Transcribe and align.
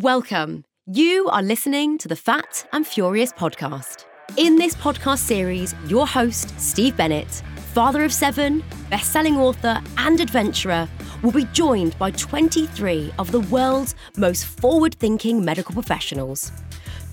Welcome. 0.00 0.64
You 0.86 1.28
are 1.28 1.40
listening 1.40 1.98
to 1.98 2.08
the 2.08 2.16
Fat 2.16 2.68
and 2.72 2.84
Furious 2.84 3.30
podcast. 3.30 4.06
In 4.36 4.56
this 4.56 4.74
podcast 4.74 5.18
series, 5.18 5.72
your 5.86 6.04
host, 6.04 6.58
Steve 6.58 6.96
Bennett, 6.96 7.28
father 7.74 8.02
of 8.02 8.12
seven, 8.12 8.64
best 8.90 9.12
selling 9.12 9.36
author, 9.36 9.80
and 9.98 10.20
adventurer, 10.20 10.88
will 11.22 11.30
be 11.30 11.44
joined 11.52 11.96
by 11.96 12.10
23 12.10 13.12
of 13.20 13.30
the 13.30 13.38
world's 13.42 13.94
most 14.16 14.46
forward 14.46 14.96
thinking 14.96 15.44
medical 15.44 15.72
professionals 15.72 16.50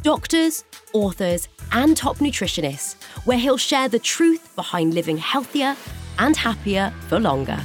doctors, 0.02 0.64
authors, 0.94 1.50
and 1.74 1.96
top 1.96 2.18
nutritionists, 2.18 2.96
where 3.28 3.38
he'll 3.38 3.58
share 3.58 3.90
the 3.90 4.00
truth 4.00 4.56
behind 4.56 4.96
living 4.96 5.18
healthier 5.18 5.76
and 6.18 6.36
happier 6.36 6.92
for 7.10 7.20
longer. 7.20 7.64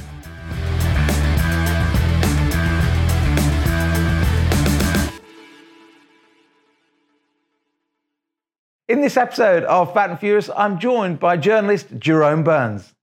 In 8.89 9.01
this 9.01 9.17
episode 9.17 9.65
of 9.65 9.93
Fat 9.93 10.11
and 10.11 10.17
Furious, 10.17 10.49
I'm 10.55 10.79
joined 10.79 11.19
by 11.19 11.35
journalist 11.35 11.87
Jerome 11.99 12.41
Burns. 12.41 12.93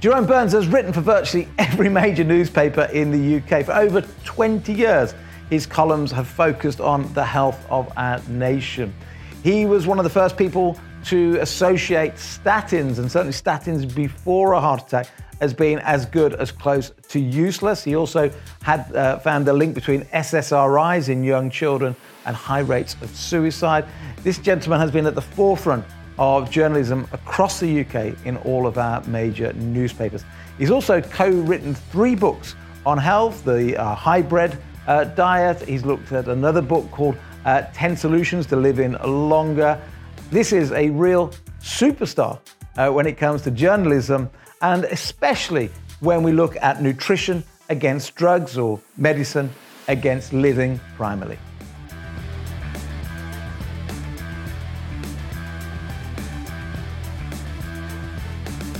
Jerome 0.00 0.26
Burns 0.26 0.52
has 0.52 0.66
written 0.66 0.92
for 0.92 1.00
virtually 1.00 1.48
every 1.58 1.88
major 1.88 2.24
newspaper 2.24 2.82
in 2.92 3.10
the 3.10 3.38
UK 3.38 3.64
for 3.64 3.72
over 3.72 4.02
20 4.24 4.70
years. 4.70 5.14
His 5.48 5.64
columns 5.64 6.12
have 6.12 6.28
focused 6.28 6.82
on 6.82 7.10
the 7.14 7.24
health 7.24 7.64
of 7.70 7.90
our 7.96 8.20
nation. 8.28 8.94
He 9.42 9.64
was 9.64 9.86
one 9.86 9.98
of 9.98 10.04
the 10.04 10.10
first 10.10 10.36
people 10.36 10.78
to 11.06 11.38
associate 11.40 12.16
statins, 12.16 12.98
and 12.98 13.10
certainly 13.10 13.32
statins 13.32 13.94
before 13.94 14.52
a 14.52 14.60
heart 14.60 14.82
attack, 14.82 15.08
as 15.42 15.52
being 15.52 15.78
as 15.80 16.06
good 16.06 16.34
as 16.34 16.52
close 16.52 16.92
to 17.08 17.18
useless. 17.18 17.82
He 17.82 17.96
also 17.96 18.30
had 18.62 18.94
uh, 18.94 19.18
found 19.18 19.48
a 19.48 19.52
link 19.52 19.74
between 19.74 20.02
SSRIs 20.02 21.08
in 21.08 21.24
young 21.24 21.50
children 21.50 21.96
and 22.24 22.36
high 22.36 22.60
rates 22.60 22.96
of 23.02 23.14
suicide. 23.14 23.84
This 24.22 24.38
gentleman 24.38 24.78
has 24.78 24.92
been 24.92 25.04
at 25.04 25.16
the 25.16 25.20
forefront 25.20 25.84
of 26.16 26.48
journalism 26.48 27.08
across 27.12 27.58
the 27.58 27.80
UK 27.80 28.14
in 28.24 28.36
all 28.44 28.68
of 28.68 28.78
our 28.78 29.02
major 29.08 29.52
newspapers. 29.54 30.24
He's 30.58 30.70
also 30.70 31.00
co 31.00 31.28
written 31.28 31.74
three 31.74 32.14
books 32.14 32.54
on 32.86 32.96
health 32.96 33.44
the 33.44 33.76
uh, 33.76 33.96
hybrid 33.96 34.56
uh, 34.86 35.04
diet. 35.04 35.60
He's 35.62 35.84
looked 35.84 36.12
at 36.12 36.28
another 36.28 36.62
book 36.62 36.88
called 36.92 37.16
uh, 37.44 37.62
10 37.72 37.96
Solutions 37.96 38.46
to 38.46 38.56
Living 38.56 38.92
Longer. 39.04 39.80
This 40.30 40.52
is 40.52 40.70
a 40.70 40.90
real 40.90 41.32
superstar 41.60 42.38
uh, 42.76 42.90
when 42.90 43.06
it 43.06 43.16
comes 43.16 43.42
to 43.42 43.50
journalism, 43.50 44.30
and 44.62 44.84
especially 44.84 45.70
when 46.00 46.22
we 46.22 46.32
look 46.32 46.56
at 46.62 46.80
nutrition 46.80 47.44
against 47.68 48.14
drugs 48.14 48.56
or 48.56 48.80
medicine 48.96 49.50
against 49.88 50.32
living 50.32 50.80
primarily. 50.96 51.38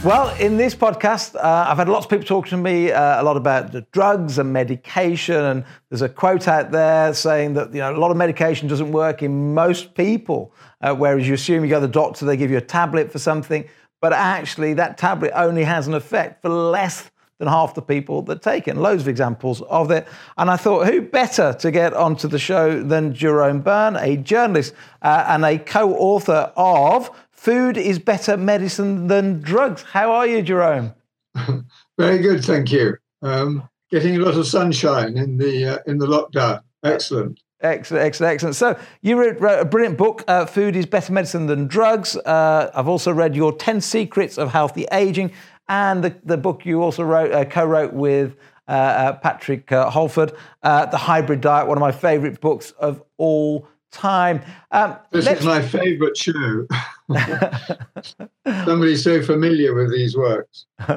Well, 0.05 0.35
in 0.41 0.57
this 0.57 0.75
podcast, 0.75 1.37
uh, 1.37 1.67
I've 1.69 1.77
had 1.77 1.89
lots 1.89 2.07
of 2.07 2.11
people 2.11 2.27
talking 2.27 2.51
to 2.51 2.57
me 2.57 2.91
uh, 2.91 3.23
a 3.23 3.25
lot 3.25 3.37
about 3.37 3.71
the 3.71 3.83
drugs 3.93 4.39
and 4.39 4.53
medication, 4.53 5.37
and 5.37 5.65
there's 5.91 6.03
a 6.03 6.09
quote 6.09 6.49
out 6.49 6.73
there 6.73 7.15
saying 7.15 7.55
that 7.55 7.73
you 7.73 7.79
know 7.79 7.95
a 7.95 7.97
lot 7.97 8.11
of 8.11 8.17
medication 8.17 8.67
doesn't 8.67 8.91
work 8.91 9.23
in 9.23 9.55
most 9.55 9.95
people, 9.95 10.53
uh, 10.81 10.93
whereas 10.93 11.29
you 11.29 11.35
assume 11.35 11.63
you 11.63 11.71
go 11.71 11.79
to 11.81 11.87
the 11.87 11.93
doctor, 11.93 12.27
they 12.27 12.37
give 12.37 12.51
you 12.51 12.57
a 12.57 12.61
tablet 12.61 13.13
for 13.13 13.21
something, 13.21 13.65
but 14.03 14.13
actually 14.13 14.75
that 14.75 14.99
tablet 14.99 15.33
only 15.35 15.65
has 15.65 15.87
an 15.89 15.95
effect 15.95 16.43
for 16.43 16.51
less 16.51 17.11
than 17.39 17.49
half 17.49 17.75
the 17.75 17.83
people 17.83 18.21
that 18.23 18.43
take 18.43 18.69
it. 18.69 18.73
And 18.73 18.83
loads 18.83 19.01
of 19.01 19.09
examples 19.09 19.63
of 19.63 19.91
it. 19.91 20.07
And 20.37 20.51
I 20.51 20.57
thought, 20.57 20.87
who 20.87 21.01
better 21.01 21.55
to 21.55 21.71
get 21.71 21.95
onto 21.95 22.29
the 22.29 22.39
show 22.39 22.83
than 22.83 23.15
Jerome 23.15 23.63
Burne, 23.63 23.97
a 23.97 24.19
journalist 24.19 24.75
uh, 25.01 25.25
and 25.29 25.45
a 25.45 25.57
co-author 25.57 26.53
of 26.57 27.11
Food 27.43 27.77
is 27.77 27.99
better 27.99 28.37
medicine 28.37 29.09
than 29.09 29.41
drugs. 29.41 29.83
How 29.83 30.13
are 30.13 30.29
you, 30.29 30.43
Jerome? 30.43 30.95
Very 31.99 32.19
good, 32.19 32.45
thank 32.45 32.71
you. 32.71 32.99
Um, 33.21 33.69
getting 33.91 34.15
a 34.15 34.21
lot 34.21 34.37
of 34.37 34.47
sunshine 34.47 35.19
in 35.19 35.39
the 35.39 35.67
uh, 35.67 35.79
in 35.89 35.99
the 35.99 36.07
lockdown. 36.07 36.61
Excellent. 36.85 37.41
Excellent, 37.63 38.05
excellent, 38.05 38.35
excellent. 38.35 38.57
So 38.57 38.79
you 39.03 39.17
wrote 39.19 39.61
a 39.61 39.65
brilliant 39.65 39.97
book, 39.97 40.25
uh, 40.27 40.47
"Food 40.47 40.75
is 40.75 40.85
Better 40.85 41.13
Medicine 41.13 41.47
Than 41.47 41.69
Drugs." 41.69 42.17
Uh, 42.17 42.71
I've 42.75 42.89
also 42.89 43.13
read 43.13 43.37
your 43.37 43.53
Ten 43.53 43.81
Secrets 43.81 44.37
of 44.37 44.51
Healthy 44.51 44.87
Aging, 44.91 45.33
and 45.69 46.03
the, 46.03 46.15
the 46.25 46.37
book 46.37 46.67
you 46.67 46.83
also 46.83 47.05
wrote, 47.05 47.33
uh, 47.33 47.45
co-wrote 47.45 47.93
with 47.93 48.35
uh, 48.69 48.73
uh, 48.73 49.13
Patrick 49.15 49.71
Holford, 49.71 50.33
"The 50.63 50.97
Hybrid 50.97 51.41
Diet," 51.41 51.69
one 51.69 51.79
of 51.79 51.81
my 51.81 51.93
favourite 51.93 52.41
books 52.41 52.73
of 52.73 53.03
all 53.17 53.69
time. 53.93 54.43
Um, 54.71 54.97
this 55.11 55.27
is 55.29 55.45
my 55.45 55.63
favourite 55.63 56.17
show. 56.17 56.67
Somebody's 58.65 59.05
so 59.05 59.23
familiar 59.23 59.75
with 59.75 59.93
these 59.93 60.17
works. 60.17 60.67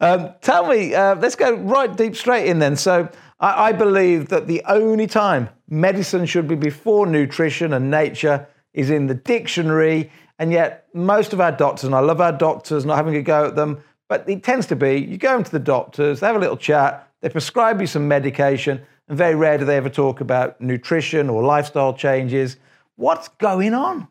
um, 0.00 0.30
tell 0.40 0.66
me, 0.66 0.94
uh, 0.94 1.14
let's 1.16 1.36
go 1.36 1.54
right 1.54 1.94
deep 1.94 2.16
straight 2.16 2.46
in 2.46 2.58
then. 2.58 2.74
So, 2.74 3.08
I, 3.40 3.68
I 3.68 3.72
believe 3.72 4.28
that 4.28 4.46
the 4.46 4.62
only 4.66 5.06
time 5.06 5.48
medicine 5.68 6.26
should 6.26 6.48
be 6.48 6.54
before 6.54 7.06
nutrition 7.06 7.72
and 7.72 7.90
nature 7.90 8.46
is 8.72 8.90
in 8.90 9.06
the 9.06 9.14
dictionary. 9.14 10.10
And 10.38 10.52
yet, 10.52 10.86
most 10.94 11.32
of 11.32 11.40
our 11.40 11.52
doctors, 11.52 11.84
and 11.84 11.94
I 11.94 12.00
love 12.00 12.20
our 12.20 12.32
doctors, 12.32 12.84
not 12.84 12.96
having 12.96 13.16
a 13.16 13.22
go 13.22 13.46
at 13.46 13.56
them, 13.56 13.82
but 14.08 14.28
it 14.28 14.44
tends 14.44 14.66
to 14.66 14.76
be 14.76 14.96
you 14.96 15.18
go 15.18 15.36
into 15.36 15.50
the 15.50 15.58
doctors, 15.58 16.20
they 16.20 16.26
have 16.26 16.36
a 16.36 16.40
little 16.40 16.56
chat, 16.56 17.10
they 17.22 17.28
prescribe 17.28 17.80
you 17.80 17.86
some 17.86 18.06
medication, 18.06 18.80
and 19.08 19.18
very 19.18 19.34
rare 19.34 19.58
do 19.58 19.64
they 19.64 19.76
ever 19.76 19.88
talk 19.88 20.20
about 20.20 20.60
nutrition 20.60 21.30
or 21.30 21.42
lifestyle 21.42 21.94
changes. 21.94 22.56
What's 22.96 23.28
going 23.28 23.74
on? 23.74 24.08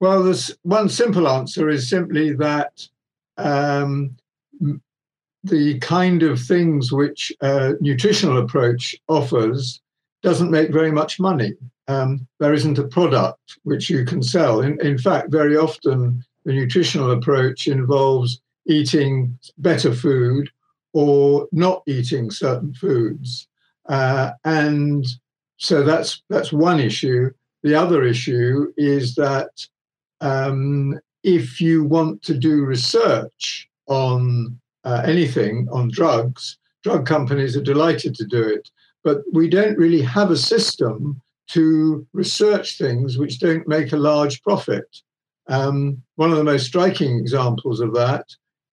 Well, 0.00 0.22
there's 0.22 0.56
one 0.62 0.88
simple 0.88 1.28
answer 1.28 1.68
is 1.68 1.88
simply 1.88 2.32
that 2.34 2.86
um, 3.36 4.16
the 5.44 5.78
kind 5.78 6.22
of 6.22 6.40
things 6.40 6.92
which 6.92 7.32
a 7.40 7.74
nutritional 7.80 8.38
approach 8.38 8.94
offers 9.08 9.80
doesn't 10.22 10.50
make 10.50 10.70
very 10.70 10.92
much 10.92 11.18
money. 11.18 11.54
Um, 11.88 12.26
there 12.38 12.52
isn't 12.52 12.78
a 12.78 12.86
product 12.86 13.58
which 13.62 13.88
you 13.88 14.04
can 14.04 14.22
sell. 14.22 14.60
In, 14.60 14.80
in 14.80 14.98
fact, 14.98 15.30
very 15.30 15.56
often 15.56 16.22
the 16.44 16.52
nutritional 16.52 17.10
approach 17.10 17.66
involves 17.66 18.40
eating 18.66 19.38
better 19.58 19.94
food 19.94 20.50
or 20.92 21.48
not 21.52 21.82
eating 21.86 22.30
certain 22.30 22.74
foods. 22.74 23.48
Uh, 23.88 24.32
and 24.44 25.06
so 25.56 25.82
that's 25.82 26.22
that's 26.28 26.52
one 26.52 26.80
issue. 26.80 27.30
The 27.62 27.74
other 27.74 28.04
issue 28.04 28.72
is 28.76 29.14
that 29.16 29.50
um, 30.20 30.98
if 31.22 31.60
you 31.60 31.84
want 31.84 32.22
to 32.22 32.34
do 32.34 32.64
research 32.64 33.68
on 33.86 34.59
uh, 34.84 35.02
anything 35.04 35.68
on 35.70 35.90
drugs, 35.90 36.58
drug 36.82 37.06
companies 37.06 37.56
are 37.56 37.62
delighted 37.62 38.14
to 38.16 38.24
do 38.24 38.42
it. 38.42 38.70
But 39.02 39.22
we 39.32 39.48
don't 39.48 39.78
really 39.78 40.02
have 40.02 40.30
a 40.30 40.36
system 40.36 41.20
to 41.48 42.06
research 42.12 42.78
things 42.78 43.18
which 43.18 43.40
don't 43.40 43.66
make 43.66 43.92
a 43.92 43.96
large 43.96 44.42
profit. 44.42 44.84
Um, 45.48 46.02
one 46.16 46.30
of 46.30 46.36
the 46.36 46.44
most 46.44 46.66
striking 46.66 47.18
examples 47.18 47.80
of 47.80 47.92
that 47.94 48.26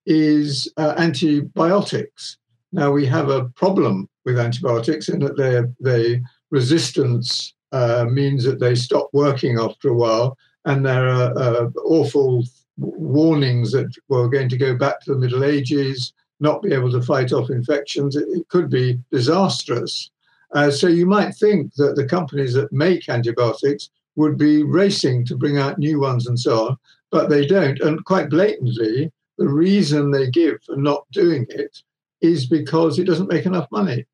is 0.06 0.72
uh, 0.78 0.94
antibiotics. 0.97 2.38
Now 2.72 2.91
we 2.91 3.06
have 3.07 3.29
a 3.29 3.46
problem 3.50 4.07
with 4.25 4.38
antibiotics 4.38 5.09
in 5.09 5.19
that 5.19 5.38
their 5.38 5.72
they 5.79 6.22
resistance 6.51 7.53
uh, 7.72 8.06
means 8.09 8.44
that 8.44 8.59
they 8.59 8.75
stop 8.75 9.09
working 9.12 9.59
after 9.59 9.90
a 9.90 9.94
while, 9.94 10.38
and 10.66 10.85
there 10.85 11.07
are 11.09 11.38
uh, 11.38 11.69
awful 11.84 12.44
warnings 12.77 13.71
that 13.71 13.93
we're 14.07 14.29
going 14.29 14.49
to 14.49 14.57
go 14.57 14.75
back 14.75 15.01
to 15.01 15.13
the 15.13 15.19
Middle 15.19 15.43
Ages, 15.43 16.13
not 16.40 16.61
be 16.61 16.73
able 16.73 16.91
to 16.91 17.02
fight 17.02 17.34
off 17.34 17.49
infections. 17.49 18.16
It, 18.16 18.28
it 18.29 18.47
could 18.49 18.69
be 18.69 18.99
disastrous. 19.11 20.11
Uh, 20.53 20.72
so 20.72 20.87
you 20.87 21.05
might 21.05 21.35
think 21.35 21.73
that 21.75 21.96
the 21.96 22.05
companies 22.05 22.53
that 22.53 22.72
make 22.72 23.09
antibiotics 23.09 23.90
would 24.16 24.37
be 24.37 24.63
racing 24.63 25.25
to 25.25 25.35
bring 25.35 25.57
out 25.57 25.78
new 25.78 25.99
ones 25.99 26.28
and 26.28 26.40
so 26.40 26.67
on, 26.67 26.78
but 27.11 27.29
they 27.29 27.46
don't. 27.46 27.79
And 27.81 28.03
quite 28.05 28.29
blatantly, 28.29 29.11
the 29.37 29.47
reason 29.47 30.11
they 30.11 30.29
give 30.29 30.61
for 30.63 30.75
not 30.75 31.05
doing 31.11 31.46
it 31.49 31.81
is 32.22 32.47
because 32.47 32.97
it 32.97 33.05
doesn't 33.05 33.31
make 33.31 33.46
enough 33.46 33.67
money. 33.72 34.05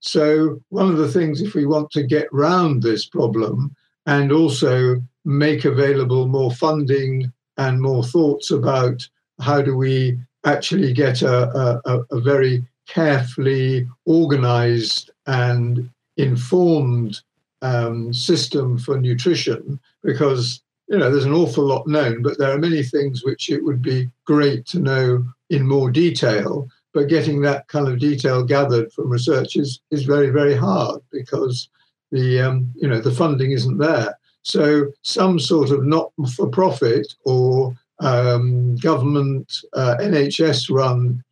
So, 0.00 0.62
one 0.70 0.88
of 0.88 0.96
the 0.96 1.10
things, 1.10 1.42
if 1.42 1.54
we 1.54 1.66
want 1.66 1.90
to 1.90 2.02
get 2.02 2.32
round 2.32 2.82
this 2.82 3.06
problem 3.06 3.74
and 4.06 4.32
also 4.32 5.02
make 5.24 5.64
available 5.64 6.26
more 6.26 6.52
funding 6.52 7.30
and 7.60 7.80
more 7.80 8.02
thoughts 8.02 8.50
about 8.50 9.06
how 9.40 9.60
do 9.62 9.76
we 9.76 10.18
actually 10.44 10.92
get 10.92 11.22
a, 11.22 11.80
a, 11.84 12.04
a 12.10 12.20
very 12.20 12.64
carefully 12.88 13.86
organized 14.06 15.10
and 15.26 15.88
informed 16.16 17.20
um, 17.62 18.12
system 18.12 18.78
for 18.78 18.98
nutrition, 18.98 19.78
because 20.02 20.62
you 20.88 20.98
know, 20.98 21.10
there's 21.10 21.26
an 21.26 21.40
awful 21.42 21.64
lot 21.64 21.86
known, 21.86 22.22
but 22.22 22.36
there 22.38 22.52
are 22.52 22.58
many 22.58 22.82
things 22.82 23.22
which 23.24 23.48
it 23.48 23.62
would 23.62 23.80
be 23.80 24.10
great 24.24 24.66
to 24.66 24.80
know 24.80 25.24
in 25.50 25.68
more 25.68 25.90
detail. 25.90 26.66
But 26.92 27.08
getting 27.08 27.42
that 27.42 27.68
kind 27.68 27.86
of 27.86 28.00
detail 28.00 28.42
gathered 28.42 28.90
from 28.92 29.08
research 29.08 29.54
is, 29.54 29.80
is 29.92 30.02
very, 30.02 30.30
very 30.30 30.56
hard 30.56 31.00
because 31.12 31.68
the 32.10 32.40
um, 32.40 32.72
you 32.74 32.88
know 32.88 33.00
the 33.00 33.12
funding 33.12 33.52
isn't 33.52 33.78
there. 33.78 34.18
So 34.42 34.92
some 35.02 35.38
sort 35.38 35.70
of 35.70 35.84
not-for-profit 35.84 37.14
or 37.24 37.76
um, 38.00 38.76
government 38.76 39.54
uh, 39.74 39.96
NHS-run 40.00 41.22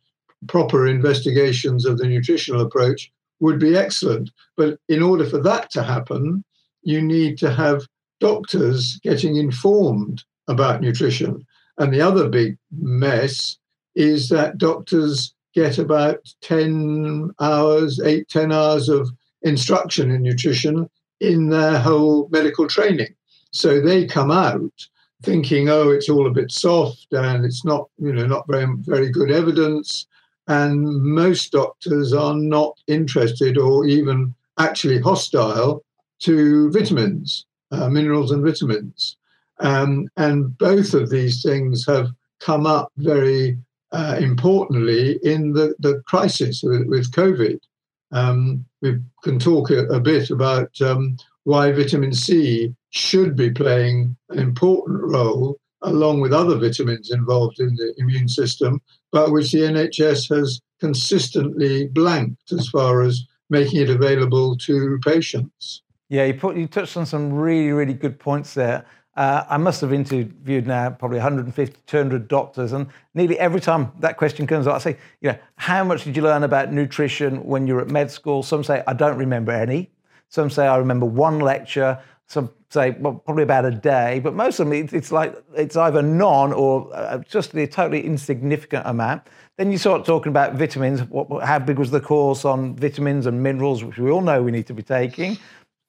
proper 0.47 0.87
investigations 0.87 1.85
of 1.85 1.97
the 1.97 2.07
nutritional 2.07 2.61
approach 2.61 3.11
would 3.39 3.59
be 3.59 3.75
excellent. 3.75 4.31
But 4.55 4.79
in 4.87 5.01
order 5.01 5.25
for 5.25 5.41
that 5.41 5.71
to 5.71 5.83
happen, 5.83 6.43
you 6.83 7.01
need 7.01 7.37
to 7.39 7.51
have 7.51 7.87
doctors 8.19 8.99
getting 9.03 9.37
informed 9.37 10.23
about 10.47 10.81
nutrition. 10.81 11.45
And 11.77 11.93
the 11.93 12.01
other 12.01 12.27
big 12.27 12.57
mess 12.71 13.57
is 13.95 14.29
that 14.29 14.57
doctors 14.57 15.33
get 15.53 15.77
about 15.77 16.33
10 16.41 17.31
hours, 17.39 17.99
eight, 18.01 18.29
10 18.29 18.51
hours 18.51 18.89
of 18.89 19.09
instruction 19.41 20.11
in 20.11 20.21
nutrition 20.21 20.89
in 21.19 21.49
their 21.49 21.79
whole 21.79 22.27
medical 22.31 22.67
training. 22.67 23.13
So 23.51 23.81
they 23.81 24.05
come 24.05 24.31
out 24.31 24.71
thinking, 25.23 25.69
oh, 25.69 25.89
it's 25.89 26.09
all 26.09 26.27
a 26.27 26.31
bit 26.31 26.51
soft 26.51 27.07
and 27.11 27.45
it's 27.45 27.65
not, 27.65 27.89
you 27.97 28.13
know, 28.13 28.25
not 28.25 28.47
very, 28.47 28.67
very 28.79 29.09
good 29.09 29.31
evidence. 29.31 30.07
And 30.47 30.85
most 31.03 31.51
doctors 31.51 32.13
are 32.13 32.35
not 32.35 32.77
interested 32.87 33.57
or 33.57 33.85
even 33.85 34.33
actually 34.57 34.99
hostile 34.99 35.83
to 36.19 36.71
vitamins, 36.71 37.45
uh, 37.71 37.89
minerals 37.89 38.31
and 38.31 38.43
vitamins. 38.43 39.17
Um, 39.59 40.07
and 40.17 40.57
both 40.57 40.93
of 40.93 41.09
these 41.09 41.41
things 41.41 41.85
have 41.85 42.09
come 42.39 42.65
up 42.65 42.91
very 42.97 43.57
uh, 43.91 44.17
importantly 44.19 45.19
in 45.23 45.53
the, 45.53 45.75
the 45.79 46.01
crisis 46.05 46.61
with, 46.63 46.87
with 46.87 47.11
COVID. 47.11 47.59
Um, 48.11 48.65
we 48.81 48.99
can 49.23 49.39
talk 49.39 49.69
a, 49.71 49.85
a 49.87 49.99
bit 49.99 50.29
about 50.29 50.69
um, 50.81 51.17
why 51.43 51.71
vitamin 51.71 52.13
C 52.13 52.73
should 52.91 53.35
be 53.35 53.51
playing 53.51 54.15
an 54.29 54.39
important 54.39 55.01
role 55.01 55.59
along 55.83 56.19
with 56.19 56.33
other 56.33 56.57
vitamins 56.57 57.11
involved 57.11 57.59
in 57.59 57.75
the 57.75 57.93
immune 57.97 58.27
system, 58.27 58.81
but 59.11 59.31
which 59.31 59.51
the 59.51 59.59
NHS 59.59 60.35
has 60.35 60.59
consistently 60.79 61.87
blanked 61.87 62.51
as 62.51 62.67
far 62.69 63.01
as 63.01 63.25
making 63.49 63.81
it 63.81 63.89
available 63.89 64.57
to 64.57 64.99
patients. 65.03 65.81
Yeah, 66.09 66.25
you, 66.25 66.33
put, 66.33 66.57
you 66.57 66.67
touched 66.67 66.97
on 66.97 67.05
some 67.05 67.31
really, 67.31 67.71
really 67.71 67.93
good 67.93 68.19
points 68.19 68.53
there. 68.53 68.85
Uh, 69.19 69.45
I 69.49 69.57
must 69.57 69.81
have 69.81 69.91
interviewed 69.91 70.65
now 70.65 70.91
probably 70.91 71.17
150, 71.17 71.81
200 71.85 72.29
doctors, 72.29 72.71
and 72.71 72.87
nearly 73.13 73.37
every 73.37 73.59
time 73.59 73.91
that 73.99 74.15
question 74.15 74.47
comes 74.47 74.65
up, 74.65 74.75
I 74.75 74.77
say, 74.77 74.97
you 75.19 75.33
know, 75.33 75.37
how 75.57 75.83
much 75.83 76.05
did 76.05 76.15
you 76.15 76.23
learn 76.23 76.43
about 76.43 76.71
nutrition 76.71 77.43
when 77.43 77.67
you 77.67 77.73
were 77.73 77.81
at 77.81 77.89
med 77.89 78.09
school? 78.09 78.43
Some 78.43 78.63
say, 78.63 78.81
I 78.87 78.93
don't 78.93 79.17
remember 79.17 79.51
any. 79.51 79.91
Some 80.29 80.49
say, 80.49 80.67
I 80.67 80.77
remember 80.77 81.05
one 81.05 81.39
lecture. 81.39 81.99
Some 82.27 82.49
say, 82.69 82.91
well, 82.91 83.15
probably 83.15 83.43
about 83.43 83.65
a 83.65 83.71
day. 83.71 84.21
But 84.23 84.35
most 84.35 84.57
of 84.61 84.69
them, 84.69 84.87
it's 84.93 85.11
like 85.11 85.35
it's 85.53 85.75
either 85.75 86.01
none 86.01 86.53
or 86.53 86.89
uh, 86.95 87.17
just 87.17 87.53
a 87.55 87.67
totally 87.67 88.05
insignificant 88.05 88.87
amount. 88.87 89.23
Then 89.57 89.69
you 89.69 89.77
start 89.77 90.05
talking 90.05 90.29
about 90.29 90.53
vitamins. 90.53 91.01
What, 91.01 91.43
how 91.43 91.59
big 91.59 91.77
was 91.77 91.91
the 91.91 91.99
course 91.99 92.45
on 92.45 92.73
vitamins 92.77 93.25
and 93.25 93.43
minerals, 93.43 93.83
which 93.83 93.97
we 93.97 94.11
all 94.11 94.21
know 94.21 94.41
we 94.41 94.51
need 94.51 94.67
to 94.67 94.73
be 94.73 94.83
taking? 94.83 95.37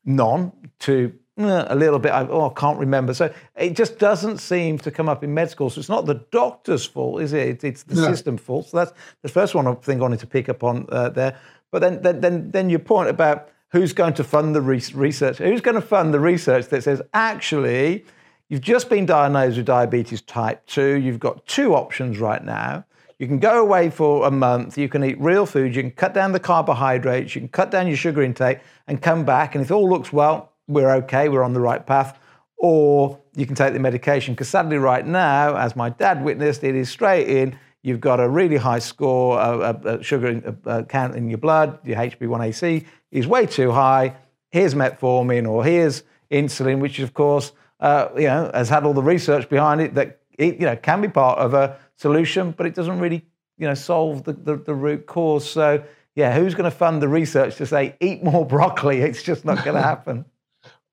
None 0.04 0.50
to 0.80 1.12
a 1.44 1.74
little 1.74 1.98
bit, 1.98 2.12
oh, 2.12 2.50
I 2.50 2.60
can't 2.60 2.78
remember. 2.78 3.14
So 3.14 3.32
it 3.56 3.74
just 3.74 3.98
doesn't 3.98 4.38
seem 4.38 4.78
to 4.78 4.90
come 4.90 5.08
up 5.08 5.24
in 5.24 5.32
med 5.32 5.50
school. 5.50 5.70
So 5.70 5.78
it's 5.78 5.88
not 5.88 6.06
the 6.06 6.24
doctor's 6.30 6.84
fault, 6.84 7.22
is 7.22 7.32
it? 7.32 7.64
It's 7.64 7.82
the 7.82 7.96
no. 7.96 8.04
system 8.10 8.36
fault. 8.36 8.68
So 8.68 8.78
that's 8.78 8.92
the 9.22 9.28
first 9.28 9.54
one 9.54 9.66
I 9.66 9.74
think 9.74 10.00
I 10.00 10.02
wanted 10.02 10.20
to 10.20 10.26
pick 10.26 10.48
up 10.48 10.64
on 10.64 10.86
uh, 10.90 11.08
there. 11.10 11.38
But 11.70 11.80
then, 11.80 12.02
then, 12.02 12.20
then, 12.20 12.50
then 12.50 12.70
your 12.70 12.80
point 12.80 13.08
about 13.08 13.48
who's 13.70 13.92
going 13.92 14.14
to 14.14 14.24
fund 14.24 14.54
the 14.54 14.60
research? 14.60 15.38
Who's 15.38 15.60
going 15.60 15.76
to 15.76 15.80
fund 15.80 16.12
the 16.12 16.20
research 16.20 16.66
that 16.68 16.82
says 16.82 17.00
actually 17.14 18.04
you've 18.48 18.60
just 18.60 18.88
been 18.88 19.06
diagnosed 19.06 19.56
with 19.56 19.66
diabetes 19.66 20.20
type 20.22 20.66
two? 20.66 20.94
You've 20.98 21.20
got 21.20 21.46
two 21.46 21.74
options 21.74 22.18
right 22.18 22.44
now. 22.44 22.84
You 23.20 23.26
can 23.26 23.38
go 23.38 23.60
away 23.60 23.90
for 23.90 24.26
a 24.26 24.30
month. 24.30 24.78
You 24.78 24.88
can 24.88 25.04
eat 25.04 25.20
real 25.20 25.44
food. 25.44 25.76
You 25.76 25.82
can 25.82 25.90
cut 25.90 26.14
down 26.14 26.32
the 26.32 26.40
carbohydrates. 26.40 27.34
You 27.34 27.42
can 27.42 27.48
cut 27.48 27.70
down 27.70 27.86
your 27.86 27.98
sugar 27.98 28.22
intake 28.22 28.60
and 28.86 29.00
come 29.02 29.26
back. 29.26 29.54
And 29.54 29.62
if 29.62 29.70
all 29.70 29.88
looks 29.88 30.10
well, 30.10 30.52
we're 30.70 30.90
okay, 30.96 31.28
we're 31.28 31.42
on 31.42 31.52
the 31.52 31.60
right 31.60 31.84
path, 31.84 32.18
or 32.56 33.18
you 33.34 33.46
can 33.46 33.54
take 33.54 33.72
the 33.72 33.80
medication. 33.80 34.34
Because 34.34 34.48
sadly, 34.48 34.78
right 34.78 35.06
now, 35.06 35.56
as 35.56 35.74
my 35.76 35.90
dad 35.90 36.24
witnessed, 36.24 36.64
it 36.64 36.74
is 36.74 36.88
straight 36.88 37.28
in. 37.28 37.58
You've 37.82 38.00
got 38.00 38.20
a 38.20 38.28
really 38.28 38.56
high 38.56 38.78
score, 38.78 39.40
a, 39.40 39.58
a, 39.58 39.98
a 39.98 40.02
sugar 40.02 40.28
a, 40.44 40.48
uh, 40.48 40.70
uh, 40.70 40.82
count 40.84 41.16
in 41.16 41.28
your 41.28 41.38
blood, 41.38 41.78
your 41.84 41.96
HB1AC 41.96 42.86
is 43.10 43.26
way 43.26 43.46
too 43.46 43.72
high. 43.72 44.16
Here's 44.50 44.74
metformin 44.74 45.48
or 45.48 45.64
here's 45.64 46.02
insulin, 46.30 46.80
which 46.80 46.98
of 46.98 47.14
course, 47.14 47.52
uh, 47.80 48.08
you 48.16 48.24
know, 48.24 48.50
has 48.52 48.68
had 48.68 48.84
all 48.84 48.92
the 48.92 49.02
research 49.02 49.48
behind 49.48 49.80
it 49.80 49.94
that 49.94 50.20
it, 50.38 50.60
you 50.60 50.66
know 50.66 50.76
can 50.76 51.00
be 51.00 51.08
part 51.08 51.38
of 51.38 51.54
a 51.54 51.78
solution, 51.96 52.52
but 52.52 52.66
it 52.66 52.74
doesn't 52.74 52.98
really, 52.98 53.24
you 53.56 53.66
know, 53.66 53.74
solve 53.74 54.24
the, 54.24 54.34
the, 54.34 54.56
the 54.56 54.74
root 54.74 55.06
cause. 55.06 55.48
So 55.50 55.82
yeah, 56.14 56.34
who's 56.34 56.54
going 56.54 56.70
to 56.70 56.76
fund 56.76 57.00
the 57.00 57.08
research 57.08 57.56
to 57.56 57.66
say 57.66 57.96
eat 58.00 58.22
more 58.22 58.44
broccoli? 58.44 59.00
It's 59.00 59.22
just 59.22 59.44
not 59.44 59.64
going 59.64 59.76
to 59.80 59.82
happen. 59.82 60.24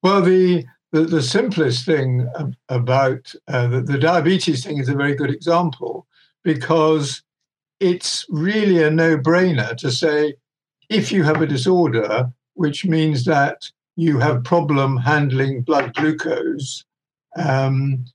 Well, 0.07 0.21
the 0.21 0.63
the, 0.93 1.01
the 1.01 1.21
simplest 1.21 1.85
thing 1.85 2.29
about 2.69 3.33
uh, 3.49 3.67
the, 3.67 3.81
the 3.81 3.97
diabetes 3.97 4.63
thing 4.63 4.77
is 4.77 4.87
a 4.87 4.95
very 4.95 5.13
good 5.15 5.29
example 5.29 6.07
because 6.45 7.21
it's 7.81 8.25
really 8.29 8.81
a 8.81 8.89
no 8.89 9.17
brainer 9.17 9.75
to 9.75 9.91
say 9.91 10.35
if 10.89 11.11
you 11.11 11.23
have 11.23 11.41
a 11.41 11.45
disorder, 11.45 12.31
which 12.53 12.85
means 12.85 13.25
that 13.25 13.69
you 13.97 14.17
have 14.17 14.45
problem 14.45 14.95
handling 14.95 15.61
blood 15.61 15.93
glucose, 15.93 16.85
um, 17.35 18.05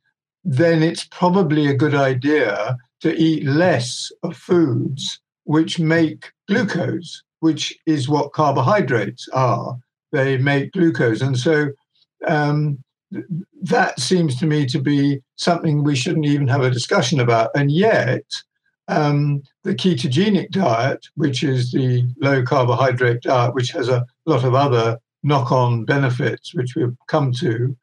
then 0.45 0.83
it's 0.83 1.05
probably 1.05 1.67
a 1.67 1.77
good 1.77 1.95
idea 1.95 2.79
to 3.03 3.15
eat 3.15 3.45
less 3.45 4.11
of 4.23 4.35
foods 4.35 5.21
which 5.45 5.79
make 5.79 6.33
glucose, 6.49 7.23
which 7.41 7.79
is 7.85 8.09
what 8.09 8.33
carbohydrates 8.33 9.29
are. 9.35 9.77
They 10.11 10.39
make 10.39 10.73
glucose. 10.73 11.21
And 11.21 11.39
so 11.39 11.69
um, 12.27 12.83
that 13.63 14.01
seems 14.01 14.37
to 14.39 14.47
me 14.47 14.67
to 14.67 14.81
be 14.81 15.21
something 15.37 15.83
we 15.83 15.97
shouldn't 15.97 16.27
even 16.27 16.49
have 16.49 16.63
a 16.63 16.71
discussion 16.71 17.21
about. 17.21 17.51
And 17.55 17.71
yet, 17.71 18.25
um, 18.89 19.43
the 19.65 19.75
ketogenic 19.75 20.51
diet, 20.51 21.07
which 21.15 21.43
is 21.43 21.73
the 21.73 22.09
low 22.21 22.43
carbohydrate 22.43 23.23
diet, 23.23 23.55
which 23.55 23.71
has 23.71 23.89
a 23.89 24.07
lot 24.27 24.45
of 24.45 24.55
other 24.55 24.99
knock 25.23 25.53
on 25.53 25.85
benefits, 25.85 26.55
which 26.55 26.75
we've 26.75 26.97
come 27.07 27.33
to, 27.33 27.77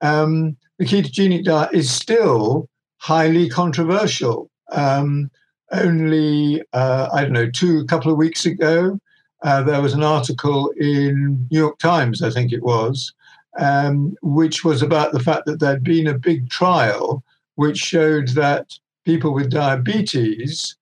um, 0.00 0.56
the 0.78 0.84
ketogenic 0.84 1.44
diet 1.44 1.72
is 1.72 1.90
still 1.90 2.68
highly 2.98 3.48
controversial. 3.48 4.50
Um, 4.72 5.30
only, 5.72 6.62
uh, 6.72 7.08
I 7.12 7.22
don't 7.22 7.32
know, 7.32 7.50
two, 7.50 7.84
couple 7.86 8.12
of 8.12 8.18
weeks 8.18 8.44
ago, 8.44 8.98
uh, 9.42 9.62
there 9.62 9.82
was 9.82 9.94
an 9.94 10.02
article 10.02 10.70
in 10.78 11.46
New 11.50 11.58
York 11.58 11.78
Times, 11.78 12.22
I 12.22 12.30
think 12.30 12.52
it 12.52 12.62
was, 12.62 13.12
um, 13.58 14.16
which 14.22 14.64
was 14.64 14.82
about 14.82 15.12
the 15.12 15.20
fact 15.20 15.46
that 15.46 15.60
there'd 15.60 15.84
been 15.84 16.06
a 16.06 16.18
big 16.18 16.48
trial 16.48 17.22
which 17.56 17.78
showed 17.78 18.28
that 18.28 18.78
people 19.04 19.34
with 19.34 19.50
diabetes 19.50 20.76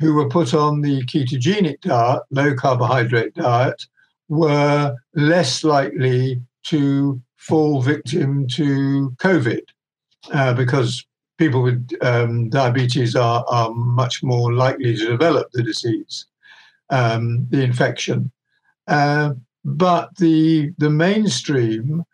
who 0.00 0.14
were 0.14 0.28
put 0.28 0.54
on 0.54 0.80
the 0.80 1.02
ketogenic 1.04 1.80
diet, 1.80 2.22
low 2.30 2.54
carbohydrate 2.54 3.34
diet, 3.34 3.86
were 4.28 4.94
less 5.14 5.64
likely 5.64 6.40
to 6.64 7.20
fall 7.36 7.82
victim 7.82 8.46
to 8.48 9.14
COVID 9.18 9.62
uh, 10.32 10.54
because 10.54 11.04
people 11.36 11.62
with 11.62 11.90
um, 12.00 12.48
diabetes 12.48 13.14
are, 13.14 13.44
are 13.48 13.70
much 13.74 14.22
more 14.22 14.52
likely 14.52 14.96
to 14.96 15.06
develop 15.06 15.50
the 15.52 15.62
disease, 15.62 16.26
um, 16.90 17.46
the 17.50 17.62
infection. 17.62 18.30
Uh, 18.86 19.34
but 19.64 20.14
the, 20.16 20.72
the 20.78 20.90
mainstream 20.90 22.04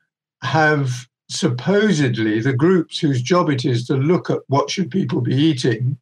have 0.43 1.07
supposedly 1.29 2.41
the 2.41 2.53
groups 2.53 2.99
whose 2.99 3.23
job 3.23 3.49
it 3.51 3.65
is 3.65 3.87
to 3.87 3.95
look 3.95 4.31
at 4.31 4.41
what 4.49 4.69
should 4.69 4.91
people 4.91 5.21
be 5.21 5.35
eating 5.35 5.97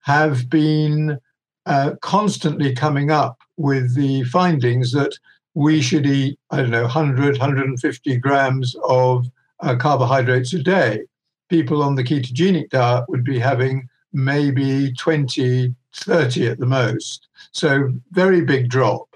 have 0.00 0.50
been 0.50 1.18
uh, 1.66 1.92
constantly 2.00 2.74
coming 2.74 3.10
up 3.10 3.38
with 3.56 3.94
the 3.94 4.24
findings 4.24 4.90
that 4.90 5.16
we 5.54 5.80
should 5.80 6.06
eat 6.06 6.36
i 6.50 6.56
don't 6.56 6.70
know 6.70 6.82
100 6.82 7.38
150 7.38 8.16
grams 8.16 8.74
of 8.88 9.26
uh, 9.62 9.76
carbohydrates 9.76 10.52
a 10.52 10.62
day. 10.62 11.04
People 11.48 11.82
on 11.82 11.94
the 11.94 12.04
ketogenic 12.04 12.70
diet 12.70 13.04
would 13.08 13.24
be 13.24 13.38
having 13.38 13.88
maybe 14.12 14.92
20 14.94 15.74
30 15.94 16.48
at 16.48 16.58
the 16.58 16.66
most. 16.66 17.28
So 17.52 17.92
very 18.12 18.40
big 18.40 18.70
drop. 18.70 19.14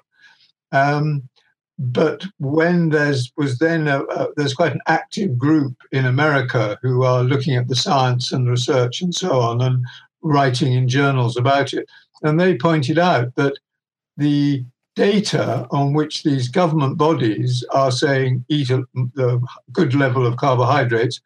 Um, 0.73 1.29
but 1.79 2.25
when 2.39 2.89
there's 2.89 3.33
was 3.37 3.59
then 3.59 3.87
a, 3.87 4.03
a, 4.05 4.29
there's 4.37 4.55
quite 4.55 4.73
an 4.73 4.81
active 4.87 5.37
group 5.37 5.75
in 5.93 6.07
America 6.07 6.79
who 6.83 7.03
are 7.03 7.23
looking 7.23 7.55
at 7.57 7.69
the 7.69 7.77
science 7.77 8.33
and 8.33 8.49
research 8.49 9.03
and 9.03 9.15
so 9.15 9.41
on 9.41 9.61
and 9.61 9.85
writing 10.23 10.73
in 10.73 10.89
journals 10.89 11.37
about 11.37 11.73
it, 11.75 11.87
and 12.23 12.41
they 12.41 12.57
pointed 12.57 12.99
out 12.99 13.35
that 13.35 13.55
the 14.17 14.65
data 14.95 15.67
on 15.71 15.93
which 15.93 16.23
these 16.23 16.49
government 16.49 16.97
bodies 16.97 17.63
are 17.71 17.93
saying 17.93 18.45
eat 18.49 18.71
a, 18.71 18.83
a 19.19 19.39
good 19.73 19.95
level 19.95 20.27
of 20.27 20.39
carbohydrates 20.39 21.21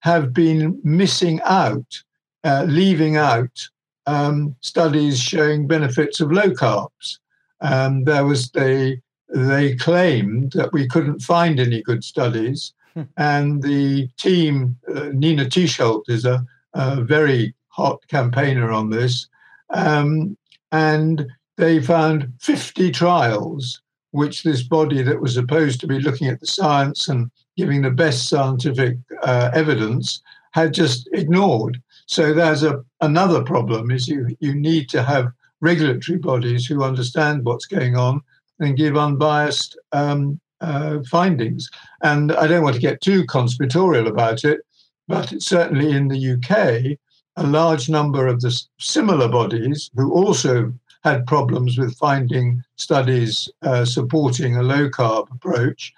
have 0.00 0.32
been 0.32 0.80
missing 0.82 1.40
out, 1.44 2.02
uh, 2.42 2.64
leaving 2.68 3.16
out 3.16 3.68
um, 4.06 4.56
studies 4.60 5.20
showing 5.20 5.68
benefits 5.68 6.20
of 6.20 6.32
low 6.32 6.50
carbs. 6.50 7.18
Um, 7.60 8.02
there 8.02 8.24
was 8.24 8.50
they 8.50 9.00
they 9.32 9.74
claimed 9.76 10.52
that 10.52 10.72
we 10.72 10.86
couldn't 10.86 11.20
find 11.20 11.58
any 11.58 11.82
good 11.82 12.04
studies, 12.04 12.72
hmm. 12.94 13.02
and 13.16 13.62
the 13.62 14.08
team 14.18 14.76
uh, 14.94 15.08
Nina 15.12 15.46
Teicholz 15.46 16.08
is 16.08 16.24
a, 16.24 16.44
a, 16.74 17.02
very 17.02 17.54
hot 17.68 18.00
campaigner 18.08 18.70
on 18.70 18.90
this, 18.90 19.26
um, 19.70 20.36
and 20.70 21.26
they 21.56 21.80
found 21.80 22.32
50 22.40 22.90
trials 22.90 23.80
which 24.10 24.42
this 24.42 24.62
body 24.62 25.02
that 25.02 25.20
was 25.20 25.34
supposed 25.34 25.80
to 25.80 25.86
be 25.86 25.98
looking 25.98 26.28
at 26.28 26.38
the 26.40 26.46
science 26.46 27.08
and 27.08 27.30
giving 27.56 27.80
the 27.80 27.90
best 27.90 28.28
scientific 28.28 28.98
uh, 29.22 29.50
evidence 29.54 30.20
had 30.52 30.74
just 30.74 31.08
ignored. 31.12 31.80
So 32.06 32.34
there's 32.34 32.62
a 32.62 32.84
another 33.00 33.42
problem 33.42 33.90
is 33.90 34.08
you 34.08 34.36
you 34.40 34.54
need 34.54 34.88
to 34.90 35.02
have 35.02 35.32
regulatory 35.60 36.18
bodies 36.18 36.66
who 36.66 36.84
understand 36.84 37.44
what's 37.44 37.66
going 37.66 37.96
on 37.96 38.20
and 38.62 38.76
give 38.76 38.96
unbiased 38.96 39.78
um, 39.92 40.40
uh, 40.60 40.98
findings. 41.10 41.68
And 42.02 42.32
I 42.32 42.46
don't 42.46 42.62
want 42.62 42.74
to 42.74 42.80
get 42.80 43.00
too 43.00 43.24
conspiratorial 43.26 44.06
about 44.06 44.44
it, 44.44 44.60
but 45.08 45.32
it's 45.32 45.46
certainly 45.46 45.92
in 45.92 46.08
the 46.08 46.32
UK, 46.32 46.98
a 47.36 47.46
large 47.46 47.88
number 47.88 48.26
of 48.26 48.40
the 48.40 48.58
similar 48.78 49.28
bodies 49.28 49.90
who 49.96 50.12
also 50.12 50.72
had 51.04 51.26
problems 51.26 51.78
with 51.78 51.96
finding 51.96 52.62
studies 52.76 53.48
uh, 53.62 53.84
supporting 53.84 54.56
a 54.56 54.62
low 54.62 54.88
carb 54.88 55.30
approach, 55.32 55.92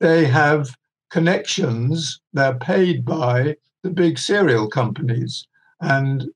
they 0.00 0.26
have 0.26 0.76
connections, 1.10 2.20
they're 2.32 2.58
paid 2.58 3.04
by 3.04 3.56
the 3.82 3.90
big 3.90 4.18
cereal 4.18 4.68
companies. 4.68 5.46
And 5.80 6.28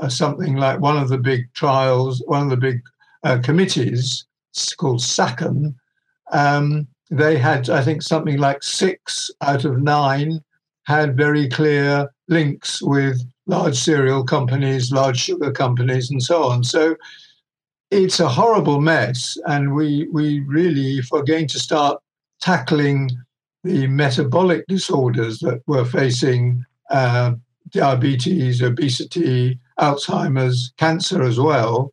uh, 0.00 0.08
something 0.08 0.56
like 0.56 0.80
one 0.80 0.96
of 0.96 1.08
the 1.08 1.18
big 1.18 1.52
trials, 1.52 2.22
one 2.26 2.42
of 2.42 2.50
the 2.50 2.56
big 2.56 2.82
uh, 3.22 3.38
committees 3.42 4.26
called 4.78 5.00
SACN, 5.00 5.74
um, 6.32 6.86
they 7.10 7.38
had, 7.38 7.70
I 7.70 7.82
think, 7.82 8.02
something 8.02 8.38
like 8.38 8.62
six 8.62 9.30
out 9.40 9.64
of 9.64 9.80
nine 9.80 10.40
had 10.86 11.16
very 11.16 11.48
clear 11.48 12.08
links 12.28 12.82
with 12.82 13.20
large 13.46 13.76
cereal 13.76 14.24
companies, 14.24 14.92
large 14.92 15.18
sugar 15.18 15.50
companies, 15.50 16.10
and 16.10 16.22
so 16.22 16.44
on. 16.44 16.64
So 16.64 16.96
it's 17.90 18.20
a 18.20 18.28
horrible 18.28 18.80
mess, 18.80 19.38
and 19.46 19.74
we 19.74 20.08
we 20.12 20.40
really, 20.40 20.98
if 20.98 21.08
we're 21.10 21.22
going 21.22 21.48
to 21.48 21.58
start 21.58 22.00
tackling 22.40 23.10
the 23.64 23.86
metabolic 23.86 24.66
disorders 24.68 25.38
that 25.40 25.60
we're 25.66 25.84
facing 25.84 26.64
uh, 26.90 27.32
diabetes, 27.70 28.62
obesity, 28.62 29.58
Alzheimer's, 29.78 30.72
cancer 30.76 31.22
as 31.22 31.38
well, 31.40 31.92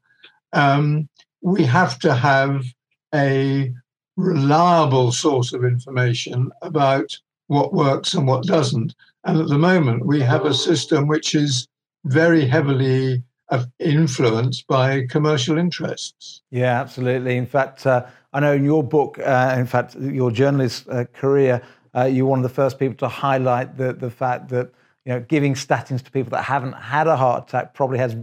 um, 0.53 1.09
we 1.45 1.63
have 1.63 1.99
to 1.99 2.11
have 2.15 2.65
a 3.13 3.71
reliable 4.17 5.11
source 5.11 5.53
of 5.53 5.63
information 5.63 6.51
about 6.63 7.15
what 7.47 7.71
works 7.71 8.15
and 8.15 8.27
what 8.27 8.47
doesn't. 8.47 8.95
And 9.25 9.39
at 9.39 9.47
the 9.47 9.59
moment, 9.59 10.07
we 10.07 10.21
have 10.21 10.43
a 10.45 10.55
system 10.55 11.07
which 11.07 11.35
is 11.35 11.67
very 12.05 12.47
heavily 12.47 13.21
uh, 13.49 13.63
influenced 13.77 14.65
by 14.65 15.05
commercial 15.07 15.59
interests. 15.59 16.41
Yeah, 16.49 16.81
absolutely. 16.81 17.37
In 17.37 17.45
fact, 17.45 17.85
uh, 17.85 18.07
I 18.33 18.39
know 18.39 18.53
in 18.53 18.65
your 18.65 18.83
book, 18.83 19.19
uh, 19.19 19.55
in 19.55 19.67
fact, 19.67 19.95
your 19.95 20.31
journalist 20.31 20.87
uh, 20.89 21.05
career, 21.13 21.61
uh, 21.95 22.05
you're 22.05 22.25
one 22.25 22.39
of 22.39 22.43
the 22.43 22.49
first 22.49 22.79
people 22.79 22.97
to 22.97 23.07
highlight 23.07 23.77
the, 23.77 23.93
the 23.93 24.09
fact 24.09 24.49
that 24.49 24.71
you 25.05 25.13
know, 25.13 25.19
giving 25.19 25.53
statins 25.53 26.03
to 26.05 26.09
people 26.09 26.31
that 26.31 26.43
haven't 26.43 26.73
had 26.73 27.05
a 27.05 27.15
heart 27.15 27.47
attack 27.47 27.75
probably 27.75 27.99
has 27.99 28.17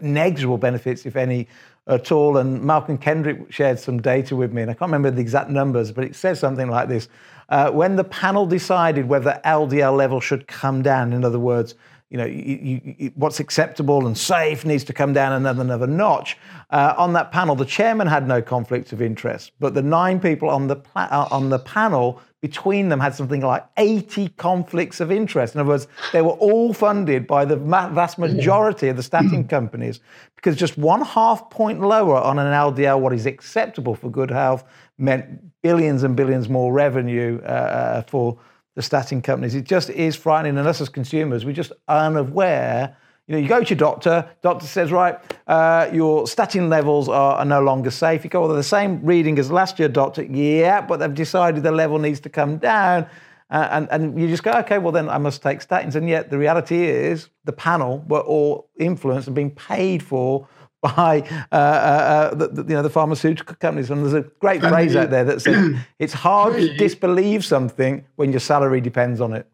negligible 0.00 0.56
benefits, 0.56 1.04
if 1.04 1.16
any, 1.16 1.48
at 1.86 2.12
all. 2.12 2.36
And 2.36 2.62
Malcolm 2.62 2.98
Kendrick 2.98 3.52
shared 3.52 3.78
some 3.78 4.00
data 4.00 4.36
with 4.36 4.52
me, 4.52 4.62
and 4.62 4.70
I 4.70 4.74
can't 4.74 4.88
remember 4.90 5.10
the 5.10 5.20
exact 5.20 5.50
numbers, 5.50 5.92
but 5.92 6.04
it 6.04 6.14
says 6.14 6.38
something 6.38 6.68
like 6.68 6.88
this. 6.88 7.08
Uh, 7.48 7.70
when 7.70 7.96
the 7.96 8.04
panel 8.04 8.46
decided 8.46 9.08
whether 9.08 9.40
LDL 9.44 9.96
level 9.96 10.20
should 10.20 10.46
come 10.48 10.82
down, 10.82 11.12
in 11.12 11.24
other 11.24 11.38
words, 11.38 11.74
you 12.10 12.18
know, 12.18 12.24
you, 12.24 12.80
you, 12.98 13.12
what's 13.16 13.40
acceptable 13.40 14.06
and 14.06 14.16
safe 14.16 14.64
needs 14.64 14.84
to 14.84 14.92
come 14.92 15.12
down 15.12 15.32
another, 15.32 15.62
another 15.62 15.86
notch. 15.86 16.36
Uh, 16.70 16.94
on 16.98 17.12
that 17.12 17.30
panel, 17.30 17.54
the 17.54 17.64
chairman 17.64 18.08
had 18.08 18.26
no 18.26 18.42
conflicts 18.42 18.92
of 18.92 19.00
interest, 19.00 19.52
but 19.60 19.74
the 19.74 19.82
nine 19.82 20.18
people 20.18 20.50
on 20.50 20.66
the, 20.66 20.74
pla- 20.74 21.08
uh, 21.12 21.28
on 21.30 21.48
the 21.48 21.60
panel 21.60 22.20
between 22.42 22.88
them 22.88 22.98
had 22.98 23.14
something 23.14 23.40
like 23.40 23.64
80 23.76 24.28
conflicts 24.30 25.00
of 25.00 25.12
interest. 25.12 25.54
In 25.54 25.60
other 25.60 25.70
words, 25.70 25.86
they 26.12 26.22
were 26.22 26.32
all 26.32 26.72
funded 26.72 27.26
by 27.26 27.44
the 27.44 27.56
vast 27.56 28.18
majority 28.18 28.88
of 28.88 28.96
the 28.96 29.02
statin 29.02 29.46
companies 29.48 30.00
because 30.34 30.56
just 30.56 30.76
one 30.76 31.02
half 31.02 31.48
point 31.50 31.80
lower 31.80 32.16
on 32.16 32.38
an 32.38 32.46
LDL, 32.46 33.00
what 33.00 33.12
is 33.12 33.26
acceptable 33.26 33.94
for 33.94 34.10
good 34.10 34.30
health, 34.30 34.64
meant 34.98 35.40
billions 35.62 36.02
and 36.02 36.16
billions 36.16 36.48
more 36.48 36.72
revenue 36.72 37.40
uh, 37.44 37.46
uh 37.46 38.02
for 38.02 38.38
the 38.76 38.82
statin 38.82 39.22
companies. 39.22 39.54
It 39.54 39.64
just 39.64 39.88
is 39.90 40.14
frightening. 40.14 40.58
And 40.58 40.68
us 40.68 40.80
as 40.80 40.88
consumers, 40.88 41.44
we're 41.44 41.52
just 41.52 41.72
unaware 41.88 42.96
you 43.26 43.34
know, 43.34 43.38
you 43.38 43.48
go 43.48 43.62
to 43.62 43.68
your 43.68 43.76
doctor, 43.76 44.28
doctor 44.40 44.66
says, 44.66 44.92
right, 44.92 45.18
uh, 45.48 45.90
your 45.92 46.28
statin 46.28 46.68
levels 46.68 47.08
are, 47.08 47.36
are, 47.36 47.44
no 47.44 47.60
longer 47.60 47.90
safe. 47.90 48.22
You 48.22 48.30
go, 48.30 48.40
well, 48.40 48.48
they're 48.48 48.56
the 48.56 48.62
same 48.62 49.04
reading 49.04 49.36
as 49.38 49.50
last 49.50 49.80
year, 49.80 49.88
doctor. 49.88 50.22
Yeah, 50.22 50.80
but 50.80 50.98
they've 50.98 51.12
decided 51.12 51.64
the 51.64 51.72
level 51.72 51.98
needs 51.98 52.20
to 52.20 52.28
come 52.28 52.58
down. 52.58 53.06
Uh, 53.50 53.68
and, 53.70 53.88
and 53.90 54.20
you 54.20 54.28
just 54.28 54.44
go, 54.44 54.52
okay, 54.52 54.78
well, 54.78 54.92
then 54.92 55.08
I 55.08 55.18
must 55.18 55.42
take 55.42 55.58
statins. 55.58 55.96
And 55.96 56.08
yet 56.08 56.30
the 56.30 56.38
reality 56.38 56.84
is 56.84 57.28
the 57.44 57.52
panel 57.52 58.04
were 58.06 58.20
all 58.20 58.70
influenced 58.78 59.26
and 59.26 59.34
being 59.34 59.50
paid 59.50 60.04
for 60.04 60.48
by 60.82 61.20
uh, 61.50 61.54
uh, 61.54 61.56
uh 61.56 62.34
the, 62.34 62.48
the, 62.48 62.62
you 62.62 62.74
know, 62.74 62.82
the 62.82 62.90
pharmaceutical 62.90 63.56
companies. 63.56 63.90
And 63.90 64.02
there's 64.02 64.14
a 64.14 64.28
great 64.40 64.60
phrase 64.60 64.94
out 64.94 65.10
there 65.10 65.24
that 65.24 65.42
says 65.42 65.76
it's 65.98 66.12
hard 66.12 66.54
to 66.54 66.76
disbelieve 66.76 67.44
something 67.44 68.04
when 68.14 68.30
your 68.30 68.40
salary 68.40 68.80
depends 68.80 69.20
on 69.20 69.32
it. 69.32 69.48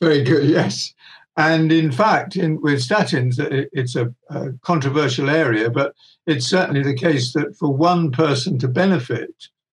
Very 0.00 0.22
good, 0.24 0.48
yes. 0.48 0.94
And 1.36 1.70
in 1.70 1.92
fact, 1.92 2.36
in, 2.36 2.60
with 2.60 2.86
statins, 2.86 3.36
it's 3.72 3.96
a, 3.96 4.12
a, 4.30 4.52
controversial 4.62 5.30
area, 5.30 5.70
but 5.70 5.94
it's 6.26 6.46
certainly 6.46 6.82
the 6.82 6.94
case 6.94 7.32
that 7.32 7.56
for 7.56 7.72
one 7.72 8.10
person 8.10 8.58
to 8.58 8.68
benefit 8.68 9.32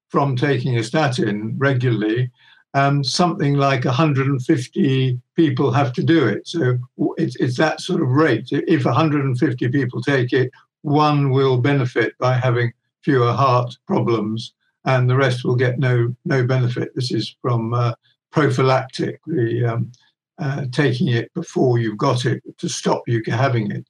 from 0.09 0.35
taking 0.35 0.77
a 0.77 0.83
statin 0.83 1.55
regularly, 1.57 2.31
um, 2.73 3.03
something 3.03 3.55
like 3.55 3.85
150 3.85 5.19
people 5.35 5.71
have 5.71 5.91
to 5.93 6.03
do 6.03 6.27
it. 6.27 6.47
So 6.47 6.77
it's, 7.17 7.35
it's 7.37 7.57
that 7.57 7.81
sort 7.81 8.01
of 8.01 8.09
rate. 8.09 8.49
If 8.51 8.85
150 8.85 9.67
people 9.69 10.01
take 10.01 10.31
it, 10.31 10.51
one 10.83 11.31
will 11.31 11.57
benefit 11.57 12.13
by 12.19 12.35
having 12.35 12.71
fewer 13.01 13.33
heart 13.33 13.75
problems, 13.87 14.53
and 14.85 15.09
the 15.09 15.15
rest 15.15 15.43
will 15.43 15.55
get 15.55 15.79
no 15.79 16.15
no 16.25 16.45
benefit. 16.45 16.93
This 16.95 17.11
is 17.11 17.35
from 17.41 17.73
uh, 17.73 17.93
prophylactic, 18.31 19.19
the 19.25 19.65
um, 19.65 19.91
uh, 20.39 20.65
taking 20.71 21.07
it 21.07 21.33
before 21.33 21.79
you've 21.79 21.97
got 21.97 22.25
it 22.25 22.43
to 22.57 22.69
stop 22.69 23.03
you 23.07 23.21
having 23.27 23.71
it. 23.71 23.85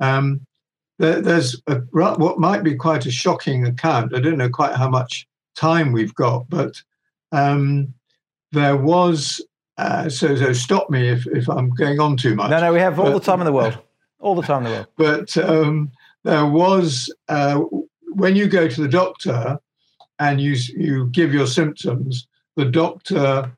Um, 0.00 0.46
there, 0.98 1.20
there's 1.20 1.60
a, 1.66 1.76
what 1.92 2.38
might 2.38 2.62
be 2.62 2.74
quite 2.74 3.06
a 3.06 3.10
shocking 3.10 3.66
account. 3.66 4.14
I 4.14 4.20
don't 4.20 4.38
know 4.38 4.48
quite 4.48 4.74
how 4.74 4.88
much 4.88 5.26
time 5.54 5.92
we've 5.92 6.14
got, 6.14 6.48
but 6.48 6.80
um, 7.32 7.92
there 8.52 8.76
was. 8.76 9.44
Uh, 9.78 10.08
so, 10.08 10.34
so 10.34 10.54
stop 10.54 10.88
me 10.88 11.06
if, 11.06 11.26
if 11.26 11.50
I'm 11.50 11.68
going 11.68 12.00
on 12.00 12.16
too 12.16 12.34
much. 12.34 12.48
No, 12.48 12.60
no, 12.60 12.72
we 12.72 12.78
have 12.78 12.98
all 12.98 13.12
but, 13.12 13.18
the 13.18 13.20
time 13.20 13.40
in 13.42 13.44
the 13.44 13.52
world. 13.52 13.78
All 14.20 14.34
the 14.34 14.40
time 14.40 14.64
in 14.64 14.72
the 14.72 14.76
world. 14.76 14.86
But 14.96 15.36
um, 15.36 15.90
there 16.24 16.46
was 16.46 17.14
uh, 17.28 17.60
when 18.14 18.34
you 18.36 18.46
go 18.48 18.68
to 18.68 18.80
the 18.80 18.88
doctor 18.88 19.58
and 20.18 20.40
you 20.40 20.56
you 20.74 21.08
give 21.08 21.34
your 21.34 21.46
symptoms, 21.46 22.26
the 22.56 22.64
doctor 22.64 23.52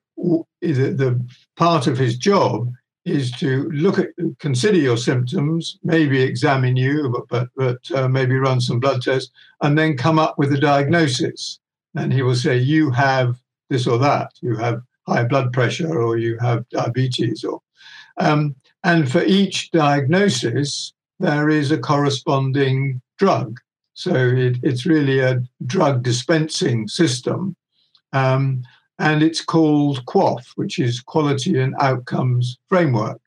the, 0.60 0.92
the 1.02 1.26
part 1.56 1.87
of 1.87 1.98
his 1.98 2.18
job 2.18 2.72
is 3.04 3.30
to 3.32 3.70
look 3.70 3.98
at, 3.98 4.08
consider 4.38 4.76
your 4.76 4.98
symptoms, 4.98 5.78
maybe 5.82 6.20
examine 6.20 6.76
you, 6.76 7.08
but 7.14 7.26
but, 7.28 7.48
but 7.56 7.98
uh, 7.98 8.08
maybe 8.08 8.37
run 8.37 8.60
some 8.60 8.80
blood 8.80 9.00
tests, 9.02 9.30
and 9.60 9.78
then 9.78 9.96
come 9.96 10.18
up 10.18 10.34
with 10.38 10.52
a 10.52 10.60
diagnosis. 10.60 11.60
And 11.94 12.12
he 12.12 12.22
will 12.22 12.37
say, 12.37 12.56
you 12.58 12.90
have 12.90 13.37
this 13.70 13.87
or 13.87 13.98
that, 13.98 14.30
you 14.42 14.56
have 14.56 14.82
high 15.06 15.25
blood 15.25 15.52
pressure, 15.52 16.02
or 16.02 16.18
you 16.18 16.38
have 16.38 16.68
diabetes, 16.68 17.44
or 17.44 17.60
um, 18.18 18.54
and 18.82 19.10
for 19.10 19.22
each 19.25 19.70
diagnosis 19.70 20.92
there 21.20 21.48
is 21.48 21.70
a 21.70 21.78
corresponding 21.78 23.00
drug. 23.18 23.58
So 23.94 24.14
it, 24.14 24.58
it's 24.62 24.87
really 24.87 25.20
a 25.20 25.42
drug 25.66 26.02
dispensing 26.02 26.88
system 26.88 27.56
Um, 28.12 28.62
and 28.99 29.23
it's 29.23 29.45
called 29.45 30.05
QOF, 30.07 30.45
which 30.57 30.78
is 30.78 31.00
Quality 31.00 31.61
and 31.61 31.75
Outcomes 31.81 32.59
Framework. 32.69 33.21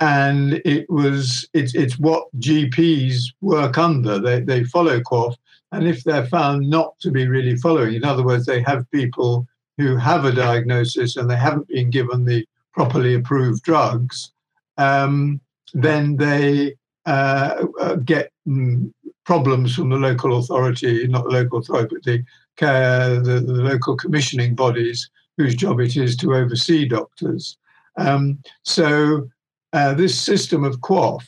And 0.00 0.54
it 0.64 0.88
was 0.90 1.48
it's 1.54 1.74
it's 1.74 1.98
what 1.98 2.26
GPs 2.38 3.22
work 3.40 3.78
under. 3.78 4.18
They 4.18 4.40
they 4.40 4.64
follow 4.64 5.00
QOF, 5.00 5.36
and 5.72 5.86
if 5.86 6.04
they're 6.04 6.26
found 6.26 6.68
not 6.68 6.98
to 7.00 7.10
be 7.10 7.26
really 7.26 7.56
following, 7.56 7.94
in 7.94 8.04
other 8.04 8.24
words, 8.24 8.46
they 8.46 8.62
have 8.62 8.90
people 8.90 9.46
who 9.78 9.96
have 9.96 10.24
a 10.24 10.32
diagnosis 10.32 11.16
and 11.16 11.28
they 11.28 11.36
haven't 11.36 11.68
been 11.68 11.90
given 11.90 12.24
the 12.24 12.46
properly 12.72 13.14
approved 13.14 13.62
drugs, 13.62 14.32
um, 14.78 15.40
then 15.72 16.16
they 16.16 16.74
uh, 17.06 17.66
uh, 17.80 17.96
get 17.96 18.30
mm, 18.46 18.92
problems 19.24 19.74
from 19.74 19.88
the 19.90 19.96
local 19.96 20.38
authority, 20.38 21.06
not 21.08 21.24
the 21.24 21.30
local 21.30 21.58
authority, 21.58 21.88
but 21.94 22.02
the, 22.04 22.24
uh, 22.62 23.20
the, 23.20 23.42
the, 23.44 23.52
local 23.52 23.96
commissioning 23.96 24.54
bodies 24.54 25.10
whose 25.36 25.54
job 25.54 25.80
it 25.80 25.96
is 25.96 26.16
to 26.16 26.34
oversee 26.34 26.86
doctors. 26.86 27.56
Um, 27.96 28.38
so 28.62 29.28
uh, 29.72 29.94
this 29.94 30.18
system 30.18 30.64
of 30.64 30.80
QOF 30.80 31.24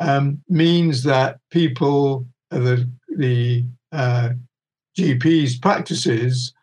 um, 0.00 0.42
means 0.48 1.02
that 1.04 1.38
people, 1.50 2.26
uh, 2.50 2.58
the, 2.58 2.90
the 3.16 3.64
uh, 3.92 4.30
GPs' 4.96 5.60
practices 5.60 6.54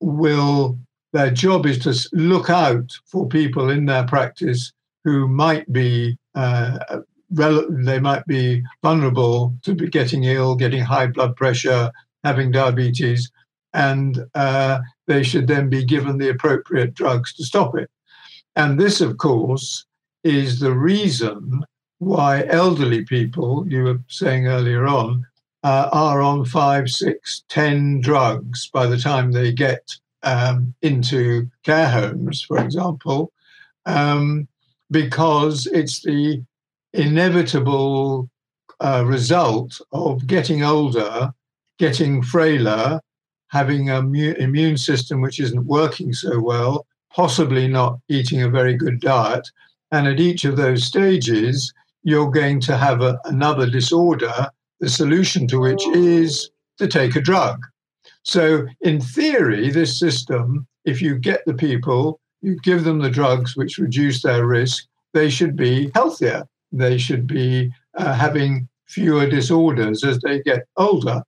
will, 0.00 0.78
their 1.12 1.30
job 1.30 1.66
is 1.66 1.78
to 1.80 2.08
look 2.16 2.50
out 2.50 2.90
for 3.06 3.28
people 3.28 3.70
in 3.70 3.86
their 3.86 4.04
practice 4.04 4.72
who 5.04 5.26
might 5.28 5.70
be 5.72 6.16
uh, 6.34 6.78
they 7.30 8.00
might 8.00 8.26
be 8.26 8.62
vulnerable 8.82 9.54
to 9.62 9.74
be 9.74 9.88
getting 9.88 10.24
ill, 10.24 10.56
getting 10.56 10.82
high 10.82 11.06
blood 11.06 11.36
pressure, 11.36 11.90
having 12.24 12.50
diabetes, 12.50 13.30
and 13.72 14.26
uh, 14.34 14.80
they 15.06 15.22
should 15.22 15.46
then 15.46 15.68
be 15.68 15.84
given 15.84 16.18
the 16.18 16.28
appropriate 16.28 16.94
drugs 16.94 17.34
to 17.34 17.44
stop 17.44 17.76
it. 17.76 17.90
And 18.56 18.78
this, 18.78 19.00
of 19.00 19.16
course, 19.18 19.86
is 20.24 20.60
the 20.60 20.72
reason 20.72 21.64
why 21.98 22.44
elderly 22.46 23.04
people, 23.04 23.66
you 23.68 23.84
were 23.84 24.00
saying 24.08 24.46
earlier 24.46 24.86
on, 24.86 25.24
uh, 25.62 25.88
are 25.92 26.22
on 26.22 26.44
five, 26.44 26.88
six, 26.88 27.44
ten 27.48 28.00
drugs 28.00 28.70
by 28.72 28.86
the 28.86 28.98
time 28.98 29.32
they 29.32 29.52
get 29.52 29.94
um, 30.22 30.74
into 30.82 31.50
care 31.62 31.88
homes, 31.88 32.42
for 32.42 32.58
example, 32.58 33.32
um, 33.86 34.48
because 34.90 35.66
it's 35.66 36.02
the 36.02 36.42
inevitable 36.92 38.28
uh, 38.80 39.04
result 39.06 39.80
of 39.92 40.26
getting 40.26 40.64
older, 40.64 41.32
getting 41.80 42.22
frailer, 42.22 43.00
having 43.48 43.88
an 43.90 44.14
immune 44.14 44.76
system 44.76 45.20
which 45.20 45.40
isn't 45.40 45.66
working 45.66 46.12
so 46.12 46.38
well, 46.38 46.86
possibly 47.12 47.66
not 47.66 47.98
eating 48.08 48.42
a 48.42 48.50
very 48.58 48.74
good 48.74 49.00
diet. 49.00 49.48
And 49.90 50.06
at 50.06 50.20
each 50.20 50.44
of 50.44 50.56
those 50.56 50.84
stages, 50.84 51.72
you're 52.02 52.30
going 52.30 52.60
to 52.60 52.76
have 52.76 53.00
a, 53.02 53.18
another 53.24 53.68
disorder, 53.68 54.48
the 54.78 54.88
solution 54.88 55.48
to 55.48 55.58
which 55.58 55.84
is 55.88 56.50
to 56.78 56.86
take 56.86 57.16
a 57.16 57.20
drug. 57.20 57.58
So, 58.22 58.66
in 58.82 59.00
theory, 59.00 59.70
this 59.70 59.98
system, 59.98 60.66
if 60.84 61.00
you 61.02 61.18
get 61.18 61.40
the 61.46 61.54
people, 61.54 62.20
you 62.42 62.58
give 62.62 62.84
them 62.84 62.98
the 63.00 63.10
drugs 63.10 63.56
which 63.56 63.78
reduce 63.78 64.22
their 64.22 64.46
risk, 64.46 64.84
they 65.14 65.30
should 65.30 65.56
be 65.56 65.90
healthier 65.94 66.44
they 66.72 66.98
should 66.98 67.26
be 67.26 67.72
uh, 67.96 68.14
having 68.14 68.68
fewer 68.86 69.26
disorders 69.26 70.04
as 70.04 70.18
they 70.20 70.40
get 70.42 70.66
older. 70.76 71.22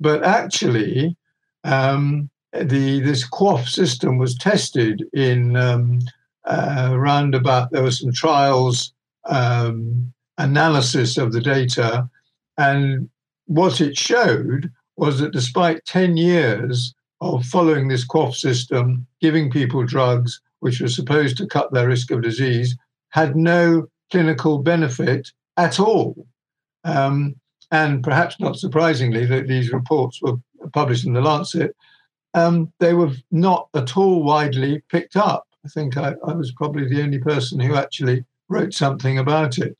But 0.00 0.24
actually, 0.24 1.16
um, 1.64 2.30
the 2.52 3.00
this 3.00 3.28
QOF 3.28 3.68
system 3.68 4.18
was 4.18 4.34
tested 4.34 5.04
in 5.12 5.56
um, 5.56 6.00
uh, 6.44 6.88
around 6.92 7.34
about 7.34 7.70
there 7.70 7.82
were 7.82 7.90
some 7.90 8.12
trials 8.12 8.92
um, 9.26 10.12
analysis 10.38 11.18
of 11.18 11.32
the 11.32 11.40
data, 11.40 12.08
and 12.56 13.08
what 13.46 13.80
it 13.80 13.96
showed 13.96 14.70
was 14.96 15.18
that 15.18 15.32
despite 15.32 15.84
10 15.86 16.16
years 16.16 16.94
of 17.20 17.44
following 17.46 17.88
this 17.88 18.06
QOF 18.06 18.34
system, 18.34 19.06
giving 19.20 19.50
people 19.50 19.84
drugs 19.84 20.40
which 20.60 20.80
were 20.80 20.88
supposed 20.88 21.36
to 21.38 21.46
cut 21.46 21.72
their 21.72 21.88
risk 21.88 22.10
of 22.10 22.22
disease, 22.22 22.76
had 23.08 23.34
no 23.34 23.86
clinical 24.10 24.58
benefit 24.58 25.28
at 25.56 25.80
all. 25.80 26.26
Um, 26.84 27.36
and 27.70 28.02
perhaps 28.02 28.38
not 28.40 28.56
surprisingly, 28.56 29.26
that 29.26 29.46
these 29.46 29.72
reports 29.72 30.20
were 30.22 30.36
published 30.72 31.06
in 31.06 31.12
the 31.12 31.20
Lancet, 31.20 31.74
um, 32.34 32.72
they 32.78 32.94
were 32.94 33.12
not 33.30 33.68
at 33.74 33.96
all 33.96 34.22
widely 34.22 34.82
picked 34.90 35.16
up. 35.16 35.46
I 35.64 35.68
think 35.68 35.96
I, 35.96 36.14
I, 36.26 36.32
was 36.32 36.52
probably 36.52 36.88
the 36.88 37.02
only 37.02 37.18
person 37.18 37.60
who 37.60 37.74
actually 37.74 38.24
wrote 38.48 38.72
something 38.72 39.18
about 39.18 39.58
it. 39.58 39.76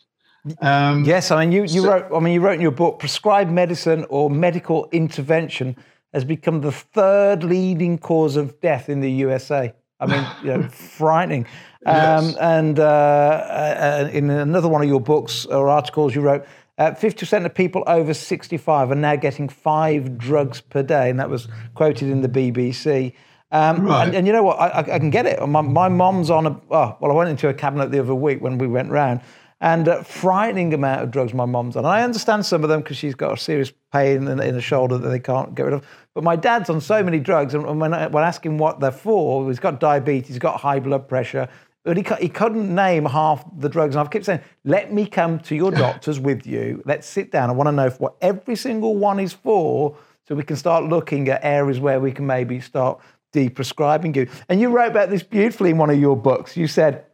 Um, 0.60 1.04
yes, 1.04 1.30
I 1.30 1.40
mean 1.40 1.52
you, 1.52 1.62
you 1.62 1.82
so, 1.82 1.88
wrote. 1.88 2.14
I 2.14 2.20
mean 2.20 2.34
you 2.34 2.40
wrote 2.40 2.54
in 2.54 2.60
your 2.60 2.70
book, 2.70 2.98
prescribed 2.98 3.50
medicine 3.50 4.04
or 4.08 4.30
medical 4.30 4.88
intervention 4.90 5.76
has 6.12 6.24
become 6.24 6.60
the 6.60 6.72
third 6.72 7.44
leading 7.44 7.98
cause 7.98 8.36
of 8.36 8.60
death 8.60 8.88
in 8.88 9.00
the 9.00 9.10
USA. 9.10 9.72
I 10.00 10.06
mean, 10.06 10.26
you 10.42 10.56
know, 10.56 10.68
frightening. 10.68 11.46
Um, 11.86 11.96
yes. 12.28 12.36
And 12.36 12.78
uh, 12.78 12.84
uh, 12.84 14.10
in 14.12 14.30
another 14.30 14.68
one 14.68 14.82
of 14.82 14.88
your 14.88 15.00
books 15.00 15.46
or 15.46 15.68
articles, 15.68 16.14
you 16.14 16.22
wrote 16.22 16.46
uh, 16.80 16.92
50% 16.92 17.44
of 17.44 17.54
people 17.54 17.84
over 17.86 18.14
65 18.14 18.90
are 18.90 18.94
now 18.94 19.14
getting 19.14 19.50
five 19.50 20.16
drugs 20.16 20.62
per 20.62 20.82
day, 20.82 21.10
and 21.10 21.20
that 21.20 21.28
was 21.28 21.46
quoted 21.74 22.08
in 22.08 22.22
the 22.22 22.28
BBC. 22.28 23.12
Um, 23.52 23.84
right. 23.84 24.06
and, 24.06 24.16
and, 24.16 24.26
you 24.26 24.32
know 24.32 24.42
what? 24.42 24.58
I, 24.58 24.78
I, 24.78 24.98
can 24.98 25.10
get 25.10 25.26
it. 25.26 25.46
My, 25.46 25.60
my 25.60 25.90
mom's 25.90 26.30
on 26.30 26.46
a. 26.46 26.58
Oh, 26.70 26.96
well, 26.98 27.10
I 27.10 27.14
went 27.14 27.28
into 27.28 27.48
a 27.48 27.54
cabinet 27.54 27.90
the 27.90 28.00
other 28.00 28.14
week 28.14 28.40
when 28.40 28.56
we 28.56 28.66
went 28.66 28.90
round, 28.90 29.20
and 29.60 29.88
a 29.88 30.02
frightening 30.04 30.72
amount 30.72 31.02
of 31.02 31.10
drugs 31.10 31.34
my 31.34 31.44
mom's 31.44 31.76
on. 31.76 31.84
And 31.84 31.92
I 31.92 32.02
understand 32.02 32.46
some 32.46 32.62
of 32.62 32.70
them 32.70 32.80
because 32.80 32.96
she's 32.96 33.14
got 33.14 33.34
a 33.34 33.36
serious 33.36 33.74
pain 33.92 34.26
in, 34.26 34.40
in 34.40 34.54
the 34.54 34.62
shoulder 34.62 34.96
that 34.96 35.08
they 35.10 35.20
can't 35.20 35.54
get 35.54 35.64
rid 35.64 35.74
of. 35.74 35.86
But 36.14 36.24
my 36.24 36.36
dad's 36.36 36.70
on 36.70 36.80
so 36.80 37.02
many 37.02 37.18
drugs, 37.18 37.52
and 37.52 37.78
when 37.78 37.92
I, 37.92 38.06
when 38.06 38.24
I 38.24 38.28
ask 38.28 38.46
him 38.46 38.56
what 38.56 38.80
they're 38.80 38.90
for, 38.90 39.46
he's 39.48 39.60
got 39.60 39.80
diabetes, 39.80 40.28
he's 40.28 40.38
got 40.38 40.58
high 40.58 40.80
blood 40.80 41.08
pressure, 41.08 41.46
but 41.84 41.96
he, 41.96 42.04
he 42.20 42.28
couldn't 42.28 42.72
name 42.74 43.04
half 43.06 43.44
the 43.58 43.68
drugs. 43.68 43.94
And 43.94 44.00
I've 44.00 44.10
kept 44.10 44.26
saying, 44.26 44.40
let 44.64 44.92
me 44.92 45.06
come 45.06 45.38
to 45.40 45.54
your 45.54 45.70
doctors 45.86 46.20
with 46.20 46.46
you. 46.46 46.82
Let's 46.84 47.06
sit 47.06 47.32
down. 47.32 47.48
I 47.50 47.52
want 47.52 47.68
to 47.68 47.72
know 47.72 47.90
what 47.98 48.16
every 48.20 48.56
single 48.56 48.96
one 48.96 49.18
is 49.18 49.32
for 49.32 49.96
so 50.28 50.34
we 50.34 50.42
can 50.42 50.56
start 50.56 50.84
looking 50.84 51.28
at 51.28 51.40
areas 51.42 51.80
where 51.80 51.98
we 51.98 52.12
can 52.12 52.26
maybe 52.26 52.60
start 52.60 53.00
deprescribing 53.32 54.14
you. 54.14 54.28
And 54.48 54.60
you 54.60 54.68
wrote 54.68 54.90
about 54.90 55.10
this 55.10 55.22
beautifully 55.22 55.70
in 55.70 55.78
one 55.78 55.90
of 55.90 55.98
your 55.98 56.16
books. 56.16 56.56
You 56.56 56.66
said, 56.66 57.06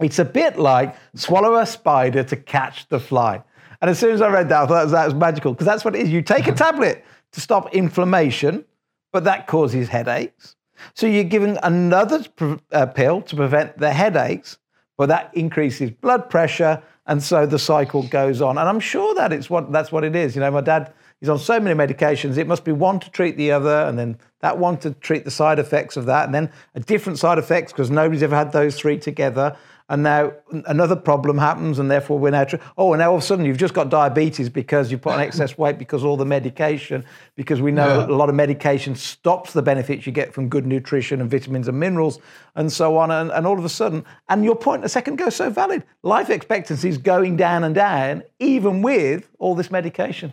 it's 0.00 0.18
a 0.18 0.24
bit 0.24 0.58
like 0.58 0.96
swallow 1.14 1.56
a 1.56 1.66
spider 1.66 2.22
to 2.24 2.36
catch 2.36 2.88
the 2.88 2.98
fly. 2.98 3.42
And 3.80 3.90
as 3.90 3.98
soon 3.98 4.12
as 4.12 4.20
I 4.20 4.28
read 4.28 4.48
that, 4.48 4.62
I 4.62 4.66
thought 4.66 4.74
that 4.74 4.82
was, 4.84 4.92
that 4.92 5.04
was 5.06 5.14
magical 5.14 5.52
because 5.52 5.66
that's 5.66 5.84
what 5.84 5.94
it 5.94 6.02
is. 6.02 6.10
You 6.10 6.22
take 6.22 6.46
a 6.46 6.52
uh-huh. 6.52 6.72
tablet 6.72 7.04
to 7.32 7.40
stop 7.40 7.74
inflammation, 7.74 8.64
but 9.12 9.24
that 9.24 9.46
causes 9.46 9.88
headaches. 9.88 10.56
So 10.94 11.06
you're 11.06 11.24
giving 11.24 11.58
another 11.62 12.24
uh, 12.72 12.86
pill 12.86 13.22
to 13.22 13.36
prevent 13.36 13.78
the 13.78 13.92
headaches, 13.92 14.58
but 14.96 15.08
that 15.08 15.30
increases 15.34 15.90
blood 15.90 16.28
pressure, 16.28 16.82
and 17.06 17.22
so 17.22 17.46
the 17.46 17.58
cycle 17.58 18.02
goes 18.04 18.40
on. 18.42 18.58
And 18.58 18.68
I'm 18.68 18.80
sure 18.80 19.14
that 19.14 19.32
it's 19.32 19.48
what 19.48 19.72
that's 19.72 19.90
what 19.90 20.04
it 20.04 20.14
is. 20.14 20.34
You 20.34 20.40
know, 20.40 20.50
my 20.50 20.60
dad 20.60 20.92
is 21.20 21.28
on 21.28 21.38
so 21.38 21.60
many 21.60 21.78
medications. 21.78 22.38
It 22.38 22.46
must 22.46 22.64
be 22.64 22.72
one 22.72 23.00
to 23.00 23.10
treat 23.10 23.36
the 23.36 23.52
other, 23.52 23.86
and 23.86 23.98
then 23.98 24.18
that 24.40 24.58
one 24.58 24.78
to 24.78 24.92
treat 24.92 25.24
the 25.24 25.30
side 25.30 25.58
effects 25.58 25.96
of 25.96 26.06
that, 26.06 26.26
and 26.26 26.34
then 26.34 26.50
a 26.74 26.80
different 26.80 27.18
side 27.18 27.38
effects 27.38 27.72
because 27.72 27.90
nobody's 27.90 28.22
ever 28.22 28.36
had 28.36 28.52
those 28.52 28.78
three 28.78 28.98
together 28.98 29.56
and 29.90 30.04
now 30.04 30.32
another 30.66 30.94
problem 30.94 31.36
happens, 31.36 31.80
and 31.80 31.90
therefore 31.90 32.16
we're 32.16 32.30
now, 32.30 32.44
tr- 32.44 32.56
oh, 32.78 32.92
and 32.92 33.00
now 33.00 33.10
all 33.10 33.16
of 33.16 33.22
a 33.22 33.26
sudden 33.26 33.44
you've 33.44 33.58
just 33.58 33.74
got 33.74 33.90
diabetes 33.90 34.48
because 34.48 34.90
you 34.92 34.96
put 34.96 35.14
on 35.14 35.20
excess 35.20 35.58
weight 35.58 35.78
because 35.78 36.04
all 36.04 36.16
the 36.16 36.24
medication, 36.24 37.04
because 37.34 37.60
we 37.60 37.72
know 37.72 37.98
yeah. 37.98 38.06
a 38.06 38.14
lot 38.14 38.28
of 38.28 38.36
medication 38.36 38.94
stops 38.94 39.52
the 39.52 39.62
benefits 39.62 40.06
you 40.06 40.12
get 40.12 40.32
from 40.32 40.48
good 40.48 40.64
nutrition 40.64 41.20
and 41.20 41.28
vitamins 41.28 41.66
and 41.66 41.78
minerals 41.78 42.20
and 42.54 42.72
so 42.72 42.96
on, 42.96 43.10
and, 43.10 43.32
and 43.32 43.48
all 43.48 43.58
of 43.58 43.64
a 43.64 43.68
sudden, 43.68 44.04
and 44.28 44.44
your 44.44 44.54
point 44.54 44.84
a 44.84 44.88
second 44.88 45.14
ago 45.14 45.28
so 45.28 45.50
valid, 45.50 45.82
life 46.04 46.30
expectancy 46.30 46.88
is 46.88 46.96
going 46.96 47.36
down 47.36 47.64
and 47.64 47.74
down, 47.74 48.22
even 48.38 48.82
with 48.82 49.28
all 49.40 49.56
this 49.56 49.72
medication. 49.72 50.32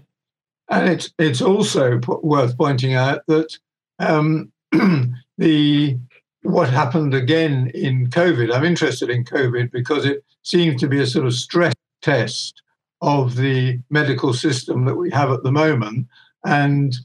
And 0.70 0.88
it's 0.88 1.12
it's 1.18 1.42
also 1.42 2.00
worth 2.22 2.56
pointing 2.58 2.94
out 2.94 3.24
that 3.28 3.58
um, 3.98 4.52
the 5.38 5.98
what 6.44 6.70
happened 6.70 7.14
again 7.14 7.72
in 7.74 8.10
COVID. 8.10 8.54
I'm 8.54 8.64
interested 8.64 9.10
in 9.10 9.26
COVID 9.26 9.72
because 9.72 10.06
it 10.06 10.24
seems 10.44 10.80
to 10.82 10.88
be 10.88 11.02
a 11.02 11.08
sort 11.08 11.26
of 11.26 11.34
stress 11.34 11.74
test 12.02 12.62
of 13.02 13.36
the 13.36 13.80
medical 13.90 14.34
system 14.34 14.86
that 14.86 14.96
we 14.96 15.10
have 15.12 15.32
at 15.32 15.44
the 15.44 15.52
moment. 15.52 16.08
And 16.46 16.96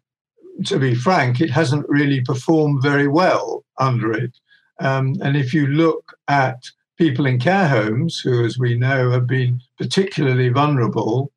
to 0.66 0.78
be 0.78 0.94
frank, 0.94 1.40
it 1.40 1.50
hasn't 1.50 1.88
really 1.88 2.20
performed 2.20 2.82
very 2.82 3.08
well 3.08 3.64
under 3.78 4.12
it. 4.12 4.32
Um, 4.80 5.16
and 5.22 5.36
if 5.36 5.52
you 5.52 5.66
look 5.66 6.16
at 6.28 6.70
people 6.98 7.26
in 7.26 7.38
care 7.38 7.68
homes, 7.68 8.20
who, 8.20 8.44
as 8.44 8.58
we 8.58 8.76
know, 8.76 9.10
have 9.10 9.26
been 9.26 9.60
particularly 9.78 10.48
vulnerable, 10.48 11.32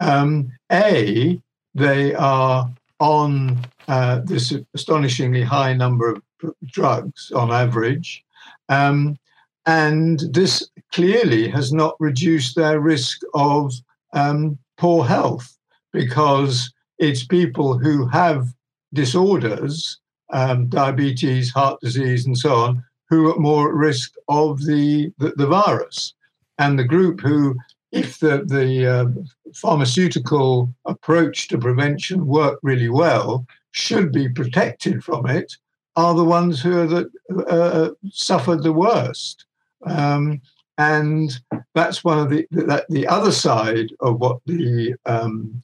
um, 0.00 0.50
A, 0.72 1.40
they 1.74 2.14
are 2.14 2.70
on 3.00 3.58
uh, 3.88 4.20
this 4.24 4.52
astonishingly 4.74 5.42
high 5.42 5.72
number 5.72 6.10
of 6.10 6.22
drugs 6.66 7.30
on 7.32 7.50
average. 7.50 8.24
Um, 8.68 9.18
and 9.66 10.20
this 10.32 10.68
clearly 10.92 11.48
has 11.48 11.72
not 11.72 11.94
reduced 12.00 12.56
their 12.56 12.80
risk 12.80 13.20
of 13.34 13.72
um, 14.12 14.58
poor 14.78 15.04
health 15.04 15.56
because 15.92 16.72
it's 16.98 17.24
people 17.24 17.78
who 17.78 18.06
have 18.06 18.48
disorders, 18.92 19.98
um, 20.32 20.68
diabetes, 20.68 21.50
heart 21.50 21.80
disease, 21.80 22.26
and 22.26 22.36
so 22.36 22.54
on, 22.54 22.84
who 23.08 23.32
are 23.32 23.38
more 23.38 23.68
at 23.68 23.74
risk 23.74 24.14
of 24.28 24.64
the, 24.64 25.12
the, 25.18 25.32
the 25.36 25.46
virus. 25.46 26.14
And 26.58 26.78
the 26.78 26.84
group 26.84 27.20
who, 27.20 27.56
if 27.92 28.18
the, 28.18 28.44
the 28.44 28.86
uh, 28.86 29.06
pharmaceutical 29.54 30.72
approach 30.86 31.48
to 31.48 31.58
prevention 31.58 32.26
worked 32.26 32.62
really 32.62 32.88
well, 32.88 33.46
should 33.72 34.12
be 34.12 34.28
protected 34.28 35.02
from 35.02 35.28
it, 35.28 35.56
are 36.00 36.14
the 36.14 36.24
ones 36.24 36.60
who 36.60 36.80
are 36.80 36.86
the, 36.86 37.10
uh, 37.48 37.90
suffered 38.10 38.62
the 38.62 38.72
worst. 38.72 39.44
Um, 39.84 40.40
and 40.78 41.38
that's 41.74 42.02
one 42.02 42.18
of 42.18 42.30
the 42.30 42.46
the 42.88 43.06
other 43.06 43.32
side 43.32 43.90
of 44.00 44.18
what 44.18 44.38
the 44.46 44.94
um, 45.04 45.62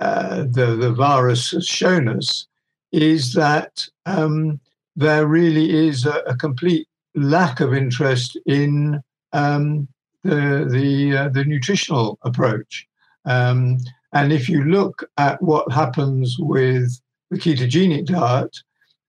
uh, 0.00 0.42
the 0.56 0.76
the 0.82 0.92
virus 0.92 1.52
has 1.52 1.66
shown 1.66 2.08
us 2.08 2.46
is 2.92 3.32
that 3.32 3.86
um, 4.04 4.60
there 4.96 5.26
really 5.26 5.88
is 5.88 6.04
a, 6.04 6.18
a, 6.26 6.36
complete 6.36 6.88
lack 7.14 7.60
of 7.60 7.72
interest 7.72 8.36
in 8.46 9.00
um, 9.32 9.88
the 10.24 10.68
the 10.70 11.16
uh, 11.16 11.28
the 11.30 11.44
nutritional 11.44 12.18
approach. 12.22 12.86
Um, 13.24 13.78
and 14.12 14.32
if 14.32 14.48
you 14.48 14.64
look 14.64 15.08
at 15.16 15.40
what 15.40 15.72
happens 15.72 16.36
with 16.38 17.00
the 17.30 17.38
ketogenic 17.38 18.06
diet, 18.06 18.54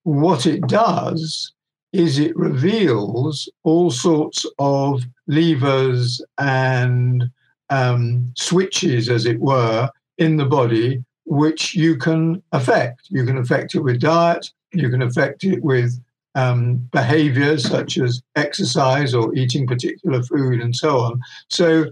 what 0.04 0.46
it 0.46 0.66
does 0.68 1.54
is 1.94 2.20
it 2.20 2.36
reveals 2.38 3.50
all 3.64 3.92
sorts 3.92 4.46
of 4.60 5.04
levers 5.28 6.22
and 6.38 7.30
um, 7.70 8.32
switches, 8.38 9.10
as 9.10 9.26
it 9.26 9.40
were, 9.40 9.90
in 10.18 10.38
the 10.38 10.46
body, 10.46 11.04
which 11.26 11.76
you 11.76 11.98
can 11.98 12.42
affect. 12.52 13.02
You 13.10 13.26
can 13.26 13.38
affect 13.38 13.76
it 13.76 13.82
with 13.82 14.00
diet, 14.00 14.52
you 14.74 14.90
can 14.90 15.02
affect 15.02 15.44
it 15.44 15.64
with 15.64 16.00
um, 16.36 16.78
behaviors 16.92 17.68
such 17.68 17.98
as 17.98 18.22
exercise 18.36 19.14
or 19.14 19.34
eating 19.36 19.68
particular 19.68 20.24
food 20.24 20.62
and 20.62 20.76
so 20.76 21.00
on. 21.00 21.20
So, 21.50 21.86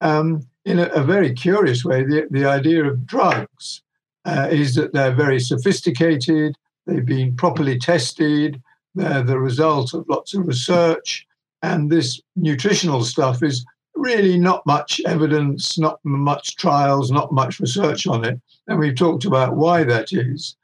um, 0.00 0.46
in 0.64 0.78
a, 0.78 0.86
a, 0.88 1.02
very 1.02 1.32
curious 1.32 1.84
way, 1.84 2.02
the, 2.02 2.26
the 2.30 2.46
idea 2.46 2.84
of 2.84 3.06
drugs 3.06 3.82
uh, 4.24 4.48
is 4.50 4.74
that 4.74 4.92
they're 4.92 5.14
very 5.14 5.38
sophisticated, 5.38 6.56
they've 6.86 7.06
been 7.06 7.36
properly 7.36 7.78
tested, 7.78 8.60
they're 8.94 9.22
the 9.22 9.38
result 9.38 9.94
of 9.94 10.08
lots 10.08 10.34
of 10.34 10.46
research. 10.46 11.26
And 11.62 11.90
this 11.90 12.20
nutritional 12.36 13.04
stuff 13.04 13.42
is 13.42 13.64
really 13.94 14.38
not 14.38 14.64
much 14.66 15.00
evidence, 15.06 15.78
not 15.78 15.98
much 16.04 16.56
trials, 16.56 17.10
not 17.10 17.32
much 17.32 17.60
research 17.60 18.06
on 18.06 18.24
it. 18.24 18.40
And 18.66 18.78
we've 18.78 18.94
talked 18.96 19.24
about 19.24 19.56
why 19.56 19.84
that 19.84 20.12
is. 20.12 20.56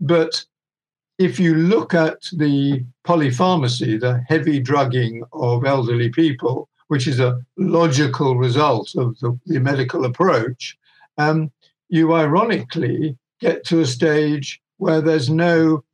But 0.00 0.44
if 1.18 1.38
you 1.38 1.54
look 1.54 1.94
at 1.94 2.22
the 2.32 2.84
polypharmacy, 3.04 4.00
the 4.00 4.22
heavy 4.28 4.60
drugging 4.60 5.22
of 5.32 5.64
elderly 5.64 6.10
people, 6.10 6.68
which 6.88 7.06
is 7.06 7.20
a 7.20 7.40
logical 7.56 8.36
result 8.36 8.94
of 8.96 9.18
the, 9.20 9.38
the 9.46 9.60
medical 9.60 10.04
approach, 10.04 10.76
um, 11.18 11.50
you 11.88 12.14
ironically 12.14 13.16
get 13.40 13.64
to 13.66 13.80
a 13.80 13.86
stage 13.86 14.60
where 14.78 15.00
there's 15.00 15.28
no 15.28 15.84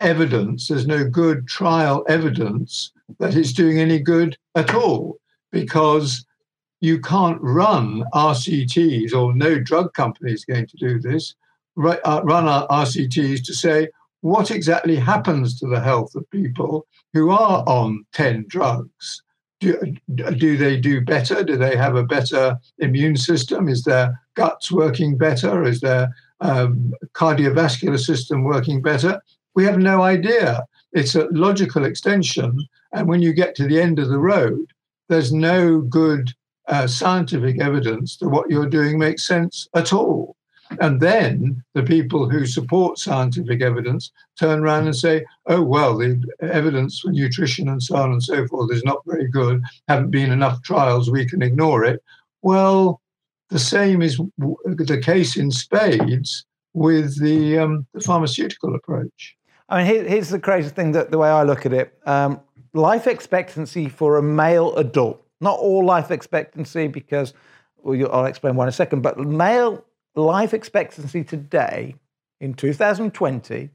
evidence, 0.00 0.68
there's 0.68 0.86
no 0.86 1.08
good 1.08 1.48
trial 1.48 2.04
evidence 2.08 2.92
that 3.18 3.34
it's 3.34 3.52
doing 3.52 3.78
any 3.78 3.98
good 3.98 4.36
at 4.54 4.74
all 4.74 5.18
because 5.50 6.24
you 6.80 7.00
can't 7.00 7.40
run 7.40 8.04
RCTs, 8.12 9.14
or 9.14 9.34
no 9.34 9.58
drug 9.58 9.94
company 9.94 10.32
is 10.32 10.44
going 10.44 10.66
to 10.66 10.76
do 10.76 11.00
this, 11.00 11.34
uh, 11.78 12.20
run 12.24 12.44
RCTs 12.44 13.44
to 13.44 13.54
say 13.54 13.88
what 14.20 14.50
exactly 14.50 14.96
happens 14.96 15.58
to 15.58 15.66
the 15.66 15.80
health 15.80 16.14
of 16.14 16.28
people 16.30 16.86
who 17.12 17.30
are 17.30 17.62
on 17.66 18.04
10 18.12 18.46
drugs. 18.48 19.22
Do, 19.60 19.78
do 20.14 20.56
they 20.56 20.78
do 20.78 21.00
better? 21.00 21.42
Do 21.42 21.56
they 21.56 21.76
have 21.76 21.96
a 21.96 22.04
better 22.04 22.58
immune 22.78 23.16
system? 23.16 23.68
Is 23.68 23.84
their 23.84 24.20
guts 24.34 24.70
working 24.70 25.16
better? 25.16 25.64
Is 25.64 25.80
their 25.80 26.14
um, 26.40 26.92
cardiovascular 27.14 27.98
system 27.98 28.44
working 28.44 28.82
better? 28.82 29.20
We 29.54 29.64
have 29.64 29.78
no 29.78 30.02
idea. 30.02 30.64
It's 30.92 31.14
a 31.14 31.28
logical 31.30 31.84
extension. 31.84 32.66
And 32.92 33.08
when 33.08 33.22
you 33.22 33.32
get 33.32 33.54
to 33.56 33.66
the 33.66 33.80
end 33.80 33.98
of 33.98 34.08
the 34.08 34.18
road, 34.18 34.66
there's 35.08 35.32
no 35.32 35.80
good 35.80 36.32
uh, 36.68 36.86
scientific 36.86 37.60
evidence 37.60 38.16
that 38.18 38.28
what 38.28 38.50
you're 38.50 38.68
doing 38.68 38.98
makes 38.98 39.26
sense 39.26 39.68
at 39.74 39.92
all. 39.92 40.36
And 40.80 41.00
then 41.00 41.62
the 41.74 41.82
people 41.82 42.28
who 42.28 42.46
support 42.46 42.98
scientific 42.98 43.60
evidence 43.62 44.10
turn 44.38 44.60
around 44.60 44.86
and 44.86 44.96
say, 44.96 45.24
oh, 45.46 45.62
well, 45.62 45.98
the 45.98 46.22
evidence 46.40 47.00
for 47.00 47.12
nutrition 47.12 47.68
and 47.68 47.82
so 47.82 47.96
on 47.96 48.12
and 48.12 48.22
so 48.22 48.46
forth 48.48 48.72
is 48.72 48.82
not 48.82 49.04
very 49.06 49.28
good, 49.28 49.62
haven't 49.88 50.10
been 50.10 50.32
enough 50.32 50.62
trials, 50.62 51.10
we 51.10 51.26
can 51.26 51.42
ignore 51.42 51.84
it. 51.84 52.02
Well, 52.42 53.00
the 53.50 53.58
same 53.58 54.02
is 54.02 54.18
the 54.38 55.00
case 55.02 55.36
in 55.36 55.50
spades 55.50 56.44
with 56.72 57.20
the, 57.20 57.58
um, 57.58 57.86
the 57.94 58.00
pharmaceutical 58.00 58.74
approach. 58.74 59.36
I 59.68 59.78
mean, 59.78 59.86
here, 59.86 60.04
here's 60.04 60.28
the 60.28 60.38
crazy 60.38 60.68
thing 60.68 60.92
that 60.92 61.10
the 61.10 61.18
way 61.18 61.28
I 61.28 61.42
look 61.42 61.64
at 61.64 61.72
it 61.72 61.96
um, 62.06 62.40
life 62.72 63.06
expectancy 63.06 63.88
for 63.88 64.18
a 64.18 64.22
male 64.22 64.74
adult, 64.76 65.24
not 65.40 65.58
all 65.58 65.84
life 65.84 66.10
expectancy, 66.10 66.88
because 66.88 67.32
well, 67.82 68.10
I'll 68.12 68.26
explain 68.26 68.56
why 68.56 68.64
in 68.64 68.68
a 68.68 68.72
second, 68.72 69.02
but 69.02 69.18
male 69.18 69.84
life 70.14 70.54
expectancy 70.54 71.24
today 71.24 71.94
in 72.40 72.54
2020 72.54 73.70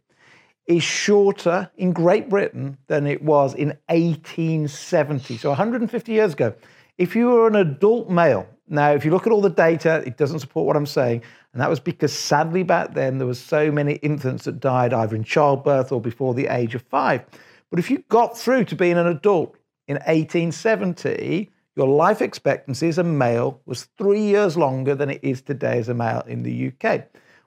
is 0.68 0.84
shorter 0.84 1.70
in 1.78 1.92
Great 1.92 2.30
Britain 2.30 2.78
than 2.88 3.08
it 3.08 3.24
was 3.24 3.56
in 3.56 3.70
1870. 3.88 5.38
So 5.38 5.50
150 5.50 6.12
years 6.12 6.34
ago. 6.34 6.54
If 7.00 7.16
you 7.16 7.28
were 7.28 7.48
an 7.48 7.56
adult 7.56 8.10
male, 8.10 8.46
now 8.68 8.92
if 8.92 9.06
you 9.06 9.12
look 9.12 9.26
at 9.26 9.32
all 9.32 9.40
the 9.40 9.50
data, 9.50 10.04
it 10.06 10.18
doesn't 10.18 10.40
support 10.40 10.68
what 10.68 10.76
I'm 10.76 10.86
saying. 10.86 11.24
And 11.54 11.62
that 11.62 11.70
was 11.70 11.80
because 11.80 12.12
sadly 12.12 12.62
back 12.62 12.94
then 12.94 13.18
there 13.18 13.26
were 13.26 13.36
so 13.36 13.72
many 13.72 13.94
infants 13.96 14.44
that 14.44 14.60
died 14.60 14.94
either 14.94 15.16
in 15.16 15.24
childbirth 15.24 15.94
or 15.94 16.02
before 16.02 16.34
the 16.34 16.48
age 16.48 16.76
of 16.76 16.82
five. 16.82 17.24
But 17.70 17.80
if 17.80 17.90
you 17.90 18.04
got 18.10 18.38
through 18.38 18.66
to 18.66 18.76
being 18.76 18.98
an 18.98 19.08
adult 19.08 19.56
in 19.88 19.96
1870, 19.96 21.50
your 21.78 21.88
life 21.88 22.22
expectancy 22.22 22.90
as 22.90 22.98
a 22.98 23.04
male 23.04 23.62
was 23.66 23.88
three 23.98 24.22
years 24.22 24.58
longer 24.58 24.94
than 24.94 25.10
it 25.10 25.22
is 25.24 25.42
today 25.42 25.80
as 25.80 25.88
a 25.88 25.94
male 25.94 26.26
in 26.28 26.44
the 26.44 26.74
UK. 26.74 27.04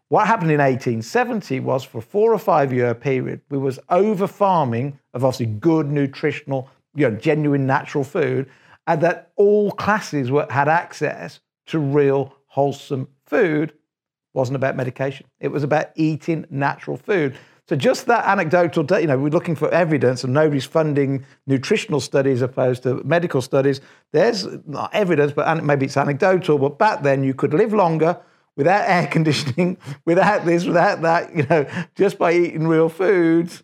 What 0.09 0.27
happened 0.27 0.51
in 0.51 0.61
1870 0.61 1.61
was 1.61 1.85
for 1.85 1.99
a 1.99 2.03
four 2.03 2.33
or 2.33 2.39
five 2.39 2.73
year 2.73 2.95
period, 2.95 3.43
we 3.51 3.59
was 3.59 3.79
over 3.91 4.27
farming 4.27 4.99
of 5.13 5.27
obviously 5.27 5.47
good 5.47 5.91
nutritional, 5.91 6.71
you 6.95 7.11
know, 7.11 7.17
genuine 7.17 7.67
natural 7.67 8.03
food, 8.03 8.49
and 8.87 9.01
that 9.03 9.33
all 9.37 9.71
classes 9.73 10.31
were, 10.31 10.47
had 10.51 10.69
access 10.69 11.41
to 11.67 11.79
real 11.79 12.35
wholesome 12.47 13.09
food 13.27 13.73
wasn't 14.35 14.57
about 14.57 14.77
medication. 14.77 15.27
It 15.41 15.49
was 15.49 15.63
about 15.63 15.91
eating 15.95 16.47
natural 16.51 16.97
food. 16.97 17.37
So 17.69 17.77
just 17.77 18.07
that 18.07 18.27
anecdotal, 18.27 18.85
you 19.01 19.07
know, 19.07 19.19
we're 19.19 19.29
looking 19.29 19.55
for 19.55 19.73
evidence 19.73 20.25
and 20.25 20.33
nobody's 20.33 20.65
funding 20.65 21.25
nutritional 21.47 22.01
studies 22.01 22.43
opposed 22.43 22.83
to 22.83 23.03
medical 23.05 23.41
studies. 23.41 23.81
There's 24.13 24.47
not 24.67 24.93
evidence, 24.95 25.33
but 25.33 25.63
maybe 25.63 25.87
it's 25.87 25.97
anecdotal. 25.97 26.59
But 26.59 26.79
back 26.79 27.03
then 27.03 27.23
you 27.23 27.35
could 27.35 27.55
live 27.55 27.73
longer 27.73 28.19
without 28.57 28.85
air 28.89 29.07
conditioning, 29.07 29.77
without 30.05 30.45
this, 30.45 30.65
without 30.65 31.03
that, 31.03 31.35
you 31.37 31.47
know, 31.49 31.67
just 31.95 32.19
by 32.19 32.33
eating 32.33 32.67
real 32.67 32.89
foods 32.89 33.63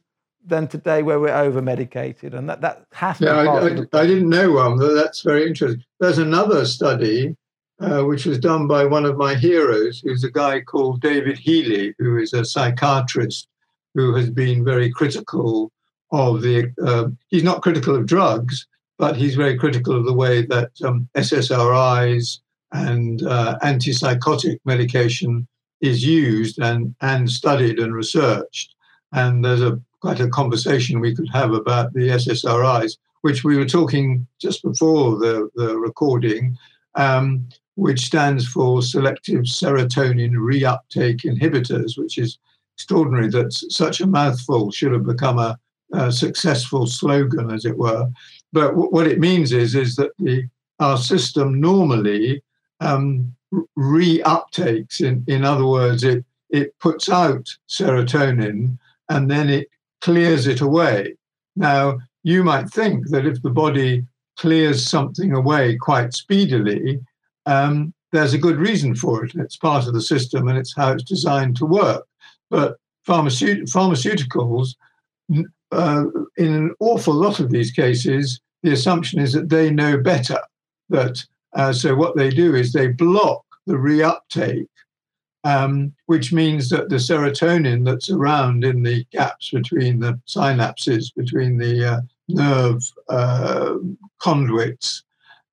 than 0.48 0.66
today 0.68 1.02
where 1.02 1.20
we're 1.20 1.34
over 1.34 1.62
medicated. 1.62 2.34
And 2.34 2.48
that, 2.48 2.61
that 2.61 2.84
has 2.92 3.18
to 3.18 3.24
yeah, 3.26 3.32
I, 3.32 3.44
I, 3.44 4.02
I, 4.02 4.06
didn't 4.06 4.28
know 4.28 4.52
one, 4.52 4.78
but 4.78 4.94
that's 4.94 5.22
very 5.22 5.46
interesting. 5.46 5.84
There's 6.00 6.18
another 6.18 6.64
study 6.64 7.37
uh, 7.80 8.02
which 8.02 8.26
was 8.26 8.38
done 8.38 8.66
by 8.66 8.84
one 8.84 9.04
of 9.04 9.16
my 9.16 9.34
heroes, 9.34 10.00
who's 10.00 10.24
a 10.24 10.30
guy 10.30 10.61
called 10.61 11.00
David 11.00 11.38
Healy, 11.38 11.94
who 11.98 12.18
is 12.18 12.32
a 12.32 12.44
psychiatrist 12.44 13.48
who 13.94 14.14
has 14.14 14.30
been 14.30 14.64
very 14.64 14.90
critical 14.90 15.70
of 16.11 16.42
the. 16.42 16.72
Uh, 16.84 17.08
he's 17.28 17.44
not 17.44 17.62
critical 17.62 17.94
of 17.94 18.06
drugs, 18.06 18.66
but 18.98 19.16
he's 19.16 19.34
very 19.34 19.56
critical 19.56 19.96
of 19.96 20.06
the 20.06 20.12
way 20.12 20.44
that 20.46 20.70
um, 20.84 21.08
SSRIs 21.16 22.40
and 22.72 23.22
uh, 23.22 23.58
antipsychotic 23.62 24.58
medication 24.64 25.46
is 25.80 26.04
used 26.04 26.58
and, 26.58 26.94
and 27.00 27.30
studied 27.30 27.78
and 27.78 27.94
researched. 27.94 28.74
And 29.12 29.44
there's 29.44 29.62
a 29.62 29.80
quite 30.00 30.20
a 30.20 30.28
conversation 30.28 31.00
we 31.00 31.14
could 31.14 31.28
have 31.32 31.52
about 31.52 31.92
the 31.92 32.08
SSRIs, 32.08 32.96
which 33.22 33.44
we 33.44 33.56
were 33.56 33.66
talking 33.66 34.26
just 34.40 34.62
before 34.62 35.18
the, 35.18 35.48
the 35.54 35.76
recording. 35.78 36.56
Um, 36.94 37.48
which 37.78 38.06
stands 38.06 38.44
for 38.44 38.82
selective 38.82 39.42
serotonin 39.42 40.32
reuptake 40.32 41.20
inhibitors, 41.24 41.96
which 41.96 42.18
is 42.18 42.38
extraordinary 42.76 43.28
that 43.28 43.52
such 43.52 44.00
a 44.00 44.06
mouthful 44.06 44.72
should 44.72 44.90
have 44.90 45.06
become 45.06 45.38
a, 45.38 45.56
a 45.92 46.11
successful 46.11 46.88
slogan, 46.88 47.52
as 47.52 47.64
it 47.64 47.78
were. 47.78 48.08
But 48.52 48.70
w- 48.70 48.90
what 48.90 49.06
it 49.06 49.20
means 49.20 49.52
is 49.52 49.76
is 49.76 49.94
that 49.94 50.11
the 50.18 50.48
our 50.80 50.98
system 50.98 51.61
normally 51.61 52.42
um, 52.80 53.32
reuptakes. 53.78 55.00
In 55.00 55.24
in 55.28 55.44
other 55.44 55.66
words, 55.66 56.02
it 56.02 56.24
it 56.50 56.76
puts 56.80 57.08
out 57.08 57.46
serotonin 57.68 58.76
and 59.08 59.30
then 59.30 59.48
it 59.50 59.68
clears 60.00 60.46
it 60.46 60.61
away. 60.61 61.14
Now 61.56 61.98
you 62.22 62.44
might 62.44 62.70
think 62.70 63.08
that 63.08 63.26
if 63.26 63.42
the 63.42 63.50
body 63.50 64.04
clears 64.37 64.87
something 64.87 65.32
away 65.32 65.76
quite 65.76 66.12
speedily, 66.14 67.00
um, 67.46 67.92
there's 68.12 68.34
a 68.34 68.38
good 68.38 68.56
reason 68.56 68.94
for 68.94 69.24
it. 69.24 69.32
It's 69.34 69.56
part 69.56 69.87
of 69.87 69.94
the 69.94 70.00
system 70.00 70.48
and 70.48 70.58
it's 70.58 70.74
how 70.74 70.92
it's 70.92 71.04
designed 71.04 71.56
to 71.56 71.66
work. 71.66 72.06
But 72.50 72.76
pharmaceut- 73.06 73.70
pharmaceuticals, 73.70 74.74
uh, 75.72 76.04
in 76.37 76.54
an 76.54 76.74
awful 76.80 77.14
lot 77.14 77.40
of 77.40 77.50
these 77.50 77.70
cases, 77.70 78.40
the 78.62 78.72
assumption 78.72 79.20
is 79.20 79.32
that 79.32 79.48
they 79.48 79.70
know 79.70 79.98
better. 79.98 80.40
That 80.88 81.22
uh, 81.54 81.72
so 81.72 81.94
what 81.94 82.16
they 82.16 82.30
do 82.30 82.54
is 82.54 82.72
they 82.72 82.88
block 82.88 83.44
the 83.66 83.74
reuptake, 83.74 84.66
um, 85.48 85.94
which 86.06 86.30
means 86.30 86.68
that 86.68 86.90
the 86.90 86.96
serotonin 86.96 87.82
that's 87.82 88.11
around 88.11 88.64
in 88.64 88.82
the 88.82 89.04
gaps 89.12 89.50
between 89.50 89.98
the 89.98 90.20
synapses, 90.26 91.14
between 91.14 91.56
the 91.56 91.92
uh, 91.92 92.00
nerve 92.28 92.82
uh, 93.08 93.76
conduits, 94.18 95.04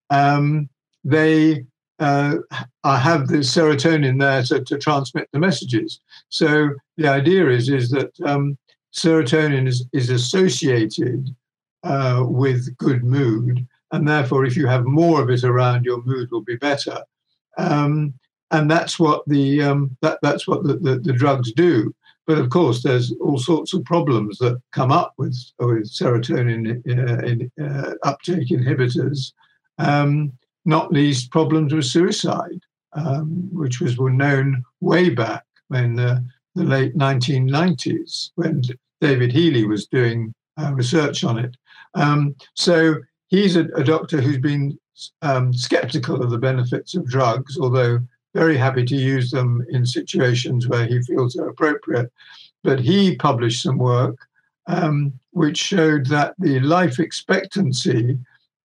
um, 0.10 0.68
they 1.06 1.66
uh, 2.00 2.36
have 2.84 3.30
the 3.30 3.38
serotonin 3.38 4.20
there 4.20 4.44
to, 4.44 4.66
to 4.66 4.78
transmit 4.78 5.30
the 5.32 5.40
messages. 5.40 6.02
So 6.28 6.72
the 6.98 7.08
idea 7.08 7.48
is 7.48 7.70
is 7.70 7.90
that 7.92 8.12
um, 8.26 8.58
serotonin 8.94 9.66
is, 9.66 9.86
is 9.94 10.10
associated 10.10 11.34
uh, 11.84 12.26
with 12.28 12.76
good 12.78 13.06
mood, 13.06 13.66
and 13.94 14.06
therefore, 14.06 14.44
if 14.44 14.58
you 14.58 14.68
have 14.68 14.84
more 14.84 15.22
of 15.22 15.30
it 15.30 15.46
around, 15.46 15.86
your 15.86 16.04
mood 16.04 16.32
will 16.32 16.44
be 16.44 16.58
better. 16.58 16.98
Um, 17.58 18.14
and 18.52 18.70
that's 18.70 19.00
what 19.00 19.24
the 19.28 19.62
um, 19.62 19.96
that 20.02 20.20
that's 20.22 20.48
what 20.48 20.64
the, 20.64 20.76
the, 20.78 21.00
the, 21.00 21.14
drugs 21.14 21.52
do. 21.54 21.94
But 22.28 22.38
of 22.38 22.50
course, 22.50 22.84
there's 22.84 23.14
all 23.22 23.38
sorts 23.38 23.74
of 23.74 23.84
problems 23.86 24.38
that 24.40 24.62
come 24.72 24.92
up 24.92 25.14
with 25.18 25.38
with 25.60 25.92
serotonin 25.92 26.82
uh, 26.88 27.26
in, 27.26 27.52
uh, 27.64 27.94
uptake 28.04 28.50
inhibitors. 28.50 29.32
Um, 29.78 30.34
not 30.66 30.92
least 30.92 31.32
problems 31.32 31.74
with 31.74 31.86
suicide, 31.86 32.60
um, 32.94 33.50
which 33.52 33.80
was 33.80 33.98
were 33.98 34.10
known 34.12 34.64
way 34.82 35.10
back 35.10 35.44
in 35.74 35.96
the, 35.96 36.26
the 36.56 36.64
late 36.64 36.98
1990s 36.98 38.32
when 38.36 38.64
David 39.02 39.32
Healy 39.32 39.66
was 39.66 39.86
doing 39.88 40.34
uh, 40.58 40.74
research 40.74 41.24
on 41.24 41.38
it. 41.38 41.56
Um, 41.94 42.36
so 42.56 42.96
he's 43.28 43.56
a, 43.56 43.66
a, 43.76 43.84
doctor 43.84 44.22
who's 44.22 44.40
been 44.40 44.78
um, 45.22 45.54
skeptical 45.54 46.22
of 46.22 46.30
the 46.30 46.38
benefits 46.38 46.96
of 46.96 47.08
drugs, 47.08 47.58
although 47.58 48.00
very 48.36 48.58
happy 48.58 48.84
to 48.86 48.96
use 48.96 49.32
them 49.32 49.66
in 49.70 49.86
situations 49.86 50.68
where 50.68 50.86
he 50.86 51.02
feels 51.02 51.34
they're 51.34 51.50
appropriate. 51.50 52.12
But 52.64 52.80
he 52.80 53.16
published 53.16 53.64
some 53.64 53.78
work 53.78 54.18
um, 54.68 55.14
which 55.32 55.58
showed 55.58 56.08
that 56.08 56.36
the 56.40 56.60
life 56.60 57.00
expectancy 57.00 58.18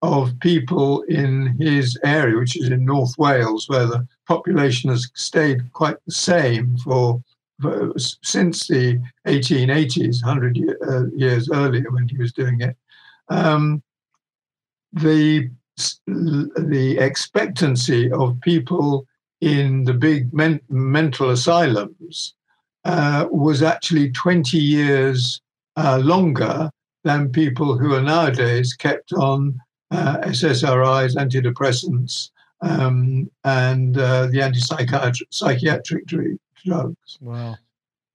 of 0.02 0.38
people 0.40 1.02
in 1.02 1.56
his 1.60 1.98
area, 2.04 2.36
which 2.36 2.56
is 2.56 2.68
in 2.68 2.84
North 2.84 3.16
Wales, 3.18 3.68
where 3.68 3.86
the 3.86 4.06
population 4.26 4.90
has 4.90 5.10
stayed 5.14 5.72
quite 5.72 5.96
the 6.06 6.12
same 6.12 6.76
for, 6.78 7.22
for 7.60 7.92
since 7.96 8.66
the 8.66 8.98
1880s, 9.26 10.24
100 10.24 10.56
year, 10.56 10.78
uh, 10.88 11.06
years 11.14 11.50
earlier 11.50 11.90
when 11.90 12.08
he 12.08 12.16
was 12.16 12.32
doing 12.32 12.60
it. 12.60 12.76
Um, 13.28 13.82
the 14.92 15.50
the 16.16 16.98
expectancy 16.98 18.12
of 18.12 18.38
people 18.42 19.06
in 19.40 19.84
the 19.84 19.94
big 19.94 20.32
men- 20.32 20.60
mental 20.68 21.30
asylums 21.30 22.34
uh, 22.84 23.26
was 23.30 23.62
actually 23.62 24.10
20 24.12 24.58
years 24.58 25.40
uh, 25.76 26.00
longer 26.02 26.70
than 27.04 27.30
people 27.30 27.78
who 27.78 27.94
are 27.94 28.02
nowadays 28.02 28.74
kept 28.74 29.12
on 29.12 29.58
uh, 29.90 30.18
SSRIs, 30.18 31.16
antidepressants, 31.16 32.30
um, 32.60 33.30
and 33.44 33.98
uh, 33.98 34.26
the 34.26 34.38
antipsychiatric 34.38 36.38
drugs. 36.64 37.18
Wow, 37.20 37.56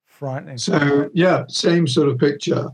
frightening. 0.06 0.58
So 0.58 1.10
yeah, 1.14 1.46
same 1.48 1.88
sort 1.88 2.10
of 2.10 2.20
picture. 2.20 2.70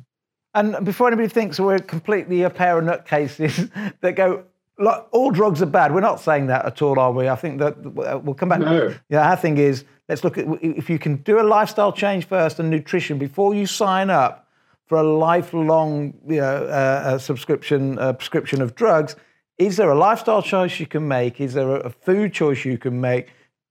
And 0.54 0.84
before 0.84 1.08
anybody 1.08 1.30
thinks 1.30 1.60
we're 1.60 1.80
completely 1.80 2.44
a 2.44 2.50
pair 2.50 2.78
of 2.78 2.84
nutcases 2.84 3.72
that 4.02 4.14
go, 4.14 4.44
like, 4.82 5.06
all 5.12 5.32
drugs 5.32 5.62
are 5.62 5.68
bad. 5.68 5.94
We're 5.94 6.02
not 6.02 6.20
saying 6.20 6.48
that 6.48 6.66
at 6.66 6.82
all, 6.82 7.00
are 7.00 7.12
we? 7.12 7.30
I 7.30 7.36
think 7.36 7.60
that 7.60 8.24
we'll 8.24 8.36
come 8.36 8.50
back. 8.50 8.60
No. 8.60 8.94
Yeah, 9.10 9.30
our 9.30 9.38
thing 9.38 9.58
is 9.58 9.86
let's 10.10 10.24
look 10.24 10.38
at 10.38 10.46
if 10.62 10.90
you 10.90 11.00
can 11.00 11.18
do 11.18 11.40
a 11.40 11.44
lifestyle 11.44 11.94
change 11.94 12.26
first 12.26 12.60
and 12.60 12.70
nutrition 12.70 13.18
before 13.18 13.54
you 13.54 13.66
sign 13.66 14.10
up 14.10 14.48
for 14.86 14.98
a 14.98 15.04
lifelong 15.04 16.14
you 16.28 16.42
know, 16.42 16.66
uh, 16.66 17.18
subscription 17.18 17.98
uh, 17.98 18.14
prescription 18.14 18.62
of 18.62 18.76
drugs. 18.76 19.16
Is 19.58 19.78
there 19.78 19.90
a 19.90 19.98
lifestyle 19.98 20.42
choice 20.42 20.80
you 20.80 20.88
can 20.88 21.08
make? 21.08 21.40
Is 21.40 21.54
there 21.54 21.78
a 21.78 21.90
food 21.90 22.34
choice 22.34 22.66
you 22.66 22.78
can 22.78 23.00
make 23.00 23.30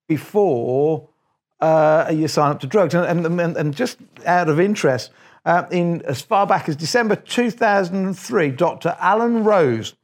before 0.09 1.09
uh, 1.61 2.11
you 2.14 2.29
sign 2.29 2.53
up 2.53 2.61
to 2.61 2.66
drugs? 2.66 2.94
And, 2.94 3.27
and, 3.27 3.57
and 3.57 3.75
just 3.75 3.99
out 4.25 4.49
of 4.49 4.61
interest, 4.61 5.11
uh, 5.44 5.64
in 5.70 6.03
as 6.03 6.23
far 6.23 6.46
back 6.46 6.68
as 6.68 6.77
December 6.77 7.16
2003, 7.16 8.51
Dr. 8.53 8.96
Alan 9.01 9.44
Rose, 9.44 9.94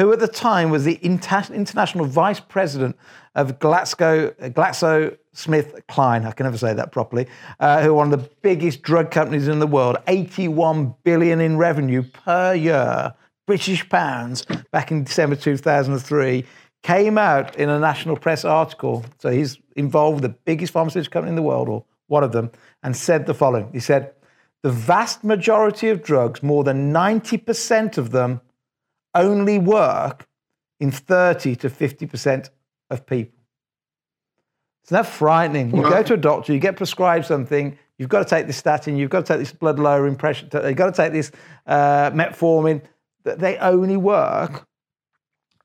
who 0.00 0.12
at 0.12 0.18
the 0.18 0.28
time 0.28 0.70
was 0.70 0.84
the 0.84 0.94
international 0.94 2.06
vice 2.06 2.40
president 2.40 2.96
of 3.34 3.58
Glaxo, 3.58 4.34
Glaxo 4.52 5.16
Smith 5.32 5.78
Kline, 5.88 6.24
I 6.24 6.32
can 6.32 6.44
never 6.44 6.56
say 6.56 6.72
that 6.72 6.90
properly, 6.90 7.26
uh, 7.60 7.82
who 7.82 7.90
are 7.90 7.94
one 7.94 8.12
of 8.12 8.18
the 8.18 8.30
biggest 8.42 8.82
drug 8.82 9.10
companies 9.10 9.46
in 9.46 9.58
the 9.58 9.66
world, 9.66 9.98
81 10.08 10.94
billion 11.04 11.40
in 11.40 11.56
revenue 11.56 12.02
per 12.02 12.54
year, 12.54 13.14
British 13.46 13.88
pounds, 13.88 14.46
back 14.70 14.90
in 14.90 15.04
December 15.04 15.36
2003, 15.36 16.44
came 16.82 17.18
out 17.18 17.54
in 17.56 17.68
a 17.68 17.78
national 17.78 18.16
press 18.16 18.44
article. 18.44 19.04
So 19.18 19.30
he's 19.30 19.58
involved 19.76 20.22
with 20.22 20.32
the 20.32 20.38
biggest 20.44 20.72
pharmaceutical 20.72 21.12
company 21.12 21.30
in 21.30 21.36
the 21.36 21.42
world, 21.42 21.68
or 21.68 21.84
one 22.06 22.24
of 22.24 22.32
them, 22.32 22.50
and 22.82 22.96
said 22.96 23.26
the 23.26 23.34
following. 23.34 23.68
He 23.72 23.80
said, 23.80 24.14
the 24.62 24.70
vast 24.70 25.24
majority 25.24 25.88
of 25.88 26.02
drugs, 26.02 26.42
more 26.42 26.64
than 26.64 26.92
90% 26.92 27.98
of 27.98 28.10
them, 28.10 28.40
only 29.14 29.58
work 29.58 30.26
in 30.78 30.90
30 30.90 31.56
to 31.56 31.70
50% 31.70 32.50
of 32.90 33.06
people. 33.06 33.38
Isn't 34.86 34.96
that 34.96 35.06
frightening? 35.06 35.74
You 35.76 35.82
go 35.82 36.02
to 36.02 36.14
a 36.14 36.16
doctor, 36.16 36.52
you 36.52 36.58
get 36.58 36.76
prescribed 36.76 37.26
something, 37.26 37.78
you've 37.98 38.08
got 38.08 38.26
to 38.26 38.28
take 38.28 38.46
this 38.46 38.56
statin, 38.56 38.96
you've 38.96 39.10
got 39.10 39.26
to 39.26 39.32
take 39.32 39.38
this 39.38 39.52
blood 39.52 39.78
lowering 39.78 40.16
pressure, 40.16 40.48
you've 40.52 40.76
got 40.76 40.94
to 40.94 41.02
take 41.02 41.12
this 41.12 41.30
uh, 41.66 42.10
metformin. 42.10 42.82
They 43.22 43.56
only 43.58 43.96
work 43.96 44.66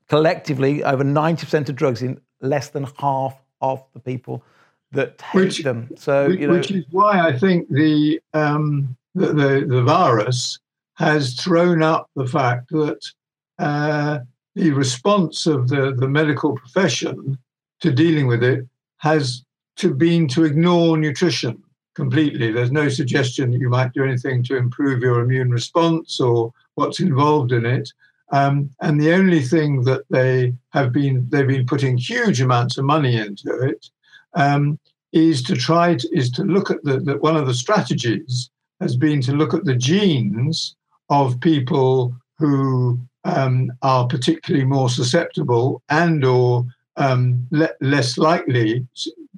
collectively 0.08 0.84
over 0.84 1.02
90% 1.02 1.68
of 1.68 1.74
drugs 1.74 2.02
in 2.02 2.20
less 2.40 2.68
than 2.68 2.86
half 2.98 3.36
of 3.60 3.82
the 3.94 4.00
people 4.00 4.44
that 4.92 5.18
take 5.18 5.34
which, 5.34 5.62
them. 5.62 5.90
So, 5.96 6.28
which, 6.28 6.40
you 6.40 6.46
know, 6.46 6.52
which 6.52 6.70
is 6.70 6.84
why 6.90 7.26
I 7.26 7.36
think 7.36 7.68
the, 7.68 8.20
um, 8.34 8.96
the, 9.14 9.28
the, 9.28 9.66
the 9.66 9.82
virus 9.82 10.58
has 10.94 11.34
thrown 11.34 11.82
up 11.82 12.10
the 12.14 12.26
fact 12.26 12.70
that 12.70 13.00
uh, 13.58 14.20
the 14.54 14.70
response 14.70 15.46
of 15.46 15.68
the, 15.68 15.94
the 15.96 16.08
medical 16.08 16.54
profession 16.54 17.38
to 17.80 17.92
dealing 17.92 18.26
with 18.26 18.42
it 18.42 18.66
has 18.98 19.44
to 19.76 19.94
been 19.94 20.26
to 20.28 20.44
ignore 20.44 20.96
nutrition 20.96 21.62
completely. 21.94 22.52
There's 22.52 22.72
no 22.72 22.88
suggestion 22.88 23.50
that 23.50 23.60
you 23.60 23.68
might 23.68 23.92
do 23.92 24.04
anything 24.04 24.42
to 24.44 24.56
improve 24.56 25.02
your 25.02 25.20
immune 25.20 25.50
response 25.50 26.20
or 26.20 26.52
what's 26.74 27.00
involved 27.00 27.52
in 27.52 27.66
it. 27.66 27.92
Um, 28.32 28.70
and 28.80 29.00
the 29.00 29.12
only 29.12 29.40
thing 29.40 29.82
that 29.84 30.04
they 30.10 30.54
have 30.70 30.92
been 30.92 31.26
they've 31.30 31.46
been 31.46 31.66
putting 31.66 31.96
huge 31.96 32.40
amounts 32.40 32.76
of 32.76 32.84
money 32.84 33.16
into 33.16 33.52
it 33.60 33.88
um, 34.34 34.78
is 35.12 35.42
to 35.44 35.54
try 35.54 35.94
to, 35.94 36.08
is 36.12 36.30
to 36.32 36.42
look 36.42 36.70
at 36.70 36.82
the, 36.82 36.98
the 36.98 37.16
one 37.18 37.36
of 37.36 37.46
the 37.46 37.54
strategies 37.54 38.50
has 38.80 38.96
been 38.96 39.20
to 39.22 39.32
look 39.32 39.54
at 39.54 39.64
the 39.64 39.76
genes 39.76 40.76
of 41.08 41.40
people 41.40 42.14
who 42.38 42.98
um, 43.26 43.72
are 43.82 44.06
particularly 44.06 44.64
more 44.64 44.88
susceptible 44.88 45.82
and 45.88 46.24
or 46.24 46.64
um, 46.96 47.46
le- 47.50 47.74
less 47.80 48.16
likely 48.16 48.86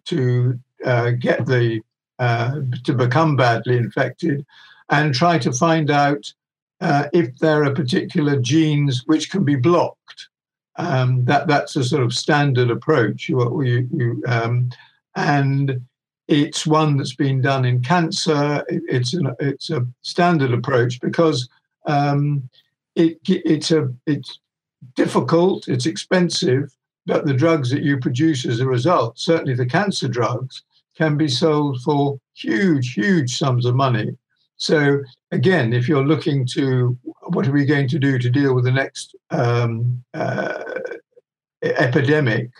to 0.04 0.58
uh, 0.84 1.10
get 1.10 1.46
the 1.46 1.80
uh, 2.18 2.60
to 2.84 2.92
become 2.92 3.36
badly 3.36 3.76
infected, 3.76 4.44
and 4.90 5.14
try 5.14 5.38
to 5.38 5.52
find 5.52 5.90
out 5.90 6.32
uh, 6.80 7.04
if 7.12 7.36
there 7.38 7.64
are 7.64 7.72
particular 7.72 8.38
genes 8.38 9.04
which 9.06 9.30
can 9.30 9.44
be 9.44 9.56
blocked. 9.56 10.28
Um, 10.76 11.24
that 11.24 11.48
that's 11.48 11.74
a 11.76 11.82
sort 11.82 12.02
of 12.02 12.12
standard 12.12 12.70
approach. 12.70 13.28
You, 13.28 13.62
you, 13.62 13.88
you 13.92 14.22
um, 14.26 14.70
and 15.16 15.80
it's 16.28 16.66
one 16.66 16.96
that's 16.96 17.14
been 17.14 17.40
done 17.40 17.64
in 17.64 17.82
cancer. 17.82 18.64
It, 18.68 18.82
it's 18.88 19.14
an, 19.14 19.34
it's 19.40 19.70
a 19.70 19.86
standard 20.02 20.52
approach 20.52 21.00
because 21.00 21.48
um, 21.86 22.48
it, 22.98 23.18
it's 23.24 23.70
a 23.70 23.88
it's 24.06 24.40
difficult, 24.94 25.68
it's 25.68 25.86
expensive, 25.86 26.74
but 27.06 27.24
the 27.24 27.34
drugs 27.34 27.70
that 27.70 27.82
you 27.82 27.98
produce 27.98 28.44
as 28.44 28.60
a 28.60 28.66
result, 28.66 29.18
certainly 29.18 29.54
the 29.54 29.66
cancer 29.66 30.08
drugs, 30.08 30.62
can 30.96 31.16
be 31.16 31.28
sold 31.28 31.80
for 31.82 32.18
huge, 32.34 32.94
huge 32.94 33.38
sums 33.38 33.64
of 33.64 33.74
money. 33.74 34.16
So 34.56 35.00
again, 35.30 35.72
if 35.72 35.88
you're 35.88 36.06
looking 36.06 36.44
to 36.54 36.98
what 37.28 37.46
are 37.46 37.52
we 37.52 37.64
going 37.64 37.88
to 37.88 37.98
do 37.98 38.18
to 38.18 38.30
deal 38.30 38.54
with 38.54 38.64
the 38.64 38.72
next 38.72 39.14
um, 39.30 40.02
uh, 40.14 40.64
epidemic, 41.62 42.50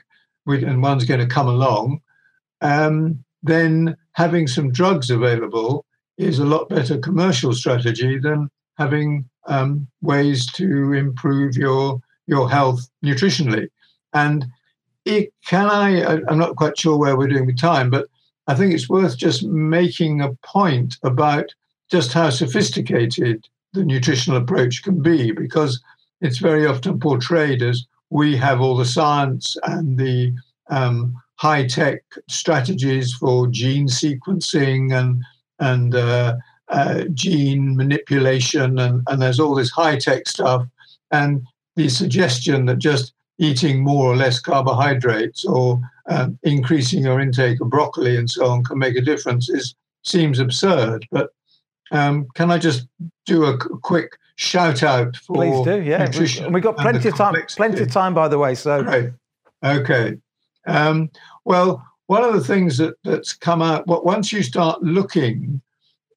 and 0.47 0.83
one's 0.83 1.05
going 1.05 1.21
to 1.21 1.27
come 1.27 1.49
along, 1.49 2.01
um, 2.61 3.23
then 3.43 3.97
having 4.13 4.47
some 4.47 4.73
drugs 4.73 5.11
available 5.11 5.85
is 6.17 6.39
a 6.39 6.45
lot 6.45 6.69
better 6.69 6.99
commercial 6.99 7.53
strategy 7.53 8.19
than 8.19 8.49
having 8.79 9.29
um, 9.49 9.87
ways 10.01 10.47
to 10.53 10.93
improve 10.93 11.57
your 11.57 12.01
your 12.27 12.49
health 12.49 12.89
nutritionally. 13.05 13.69
And 14.13 14.47
it, 15.05 15.33
can 15.47 15.67
I? 15.67 16.21
I'm 16.29 16.39
not 16.39 16.57
quite 16.57 16.79
sure 16.79 16.97
where 16.97 17.17
we're 17.17 17.29
doing 17.29 17.47
with 17.47 17.59
time, 17.59 17.91
but 17.91 18.07
I 18.47 18.55
think 18.55 18.73
it's 18.73 18.89
worth 18.89 19.17
just 19.17 19.43
making 19.45 20.21
a 20.21 20.35
point 20.45 20.97
about 21.03 21.47
just 21.91 22.13
how 22.13 22.31
sophisticated 22.31 23.49
the 23.73 23.85
nutritional 23.85 24.41
approach 24.41 24.83
can 24.83 25.03
be, 25.03 25.33
because 25.33 25.81
it's 26.21 26.39
very 26.39 26.67
often 26.67 27.01
portrayed 27.01 27.63
as 27.63 27.87
we 28.11 28.37
have 28.37 28.61
all 28.61 28.77
the 28.77 28.85
science 28.85 29.57
and 29.65 29.99
the 29.99 30.33
um, 30.71 31.15
high 31.37 31.67
tech 31.67 32.03
strategies 32.29 33.15
for 33.15 33.47
gene 33.49 33.89
sequencing 33.89 34.93
and 34.93 35.23
and 35.61 35.95
uh, 35.95 36.37
uh, 36.71 37.05
gene 37.15 37.77
manipulation, 37.77 38.79
and, 38.79 39.03
and 39.09 39.23
there's 39.23 39.41
all 39.41 39.55
this 39.55 39.71
high 39.71 39.97
tech 39.97 40.29
stuff. 40.29 40.67
And 41.11 41.47
the 41.77 41.89
suggestion 41.89 42.67
that 42.67 42.79
just 42.79 43.15
eating 43.39 43.83
more 43.83 44.07
or 44.07 44.17
less 44.17 44.41
carbohydrates 44.41 45.45
or 45.45 45.81
um, 46.09 46.39
increasing 46.43 47.05
your 47.05 47.21
intake 47.21 47.61
of 47.61 47.71
broccoli 47.71 48.17
and 48.17 48.29
so 48.29 48.47
on 48.47 48.65
can 48.65 48.79
make 48.79 48.97
a 48.97 49.01
difference 49.01 49.49
is 49.49 49.75
seems 50.03 50.39
absurd. 50.39 51.07
But 51.11 51.31
um, 51.91 52.27
can 52.35 52.51
I 52.51 52.59
just 52.59 52.87
do 53.27 53.45
a 53.45 53.57
quick 53.57 54.19
shout 54.37 54.83
out 54.83 55.17
for 55.17 55.37
Please 55.37 55.65
do, 55.65 55.83
yeah. 55.83 56.05
Nutrition 56.05 56.53
we, 56.53 56.59
have 56.61 56.65
got 56.65 56.77
plenty 56.77 57.09
of 57.09 57.17
time. 57.17 57.35
Plenty 57.49 57.83
of 57.83 57.91
time, 57.91 58.15
by 58.15 58.29
the 58.29 58.39
way. 58.39 58.55
So 58.55 58.83
great. 58.83 59.11
Okay. 59.65 60.17
Um, 60.67 61.11
well, 61.45 61.85
one 62.07 62.25
of 62.25 62.33
the 62.33 62.45
things 62.45 62.79
that, 62.79 62.95
that's 63.05 63.33
come 63.33 63.63
out, 63.63 63.87
what 63.87 64.05
once 64.05 64.33
you 64.33 64.43
start 64.43 64.83
looking 64.83 65.61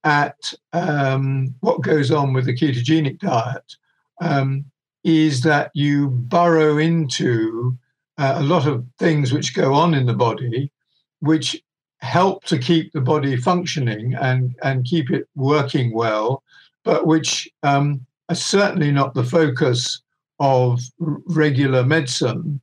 at 0.04 0.54
um, 0.74 1.54
what 1.60 1.82
goes 1.82 2.12
on 2.12 2.34
with 2.34 2.46
the 2.46 2.56
ketogenic 2.56 3.20
diet, 3.20 3.76
um, 4.20 4.66
is 5.04 5.42
that 5.42 5.72
you 5.74 6.10
burrow 6.10 6.78
into 6.78 7.78
uh, 8.18 8.34
a 8.38 8.44
lot 8.44 8.68
of 8.68 8.86
things 9.00 9.34
which 9.34 9.56
go 9.56 9.74
on 9.74 9.94
in 9.94 10.06
the 10.06 10.14
body, 10.14 10.72
which 11.20 11.62
help 12.00 12.44
to 12.46 12.58
keep 12.58 12.92
the 12.92 13.02
body 13.02 13.38
functioning 13.38 14.16
and, 14.16 14.56
and 14.64 14.86
keep 14.86 15.12
it 15.12 15.28
working 15.36 15.94
well, 15.94 16.44
but 16.84 17.06
which 17.06 17.50
um, 17.64 18.06
are 18.30 18.36
certainly 18.36 18.92
not 18.92 19.14
the 19.14 19.24
focus 19.24 20.02
of 20.40 20.82
regular 21.00 21.84
medicine. 21.84 22.60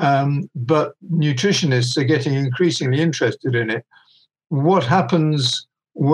Um, 0.00 0.48
but 0.54 0.94
nutritionists 1.12 1.96
are 1.98 2.04
getting 2.04 2.34
increasingly 2.34 3.00
interested 3.00 3.54
in 3.54 3.68
it. 3.68 3.84
What 4.48 4.82
happens, 4.82 5.66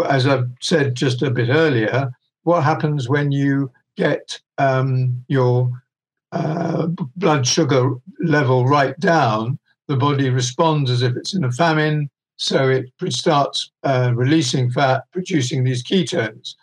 as 0.09 0.27
I've 0.27 0.51
said 0.61 0.94
just 0.94 1.22
a 1.22 1.31
bit 1.31 1.49
earlier, 1.49 2.11
what 2.42 2.62
happens 2.62 3.09
when 3.09 3.33
you 3.33 3.70
get 3.96 4.40
um, 4.59 5.25
your 5.29 5.70
uh, 6.33 6.88
blood 7.16 7.46
sugar 7.46 7.94
level 8.20 8.66
right 8.66 8.99
down, 9.01 9.59
the 9.88 9.96
body 9.96 10.31
responds 10.31 10.90
as 10.90 11.03
if 11.03 11.16
it's 11.16 11.35
in 11.35 11.44
a 11.44 11.53
famine. 11.53 12.11
So 12.37 12.68
it 12.68 12.90
starts 13.11 13.70
uh, 13.85 14.12
releasing 14.14 14.70
fat, 14.70 15.05
producing 15.12 15.64
these 15.64 15.83
ketones. 15.83 16.55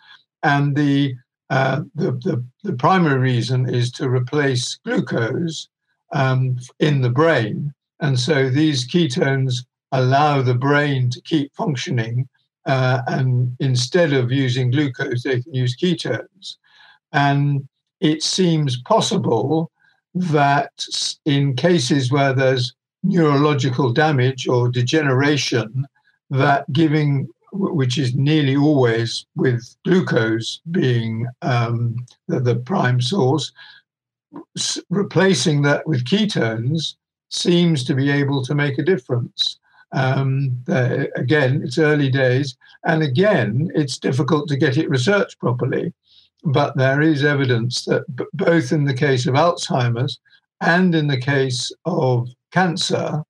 And 0.42 0.76
the, 0.76 1.14
uh, 1.50 1.82
the, 1.94 2.12
the, 2.12 2.44
the, 2.62 2.74
primary 2.74 3.18
reason 3.18 3.68
is 3.68 3.90
to 3.92 4.08
replace 4.08 4.78
glucose 4.84 5.68
um, 6.12 6.58
in 6.78 7.00
the 7.00 7.10
brain. 7.10 7.72
And 8.00 8.20
so 8.20 8.48
these 8.48 8.86
ketones 8.86 9.64
allow 9.90 10.42
the 10.42 10.54
brain 10.54 11.10
to 11.10 11.20
keep 11.22 11.54
functioning. 11.54 12.28
Uh, 12.66 13.02
and 13.06 13.54
instead 13.60 14.12
of 14.12 14.32
using 14.32 14.70
glucose, 14.70 15.22
they 15.22 15.40
can 15.40 15.54
use 15.54 15.76
ketones. 15.76 16.56
And 17.12 17.68
it 18.00 18.22
seems 18.22 18.80
possible 18.82 19.70
that 20.14 20.72
in 21.24 21.56
cases 21.56 22.10
where 22.10 22.32
there's 22.32 22.74
neurological 23.02 23.92
damage 23.92 24.48
or 24.48 24.68
degeneration, 24.68 25.86
that 26.30 26.70
giving, 26.72 27.28
which 27.52 27.98
is 27.98 28.14
nearly 28.14 28.56
always 28.56 29.26
with 29.36 29.62
glucose 29.84 30.60
being 30.70 31.26
um, 31.42 31.96
the, 32.28 32.40
the, 32.40 32.56
prime 32.56 33.00
source, 33.00 33.52
replacing 34.90 35.62
that 35.62 35.86
with 35.86 36.04
ketones 36.04 36.94
seems 37.30 37.84
to 37.84 37.94
be 37.94 38.10
able 38.10 38.44
to 38.44 38.54
make 38.54 38.78
a 38.78 38.82
difference. 38.82 39.58
Um, 39.94 40.62
again, 41.16 41.62
it's 41.64 41.78
early 41.78 42.10
days, 42.10 42.56
and 42.84 43.02
again, 43.02 43.70
it's 43.74 43.98
difficult 43.98 44.48
to 44.48 44.56
get 44.56 44.76
it 44.76 44.90
researched 44.90 45.38
properly 45.38 45.92
but 46.44 46.76
there 46.76 47.00
is 47.00 47.24
evidence 47.24 47.84
that 47.86 48.04
b- 48.16 48.24
both 48.34 48.70
in 48.70 48.84
the 48.84 48.94
case 48.94 49.26
of 49.26 49.34
Alzheimer's 49.34 50.20
and 50.60 50.94
in 50.94 51.06
the 51.06 51.20
case 51.20 51.72
of 51.86 52.28
cancer, 52.52 53.22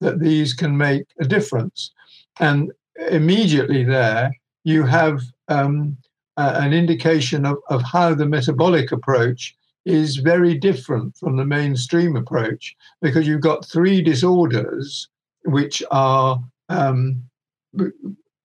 that 0.00 0.18
these 0.18 0.54
can 0.54 0.76
make 0.76 1.04
a 1.20 1.24
difference. 1.24 1.92
And 2.40 2.72
immediately 3.10 3.84
there, 3.84 4.32
you 4.64 4.84
have 4.84 5.20
um, 5.48 5.96
uh, 6.36 6.58
an 6.60 6.72
indication 6.72 7.44
of, 7.44 7.58
of 7.68 7.82
how 7.82 8.14
the 8.14 8.26
metabolic 8.26 8.90
approach 8.90 9.54
is 9.84 10.16
very 10.16 10.56
different 10.56 11.16
from 11.16 11.36
the 11.36 11.44
mainstream 11.44 12.16
approach 12.16 12.74
because 13.00 13.26
you've 13.26 13.40
got 13.40 13.66
three 13.66 14.00
disorders 14.00 15.08
which 15.44 15.82
are 15.90 16.38
um, 16.68 17.22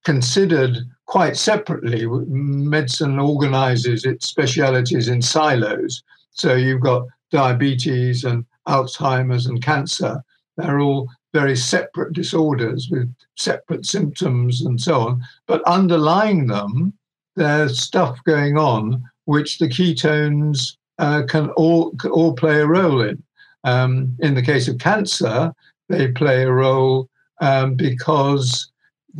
considered 0.05 0.77
quite 1.05 1.37
separately. 1.37 2.05
Medicine 2.05 3.19
organizes 3.19 4.05
its 4.05 4.27
specialities 4.27 5.07
in 5.07 5.21
silos. 5.21 6.03
So 6.31 6.55
you've 6.55 6.81
got 6.81 7.07
diabetes 7.31 8.23
and 8.23 8.45
Alzheimer's 8.67 9.47
and 9.47 9.61
cancer. 9.61 10.23
They're 10.57 10.79
all 10.79 11.07
very 11.33 11.55
separate 11.55 12.13
disorders 12.13 12.89
with 12.89 13.13
separate 13.35 13.85
symptoms 13.85 14.61
and 14.61 14.79
so 14.79 15.01
on. 15.01 15.23
But 15.45 15.63
underlying 15.63 16.47
them, 16.47 16.93
there's 17.35 17.79
stuff 17.79 18.17
going 18.23 18.57
on 18.57 19.03
which 19.25 19.59
the 19.59 19.67
ketones 19.67 20.77
uh, 20.99 21.23
can 21.27 21.49
all 21.51 21.91
can 21.97 22.11
all 22.11 22.33
play 22.33 22.61
a 22.61 22.65
role 22.65 23.01
in. 23.01 23.21
Um, 23.63 24.15
in 24.19 24.33
the 24.33 24.41
case 24.41 24.67
of 24.67 24.77
cancer, 24.77 25.53
they 25.89 26.09
play 26.09 26.43
a 26.43 26.51
role 26.51 27.09
um, 27.41 27.75
because 27.75 28.71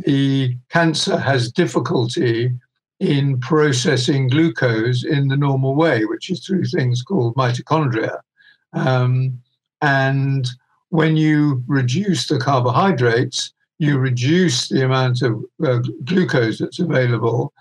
the 0.04 0.56
cancer 0.70 1.18
has 1.18 1.52
difficulty 1.52 2.52
in 3.00 3.38
processing 3.40 4.28
glucose 4.28 5.04
in 5.04 5.28
the 5.28 5.36
normal 5.36 5.74
way, 5.74 6.04
which 6.04 6.30
is 6.30 6.44
through 6.44 6.64
things 6.64 7.02
called 7.02 7.34
mitochondria. 7.36 8.18
Um, 8.72 9.40
and 9.80 10.48
when 10.90 11.16
you 11.16 11.62
reduce 11.66 12.26
the 12.26 12.38
carbohydrates, 12.38 13.52
you 13.78 13.98
reduce 13.98 14.68
the 14.68 14.84
amount 14.84 15.22
of 15.22 15.44
uh, 15.64 15.78
glucose 16.04 16.58
that's 16.58 16.80
available. 16.80 17.52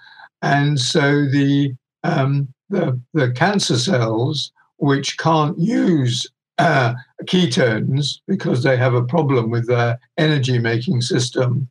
And 0.41 0.79
so 0.79 1.25
the, 1.25 1.75
um, 2.03 2.51
the, 2.69 2.99
the 3.13 3.31
cancer 3.31 3.77
cells, 3.77 4.51
which 4.77 5.17
can't 5.17 5.57
use 5.59 6.25
uh, 6.57 6.93
ketones 7.25 8.19
because 8.27 8.63
they 8.63 8.77
have 8.77 8.93
a 8.93 9.03
problem 9.03 9.49
with 9.49 9.67
their 9.67 9.99
energy 10.17 10.59
making 10.59 11.01
system, 11.01 11.67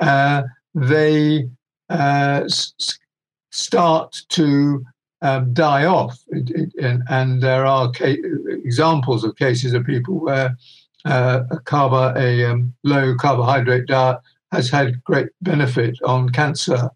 uh, 0.00 0.42
they 0.74 1.48
uh, 1.90 2.42
s- 2.44 2.98
start 3.50 4.16
to 4.30 4.84
um, 5.22 5.52
die 5.54 5.86
off. 5.86 6.18
It, 6.28 6.50
it, 6.50 6.74
and, 6.82 7.02
and, 7.08 7.42
there 7.42 7.64
are 7.64 7.92
ca- 7.92 8.18
examples 8.48 9.24
of 9.24 9.36
cases 9.36 9.72
of 9.72 9.86
people 9.86 10.20
where 10.20 10.56
uh, 11.04 11.44
a, 11.50 11.56
carb- 11.60 12.16
a 12.16 12.50
um, 12.50 12.74
low 12.82 13.14
carbohydrate 13.14 13.86
diet 13.86 14.18
has 14.52 14.68
had 14.68 15.02
great 15.04 15.28
benefit 15.42 15.98
on 16.04 16.30
cancer. 16.30 16.90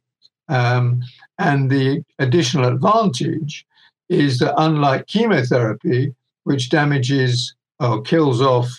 Um, 0.48 1.02
and 1.38 1.70
the 1.70 2.02
additional 2.18 2.66
advantage 2.66 3.66
is 4.08 4.38
that 4.38 4.54
unlike 4.56 5.06
chemotherapy, 5.06 6.14
which 6.48 6.70
damages 6.70 7.54
or 7.78 8.00
kills 8.00 8.40
off 8.40 8.70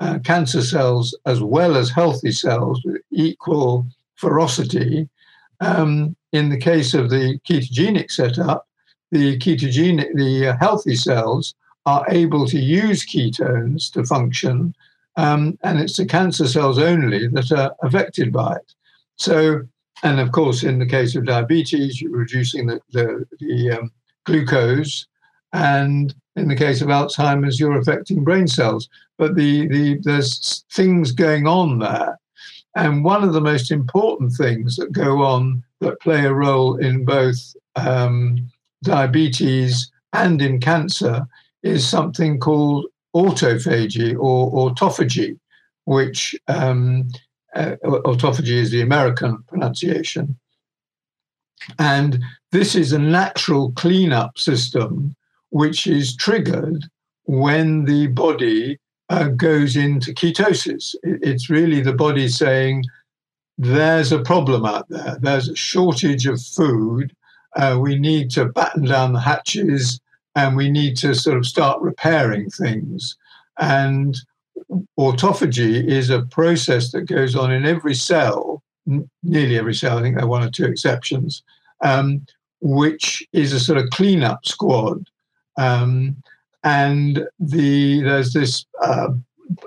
uh, 0.00 0.20
cancer 0.20 0.62
cells 0.62 1.06
as 1.26 1.40
well 1.42 1.76
as 1.76 1.90
healthy 1.90 2.30
cells 2.30 2.80
with 2.84 3.02
equal 3.10 3.84
ferocity. 4.14 5.08
Um, 5.60 6.14
in 6.32 6.50
the 6.50 6.56
case 6.70 6.94
of 6.94 7.10
the 7.10 7.40
ketogenic 7.48 8.12
setup, 8.12 8.68
the 9.10 9.36
ketogenic, 9.38 10.14
the 10.14 10.50
uh, 10.50 10.56
healthy 10.60 10.94
cells 10.94 11.56
are 11.84 12.06
able 12.10 12.46
to 12.46 12.60
use 12.60 13.04
ketones 13.04 13.90
to 13.92 14.04
function, 14.04 14.72
um, 15.16 15.58
and 15.64 15.80
it's 15.80 15.96
the 15.96 16.06
cancer 16.06 16.46
cells 16.46 16.78
only 16.78 17.26
that 17.26 17.50
are 17.50 17.74
affected 17.82 18.32
by 18.32 18.54
it. 18.54 18.72
So, 19.16 19.62
and 20.04 20.20
of 20.20 20.30
course, 20.30 20.62
in 20.62 20.78
the 20.78 20.86
case 20.86 21.16
of 21.16 21.26
diabetes, 21.26 22.00
you're 22.00 22.12
reducing 22.24 22.66
the, 22.66 22.80
the, 22.92 23.26
the 23.40 23.70
um, 23.72 23.90
glucose, 24.24 25.06
and 25.52 26.14
in 26.36 26.48
the 26.48 26.56
case 26.56 26.82
of 26.82 26.88
Alzheimer's, 26.88 27.58
you're 27.58 27.78
affecting 27.78 28.24
brain 28.24 28.46
cells. 28.46 28.88
But 29.18 29.34
the, 29.34 29.66
the 29.68 29.98
there's 30.02 30.64
things 30.72 31.12
going 31.12 31.46
on 31.46 31.78
there, 31.78 32.18
and 32.74 33.04
one 33.04 33.24
of 33.24 33.32
the 33.32 33.40
most 33.40 33.70
important 33.70 34.32
things 34.32 34.76
that 34.76 34.92
go 34.92 35.22
on 35.22 35.62
that 35.80 36.00
play 36.00 36.24
a 36.24 36.32
role 36.32 36.76
in 36.76 37.04
both 37.04 37.56
um, 37.76 38.50
diabetes 38.82 39.90
and 40.12 40.40
in 40.40 40.60
cancer 40.60 41.26
is 41.62 41.86
something 41.86 42.38
called 42.38 42.86
autophagy 43.14 44.16
or 44.18 44.52
autophagy, 44.52 45.38
which 45.84 46.34
um, 46.48 47.08
uh, 47.54 47.76
autophagy 47.84 48.50
is 48.50 48.70
the 48.70 48.82
American 48.82 49.42
pronunciation. 49.48 50.38
And 51.78 52.22
this 52.52 52.74
is 52.74 52.92
a 52.92 52.98
natural 52.98 53.72
cleanup 53.72 54.38
system 54.38 55.16
which 55.56 55.86
is 55.86 56.14
triggered 56.14 56.84
when 57.24 57.86
the 57.86 58.08
body 58.08 58.78
uh, 59.08 59.28
goes 59.28 59.74
into 59.74 60.12
ketosis. 60.12 60.94
It's 61.02 61.48
really 61.48 61.80
the 61.80 61.94
body 61.94 62.28
saying, 62.28 62.84
there's 63.56 64.12
a 64.12 64.22
problem 64.22 64.66
out 64.66 64.86
there, 64.90 65.16
there's 65.18 65.48
a 65.48 65.56
shortage 65.56 66.26
of 66.26 66.42
food, 66.42 67.16
uh, 67.56 67.78
we 67.80 67.98
need 67.98 68.30
to 68.32 68.44
batten 68.44 68.84
down 68.84 69.14
the 69.14 69.20
hatches 69.20 69.98
and 70.34 70.56
we 70.56 70.70
need 70.70 70.94
to 70.98 71.14
sort 71.14 71.38
of 71.38 71.46
start 71.46 71.80
repairing 71.80 72.50
things. 72.50 73.16
And 73.58 74.14
autophagy 74.98 75.88
is 75.88 76.10
a 76.10 76.26
process 76.26 76.92
that 76.92 77.08
goes 77.08 77.34
on 77.34 77.50
in 77.50 77.64
every 77.64 77.94
cell, 77.94 78.62
n- 78.86 79.08
nearly 79.22 79.56
every 79.56 79.74
cell, 79.74 79.96
I 79.96 80.02
think 80.02 80.16
there 80.16 80.26
are 80.26 80.28
one 80.28 80.44
or 80.44 80.50
two 80.50 80.66
exceptions, 80.66 81.42
um, 81.80 82.26
which 82.60 83.26
is 83.32 83.54
a 83.54 83.60
sort 83.60 83.78
of 83.78 83.88
cleanup 83.88 84.44
squad. 84.44 85.08
Um, 85.56 86.16
and 86.64 87.26
the 87.38 88.02
there's 88.02 88.32
this 88.32 88.66
uh, 88.82 89.08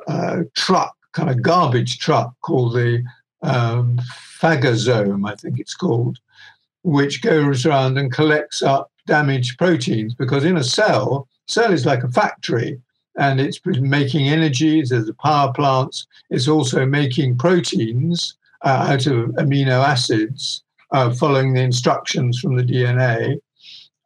uh, 0.08 0.44
truck, 0.56 0.96
kind 1.14 1.30
of 1.30 1.42
garbage 1.42 2.00
truck 2.00 2.34
called 2.42 2.74
the 2.74 3.04
um, 3.42 4.00
phagosome, 4.40 5.30
I 5.30 5.36
think 5.36 5.60
it's 5.60 5.76
called, 5.76 6.20
which 6.84 7.22
goes 7.22 7.66
around 7.66 7.98
and 7.98 8.12
collects 8.12 8.62
up 8.62 8.92
damaged 9.08 9.58
proteins 9.58 10.14
because 10.14 10.46
in 10.46 10.58
a 10.58 10.64
cell, 10.64 11.28
cell 11.48 11.74
is 11.74 11.86
like 11.86 12.04
a 12.04 12.10
factory 12.10 12.80
and 13.18 13.40
it's 13.40 13.60
making 13.66 14.30
energy. 14.30 14.82
There's 14.82 15.06
the 15.06 15.14
power 15.16 15.52
plants. 15.54 16.08
It's 16.30 16.48
also 16.48 16.86
making 16.86 17.38
proteins 17.38 18.38
uh, 18.64 18.88
out 18.92 19.08
of 19.08 19.30
amino 19.32 19.84
acids, 19.84 20.64
uh, 20.92 21.14
following 21.14 21.54
the 21.54 21.62
instructions 21.62 22.40
from 22.40 22.56
the 22.56 22.64
DNA. 22.64 23.40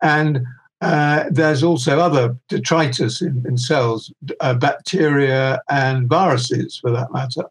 And 0.02 0.46
uh, 0.84 1.24
there's 1.32 1.64
also 1.64 1.98
other 1.98 2.38
detritus 2.50 3.22
in, 3.22 3.42
in 3.48 3.58
cells, 3.58 4.12
uh, 4.42 4.54
bacteria 4.54 5.62
and 5.70 6.10
viruses 6.10 6.78
for 6.78 6.92
that 6.92 7.10
matter. 7.14 7.46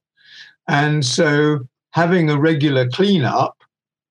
And 0.69 1.03
so 1.03 1.61
having 1.93 2.29
a 2.29 2.39
regular 2.39 2.91
cleanup 2.91 3.57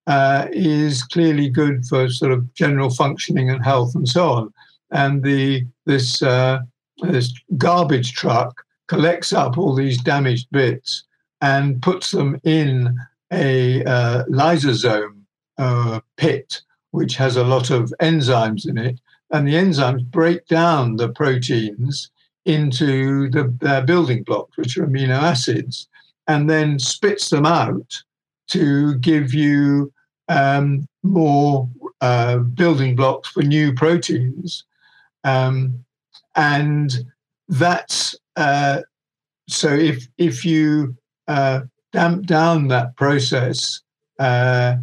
uh, 0.07 0.47
is 0.51 1.03
clearly 1.03 1.49
good 1.49 1.86
for 1.86 2.09
sort 2.09 2.32
of 2.32 2.51
general 2.55 2.89
functioning 2.89 3.51
and 3.51 3.63
health 3.63 3.93
and 3.93 4.09
so 4.09 4.28
on. 4.28 4.53
And 4.89 5.22
the 5.24 5.67
this 5.86 6.24
uh, 6.24 6.61
this 7.03 7.32
garbage 7.59 8.13
truck 8.13 8.65
collects 8.88 9.34
up 9.34 9.55
all 9.55 9.76
these 9.76 10.01
damaged 10.01 10.47
bits 10.51 11.03
and 11.41 11.80
puts 11.84 12.09
them 12.09 12.41
in 12.43 12.97
a 13.32 13.84
uh, 13.86 14.26
lysosome 14.26 15.22
uh, 15.59 15.99
pit, 16.17 16.61
which 16.89 17.15
has 17.17 17.38
a 17.38 17.43
lot 17.43 17.69
of 17.69 17.93
enzymes 18.01 18.67
in 18.67 18.80
it, 18.80 18.99
and 19.32 19.47
the 19.47 19.53
enzymes 19.53 20.05
break 20.05 20.45
down 20.47 20.97
the 20.97 21.09
proteins 21.09 22.09
into 22.45 23.29
the 23.29 23.53
their 23.61 23.84
building 23.84 24.23
blocks, 24.23 24.57
which 24.57 24.77
are 24.77 24.86
amino 24.86 25.21
acids, 25.21 25.88
and 26.27 26.49
then 26.49 26.79
spits 26.79 27.29
them 27.29 27.45
out 27.45 28.03
to 28.47 28.95
give 28.95 29.34
you 29.34 29.91
um, 30.27 30.88
more 31.03 31.69
uh, 32.01 32.38
building 32.38 32.95
blocks 32.95 33.29
for 33.29 33.43
new 33.43 33.73
proteins. 33.73 34.65
Um, 35.23 35.86
and 36.36 37.05
that's 37.47 38.15
uh, 38.36 38.82
so 39.47 39.69
if 39.69 40.07
if 40.17 40.45
you 40.45 40.95
uh, 41.27 41.61
damp 41.91 42.25
down 42.25 42.67
that 42.69 42.95
process, 42.95 43.82
uh, 44.19 44.77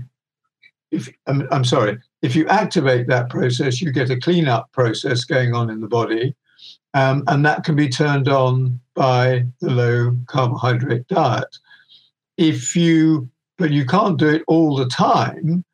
if 0.90 1.09
I'm, 1.26 1.49
I'm, 1.51 1.64
sorry, 1.64 1.99
if 2.22 2.34
you 2.34 2.46
activate 2.48 3.06
that 3.08 3.30
process, 3.30 3.80
you 3.80 3.92
get 3.92 4.10
a 4.10 4.18
cleanup 4.18 4.70
process 4.72 5.24
going 5.24 5.54
on 5.54 5.70
in 5.70 5.80
the 5.80 5.88
body, 5.88 6.34
um, 6.94 7.22
and 7.28 7.44
that 7.44 7.64
can 7.64 7.76
be 7.76 7.88
turned 7.88 8.28
on 8.28 8.80
by 8.94 9.44
the 9.60 9.70
low 9.70 10.16
carbohydrate 10.26 11.06
diet. 11.08 11.56
If 12.36 12.74
you 12.74 13.28
but 13.58 13.72
you 13.72 13.84
can't 13.84 14.18
do 14.18 14.28
it 14.28 14.42
all 14.46 14.76
the 14.76 14.86
time 14.86 15.64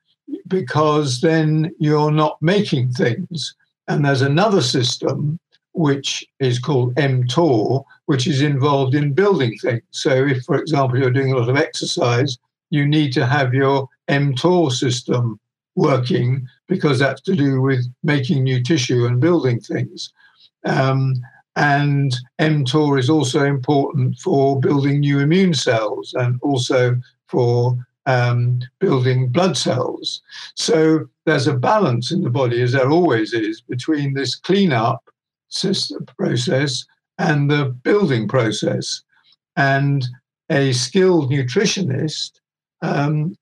because 0.49 1.21
then 1.21 1.73
you're 1.79 2.11
not 2.11 2.41
making 2.41 2.91
things. 2.93 3.55
And 3.87 4.05
there's 4.05 4.23
another 4.23 4.63
system 4.63 5.39
which 5.75 6.25
is 6.41 6.59
called 6.59 6.95
mTOR, 6.95 7.85
which 8.07 8.27
is 8.27 8.41
involved 8.41 8.95
in 8.95 9.13
building 9.13 9.57
things. 9.59 9.83
So, 9.91 10.27
if, 10.27 10.45
for 10.45 10.59
example, 10.59 10.99
you're 10.99 11.11
doing 11.11 11.33
a 11.33 11.37
lot 11.37 11.49
of 11.49 11.57
exercise, 11.57 12.39
you 12.71 12.87
need 12.87 13.13
to 13.15 13.27
have 13.27 13.53
your 13.53 13.89
mTOR 14.09 14.73
system 14.73 15.39
working 15.77 16.47
because 16.69 16.99
that's 16.99 17.21
to 17.23 17.35
do 17.35 17.61
with 17.61 17.85
making 18.03 18.43
new 18.43 18.63
tissue 18.63 19.07
and 19.07 19.21
building 19.21 19.61
things. 19.61 20.13
Um, 20.65 21.15
and 21.57 22.15
mTOR 22.41 22.99
is 22.99 23.11
also 23.11 23.45
important 23.45 24.19
for 24.19 24.59
building 24.59 25.01
new 25.01 25.21
immune 25.21 25.55
cells 25.55 26.15
and 26.15 26.39
also 26.43 26.97
for 27.29 27.77
um, 28.07 28.61
building 28.81 29.29
blood 29.29 29.57
cells. 29.57 30.21
So 30.55 31.07
there's 31.27 31.47
a 31.47 31.55
balance 31.57 32.11
in 32.11 32.23
the 32.23 32.31
body, 32.31 32.61
as 32.63 32.73
there 32.73 32.91
always 32.91 33.33
is, 33.33 33.61
between 33.61 34.15
this 34.15 34.35
cleanup 34.35 35.03
system 35.49 36.05
process 36.19 36.85
and 37.19 37.51
the 37.51 37.67
building 37.67 38.29
process. 38.29 39.03
And 39.57 40.05
a 40.51 40.73
skilled 40.73 41.31
nutritionist, 41.31 42.41
um, 42.83 43.37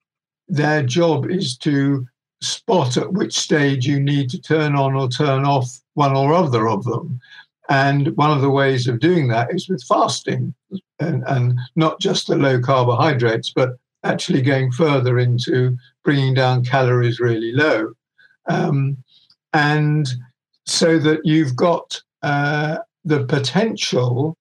their 0.48 0.82
job 0.82 1.30
is 1.30 1.56
to 1.58 2.06
spot 2.42 2.96
at 2.96 3.12
which 3.12 3.38
stage 3.38 3.86
you 3.86 4.00
need 4.00 4.30
to 4.30 4.40
turn 4.40 4.76
on 4.76 4.94
or 4.94 5.08
turn 5.08 5.44
off 5.44 5.80
one 5.94 6.16
or 6.16 6.34
other 6.34 6.68
of 6.68 6.84
them. 6.84 7.20
And 7.68 8.16
one 8.16 8.30
of 8.30 8.40
the 8.42 8.50
ways 8.50 8.88
of 8.88 9.00
doing 9.00 9.28
that 9.28 9.54
is 9.54 9.68
with 9.68 9.82
fasting 9.84 10.54
and, 10.98 11.22
and 11.26 11.58
not 11.76 12.00
just 12.00 12.26
the 12.26 12.36
low 12.36 12.60
carbohydrates, 12.60 13.52
but 13.54 13.76
actually 14.04 14.42
going 14.42 14.72
further 14.72 15.18
into 15.18 15.76
bringing 16.04 16.34
down 16.34 16.64
calories 16.64 17.20
really 17.20 17.52
low. 17.52 17.92
Um, 18.48 18.96
and 19.52 20.08
so 20.66 20.98
that 20.98 21.20
you've 21.24 21.56
got 21.56 22.00
uh, 22.22 22.78
the 23.04 23.24
potential 23.24 24.36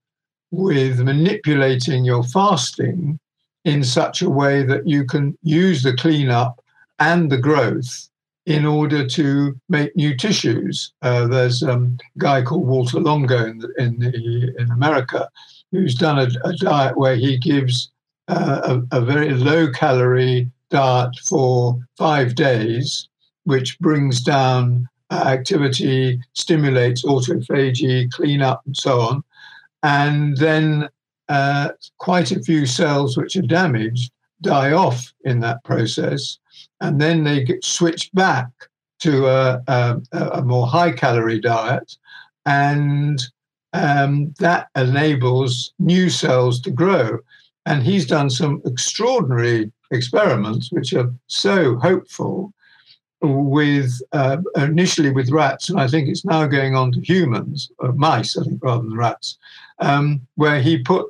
with 0.52 1.00
manipulating 1.00 2.04
your 2.04 2.24
fasting 2.24 3.20
in 3.66 3.84
such 3.84 4.22
a 4.22 4.30
way 4.30 4.64
that 4.64 4.88
you 4.88 5.06
can 5.06 5.38
use 5.44 5.84
the 5.84 5.96
cleanup 5.96 6.61
and 7.02 7.32
the 7.32 7.38
growth 7.38 8.10
in 8.46 8.64
order 8.64 9.06
to 9.08 9.60
make 9.70 9.96
new 9.96 10.16
tissues. 10.16 10.94
Uh, 11.02 11.28
there's 11.28 11.64
um, 11.64 11.98
a 12.16 12.20
guy 12.20 12.42
called 12.44 12.68
Walter 12.68 13.00
Longo 13.00 13.44
in, 13.44 13.58
the, 13.58 13.74
in, 13.78 14.00
the, 14.00 14.54
in 14.58 14.72
America 14.72 15.28
who's 15.72 15.96
done 15.96 16.20
a, 16.20 16.28
a 16.48 16.54
diet 16.58 16.98
where 16.98 17.16
he 17.16 17.38
gives 17.38 17.92
uh, 18.28 18.80
a, 18.92 18.98
a, 18.98 19.02
very 19.02 19.32
low 19.32 19.72
calorie 19.72 20.50
diet 20.70 21.16
for 21.26 21.80
five 21.98 22.36
days, 22.36 23.10
which 23.46 23.80
brings 23.80 24.22
down 24.22 24.88
uh, 25.10 25.24
activity, 25.28 26.20
stimulates 26.34 27.04
autophagy, 27.04 28.12
cleanup, 28.12 28.62
and 28.66 28.78
so 28.78 29.02
on. 29.02 29.24
And 29.82 30.38
then 30.38 30.88
uh, 31.30 31.70
quite 31.98 32.32
a 32.32 32.44
few 32.44 32.66
cells 32.66 33.18
which 33.18 33.36
are 33.36 33.42
damaged 33.42 34.12
die 34.42 34.72
off 34.72 35.14
in 35.24 35.40
that 35.40 35.64
process 35.64 36.38
and 36.80 37.00
then 37.00 37.24
they 37.24 37.44
get 37.44 37.64
switched 37.64 38.14
back 38.14 38.48
to 39.00 39.28
a, 39.28 39.62
a, 39.68 40.02
a 40.12 40.42
more 40.42 40.68
high 40.68 40.92
calorie 40.92 41.40
diet, 41.40 41.96
and 42.46 43.22
um, 43.74 44.34
that 44.40 44.68
enables 44.76 45.74
new 45.80 46.10
cells 46.10 46.60
to 46.62 46.72
grow. 46.72 47.20
And 47.66 47.84
he's 47.84 48.08
done 48.08 48.30
some 48.30 48.62
extraordinary 48.66 49.72
experiments, 49.92 50.72
which 50.72 50.94
are 50.94 51.14
so 51.28 51.78
hopeful, 51.78 52.54
with 53.22 54.02
uh, 54.14 54.38
initially 54.56 55.12
with 55.12 55.30
rats, 55.30 55.70
and 55.70 55.80
I 55.80 55.88
think 55.88 56.10
it's 56.10 56.26
now 56.26 56.48
going 56.48 56.76
on 56.76 56.92
to 56.94 57.02
humans, 57.02 57.72
or 57.78 57.94
mice, 57.94 58.36
I 58.36 58.44
think, 58.44 58.64
rather 58.64 58.82
than 58.82 58.98
rats, 58.98 59.38
um, 59.78 60.22
where 60.36 60.60
he 60.60 60.80
put 60.80 61.06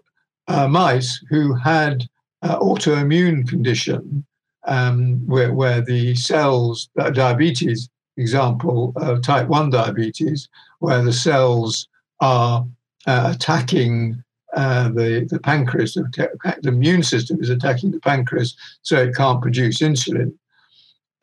uh, 0.47 0.67
mice 0.67 1.23
who 1.29 1.53
had 1.53 2.03
uh, 2.41 2.59
autoimmune 2.59 3.47
condition, 3.47 4.25
um, 4.71 5.25
where, 5.27 5.53
where 5.53 5.81
the 5.81 6.15
cells, 6.15 6.89
uh, 6.97 7.09
diabetes 7.09 7.89
example, 8.17 8.93
type 9.23 9.47
1 9.47 9.69
diabetes, 9.69 10.47
where 10.79 11.01
the 11.03 11.13
cells 11.13 11.87
are 12.19 12.65
uh, 13.07 13.33
attacking 13.33 14.23
uh, 14.53 14.89
the, 14.89 15.27
the 15.29 15.39
pancreas, 15.39 15.93
the, 15.93 16.59
immune 16.63 17.03
system 17.03 17.41
is 17.41 17.49
attacking 17.49 17.91
the 17.91 17.99
pancreas, 17.99 18.55
so 18.81 18.97
it 18.97 19.15
can't 19.15 19.41
produce 19.41 19.79
insulin. 19.79 20.33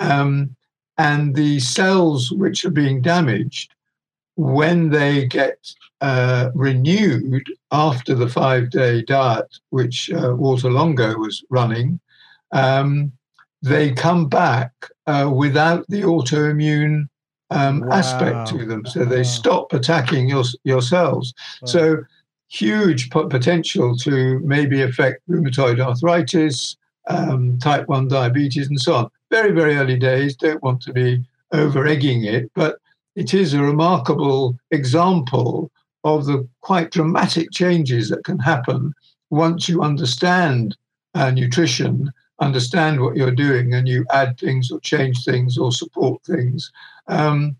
Um, 0.01 0.57
and 0.97 1.35
the 1.35 1.61
cells 1.61 2.33
which 2.33 2.65
are 2.65 2.71
being 2.71 3.01
damaged, 3.01 3.75
when 4.37 4.89
they 4.89 5.27
get 5.27 5.59
uh, 6.01 6.51
renewed 6.55 7.45
after 7.71 8.15
the 8.15 8.29
five 8.29 8.71
day 8.71 9.03
diet, 9.03 9.59
which 9.71 10.11
uh, 10.11 10.35
Walter 10.35 10.71
Longo 10.71 11.17
was 11.19 11.45
running, 11.51 12.01
um, 12.53 13.13
they 13.63 13.93
come 13.93 14.29
back 14.29 14.73
uh, 15.07 15.31
without 15.35 15.85
the 15.89 16.03
autoimmune 16.03 17.09
um, 17.51 17.81
wow. 17.81 17.97
aspect 17.97 18.49
to 18.49 18.65
them. 18.67 18.87
So 18.87 19.05
they 19.05 19.25
stop 19.25 19.73
attacking 19.73 20.29
your, 20.29 20.45
your 20.65 20.83
cells. 20.83 21.35
Wow. 21.63 21.67
So 21.67 21.97
huge 22.49 23.11
potential 23.11 23.97
to 23.97 24.39
maybe 24.41 24.83
affect 24.83 25.29
rheumatoid 25.29 25.81
arthritis, 25.81 26.77
um, 27.09 27.59
type 27.59 27.89
1 27.89 28.09
diabetes, 28.09 28.69
and 28.69 28.81
so 28.81 28.95
on. 28.95 29.11
Very, 29.31 29.53
very 29.53 29.77
early 29.77 29.99
days, 29.99 30.37
don't 30.37 30.63
want 30.63 30.81
to 30.83 30.93
be 30.93 31.25
over 31.53 31.87
egging 31.87 32.25
it, 32.25 32.51
but 32.55 32.79
it 33.17 33.35
is 33.35 33.53
a 33.53 33.63
remarkable 33.63 34.59
example 34.71 35.71
of 36.05 36.27
the 36.27 36.49
quite 36.61 36.91
dramatic 36.91 37.51
changes 37.51 38.09
that 38.09 38.25
can 38.25 38.39
happen 38.39 38.95
once 39.31 39.69
you 39.69 39.83
understand 39.83 40.77
uh, 41.15 41.31
nutrition, 41.31 42.13
understand 42.41 43.01
what 43.01 43.17
you're 43.17 43.31
doing, 43.31 43.75
and 43.75 43.89
you 43.89 44.05
add 44.11 44.39
things 44.39 44.71
or 44.71 44.81
change 44.81 45.25
things 45.25 45.59
or 45.59 45.73
support 45.73 46.23
things. 46.25 46.71
Um, 47.07 47.57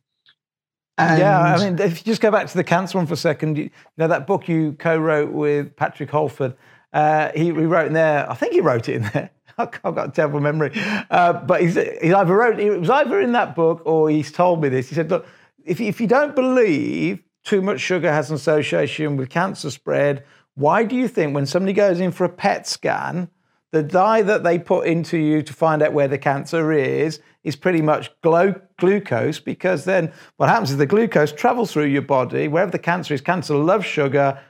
yeah, 0.99 1.55
I 1.57 1.65
mean, 1.65 1.79
if 1.79 1.99
you 1.99 2.11
just 2.11 2.21
go 2.21 2.31
back 2.31 2.49
to 2.49 2.57
the 2.57 2.65
cancer 2.65 2.99
one 2.99 3.07
for 3.07 3.15
a 3.15 3.19
second, 3.19 3.57
you, 3.57 3.65
you 3.65 3.71
know 3.97 4.09
that 4.09 4.27
book 4.27 4.49
you 4.49 4.73
co-wrote 4.79 5.33
with 5.33 5.75
Patrick 5.77 6.11
Holford. 6.11 6.57
Uh, 6.93 7.31
he, 7.35 7.45
he, 7.45 7.53
wrote 7.53 7.87
in 7.87 7.93
there. 7.93 8.29
I 8.31 8.35
think 8.35 8.53
he 8.53 8.61
wrote 8.61 8.89
it 8.89 8.97
in 8.97 9.03
there. 9.03 9.31
I've 9.59 9.71
got 9.71 10.09
a 10.09 10.11
terrible 10.11 10.41
memory, 10.41 10.73
uh, 11.11 11.35
but 11.35 11.61
he's, 11.61 11.75
he 11.75 12.13
either 12.13 12.35
wrote 12.35 12.59
it 12.61 12.79
was 12.79 12.91
either 12.91 13.21
in 13.21 13.33
that 13.33 13.55
book 13.55 13.83
or 13.85 14.09
he's 14.09 14.33
told 14.33 14.63
me 14.63 14.69
this. 14.69 14.89
He 14.89 14.95
said, 14.95 15.11
"Look, 15.11 15.27
if 15.65 15.81
if 15.81 16.01
you 16.01 16.07
don't 16.07 16.35
believe 16.35 17.23
too 17.45 17.63
much 17.63 17.81
sugar 17.81 18.11
has 18.13 18.31
an 18.31 18.37
association 18.37 19.17
with 19.17 19.31
cancer 19.31 19.71
spread, 19.71 20.25
why 20.55 20.85
do 20.85 20.97
you 20.97 21.09
think 21.09 21.35
when 21.35 21.47
somebody 21.47 21.73
goes 21.73 22.01
in 22.01 22.11
for 22.11 22.25
a 22.25 22.29
PET 22.29 22.67
scan?" 22.67 23.29
The 23.71 23.83
dye 23.83 24.23
that 24.23 24.43
they 24.43 24.59
put 24.59 24.87
into 24.87 25.19
you 25.19 25.43
to 25.43 25.53
find 25.53 25.83
out 25.83 25.93
where 25.93 26.09
the 26.09 26.19
cancer 26.19 26.73
is 26.73 27.21
is 27.45 27.57
pretty 27.57 27.83
much 27.83 28.11
glo- 28.23 28.61
glucose 28.79 29.39
because 29.39 29.85
then 29.85 30.13
what 30.37 30.49
happens 30.49 30.71
is 30.71 30.77
the 30.77 30.87
glucose 30.87 31.33
travels 31.33 31.73
through 31.73 31.87
your 31.87 32.03
body 32.03 32.49
wherever 32.49 32.71
the 32.71 32.79
cancer 32.79 33.15
is 33.15 33.21
cancer 33.21 33.55
loves 33.55 33.87
sugar 33.87 34.41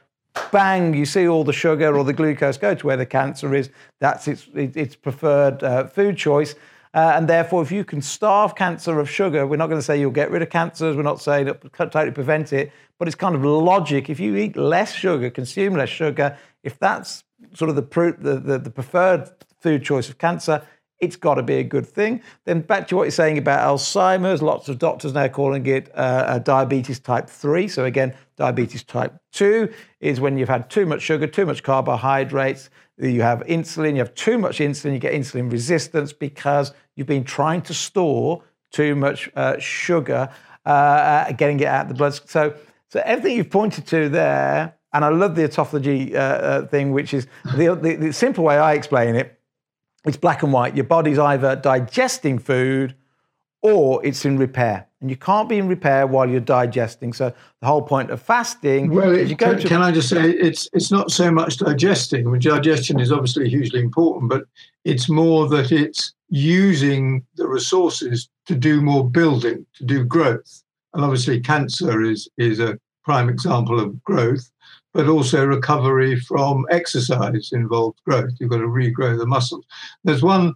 bang 0.53 0.95
you 0.95 1.05
see 1.05 1.27
all 1.27 1.45
the 1.45 1.53
sugar 1.53 1.97
or 1.97 2.05
the 2.05 2.13
glucose 2.13 2.57
go 2.57 2.75
to 2.75 2.87
where 2.87 2.97
the 2.97 3.07
cancer 3.07 3.55
is 3.55 3.71
that's 4.01 4.29
its, 4.29 4.47
its 4.55 4.95
preferred 4.95 5.63
uh, 5.63 5.87
food 5.87 6.17
choice 6.17 6.55
uh, 6.95 7.13
and 7.15 7.29
therefore, 7.29 7.63
if 7.63 7.71
you 7.71 7.85
can 7.85 8.01
starve 8.01 8.55
cancer 8.55 8.99
of 8.99 9.11
sugar, 9.11 9.47
we're 9.47 9.57
not 9.57 9.67
going 9.67 9.79
to 9.79 9.85
say 9.85 10.01
you'll 10.01 10.11
get 10.11 10.31
rid 10.31 10.41
of 10.41 10.49
cancers. 10.49 10.97
We're 10.97 11.03
not 11.03 11.21
saying 11.21 11.47
that 11.47 11.63
totally 11.75 12.11
prevent 12.13 12.53
it, 12.53 12.73
but 12.99 13.07
it's 13.07 13.15
kind 13.15 13.35
of 13.35 13.45
logic. 13.45 14.09
If 14.09 14.19
you 14.19 14.37
eat 14.37 14.57
less 14.57 14.95
sugar, 14.95 15.31
consume 15.31 15.75
less 15.75 15.91
sugar, 15.91 16.37
if 16.63 16.79
that's 16.79 17.25
sort 17.55 17.69
of 17.71 17.77
the, 17.77 18.17
the, 18.19 18.59
the, 18.59 18.71
preferred 18.71 19.31
food 19.61 19.83
choice 19.83 20.09
of 20.09 20.19
cancer, 20.19 20.63
it's 21.01 21.17
got 21.17 21.35
to 21.35 21.43
be 21.43 21.55
a 21.55 21.63
good 21.63 21.87
thing. 21.87 22.23
Then 22.45 22.61
back 22.61 22.89
to 22.89 22.97
what 22.97 23.05
you're 23.05 23.11
saying 23.13 23.39
about 23.39 23.61
Alzheimer's, 23.61 24.43
lots 24.43 24.69
of 24.69 24.79
doctors 24.79 25.13
now 25.13 25.29
calling 25.29 25.65
it 25.67 25.91
uh, 25.95 26.39
diabetes 26.41 26.99
type 26.99 27.29
3. 27.29 27.69
So 27.69 27.85
again, 27.85 28.15
diabetes 28.37 28.83
type 28.83 29.15
2 29.33 29.73
is 30.01 30.21
when 30.21 30.37
you've 30.37 30.49
had 30.49 30.69
too 30.71 30.87
much 30.87 31.03
sugar, 31.03 31.27
too 31.27 31.47
much 31.47 31.63
carbohydrates, 31.63 32.71
you 33.01 33.23
have 33.23 33.41
insulin, 33.41 33.93
you 33.93 33.99
have 33.99 34.15
too 34.15 34.39
much 34.39 34.59
insulin, 34.59 34.93
you 34.93 34.99
get 34.99 35.13
insulin 35.13 35.51
resistance 35.51 36.13
because 36.13 36.73
you've 36.97 37.07
been 37.07 37.25
trying 37.25 37.63
to 37.63 37.75
store 37.75 38.43
too 38.73 38.97
much 38.97 39.31
uh, 39.37 39.57
sugar, 39.59 40.29
uh, 40.67 40.69
uh 40.69 41.33
getting 41.33 41.61
it 41.61 41.67
out 41.67 41.83
of 41.83 41.89
the 41.89 41.95
blood. 41.95 42.19
So, 42.29 42.55
so 42.89 43.01
everything 43.05 43.37
you've 43.37 43.51
pointed 43.51 43.87
to 43.89 44.09
there 44.09 44.78
and 44.93 45.05
I 45.05 45.09
love 45.09 45.35
the 45.35 45.43
autophagy 45.43 46.15
uh, 46.15 46.19
uh, 46.19 46.67
thing, 46.67 46.93
which 46.93 47.13
is 47.13 47.27
the, 47.57 47.75
the, 47.75 47.97
the 47.97 48.13
simple 48.13 48.45
way 48.45 48.57
I 48.59 48.73
explain 48.75 49.15
it. 49.15 49.39
It's 50.05 50.17
black 50.17 50.43
and 50.43 50.53
white. 50.53 50.75
Your 50.75 50.85
body's 50.85 51.19
either 51.19 51.57
digesting 51.57 52.39
food 52.39 52.95
or 53.63 54.05
it's 54.07 54.25
in 54.25 54.39
repair. 54.39 54.87
And 55.01 55.11
you 55.11 55.17
can't 55.17 55.49
be 55.49 55.59
in 55.59 55.69
repair 55.69 56.07
while 56.07 56.29
you're 56.29 56.41
digesting. 56.41 57.13
So 57.13 57.33
the 57.61 57.67
whole 57.67 57.83
point 57.83 58.11
of 58.11 58.21
fasting. 58.21 58.91
Well, 58.91 59.15
it, 59.15 59.39
can, 59.39 59.59
to, 59.59 59.69
can, 59.69 59.83
I 59.83 59.93
just 59.93 60.09
say 60.09 60.31
it's 60.31 60.69
it's 60.73 60.91
not 60.91 61.13
so 61.13 61.31
much 61.31 61.59
digesting. 61.59 62.27
I 62.27 62.31
mean, 62.31 62.41
digestion 62.41 62.99
is 62.99 63.13
obviously 63.13 63.49
hugely 63.49 63.81
important, 63.81 64.29
but 64.29 64.45
it's 64.85 65.09
more 65.09 65.49
that 65.49 65.71
it's 65.71 66.15
using 66.31 67.25
the 67.37 67.47
resources 67.47 68.29
to 68.47 68.57
do 68.57 68.81
more 68.81 69.09
building, 69.09 69.65
to 69.75 69.85
do 69.85 70.05
growth. 70.05 70.65
And 70.95 71.05
obviously, 71.05 71.41
cancer 71.41 72.03
is 72.03 72.29
is 72.37 72.59
a 72.59 72.79
prime 73.05 73.29
example 73.29 73.79
of 73.79 74.03
growth 74.03 74.51
but 74.99 75.07
also 75.07 75.47
recovery 75.47 76.19
from 76.19 76.67
exercise 76.71 77.51
involved 77.53 78.01
growth. 78.05 78.33
You've 78.41 78.51
got 78.51 78.57
to 78.57 78.65
regrow 78.65 79.17
the 79.17 79.27
muscles. 79.27 79.65
There's 80.03 80.25
one 80.25 80.55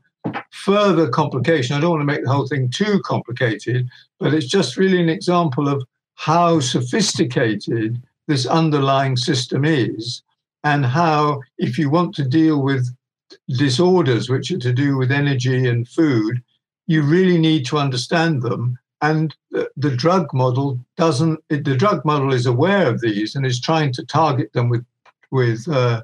further 0.51 1.09
complication. 1.09 1.77
I 1.77 1.81
don't 1.81 1.91
want 1.91 2.01
to 2.01 2.13
make 2.13 2.25
the 2.25 2.33
whole 2.33 2.49
thing 2.49 2.69
too 2.69 3.01
complicated, 3.05 3.89
but 4.19 4.35
it's 4.35 4.49
just 4.49 4.77
really 4.77 5.01
an 5.01 5.09
example 5.09 5.69
of 5.69 5.85
how 6.17 6.59
sophisticated 6.59 8.03
this 8.27 8.45
underlying 8.45 9.17
system 9.17 9.65
is, 9.65 10.25
and 10.65 10.85
how, 10.85 11.41
if 11.59 11.79
you 11.79 11.89
want 11.89 12.13
to 12.17 12.25
deal 12.25 12.63
with 12.63 12.93
disorders 13.57 14.29
which 14.29 14.51
are 14.51 14.59
to 14.59 14.73
do 14.73 14.97
with 14.97 15.13
energy 15.13 15.69
and 15.69 15.87
food, 15.87 16.43
you 16.89 17.03
really 17.03 17.39
need 17.39 17.65
to 17.67 17.79
understand 17.79 18.43
them 18.43 18.77
and 19.03 19.35
the, 19.51 19.69
the 19.77 19.95
drug 19.95 20.33
model 20.33 20.79
doesn't. 20.97 21.41
The 21.49 21.77
drug 21.77 22.05
model 22.05 22.33
is 22.33 22.47
aware 22.47 22.89
of 22.89 23.01
these 23.01 23.35
and 23.35 23.45
is 23.45 23.61
trying 23.61 23.93
to 23.95 24.07
target 24.07 24.53
them 24.53 24.69
with 24.69 24.87
with 25.31 25.69
uh, 25.69 26.03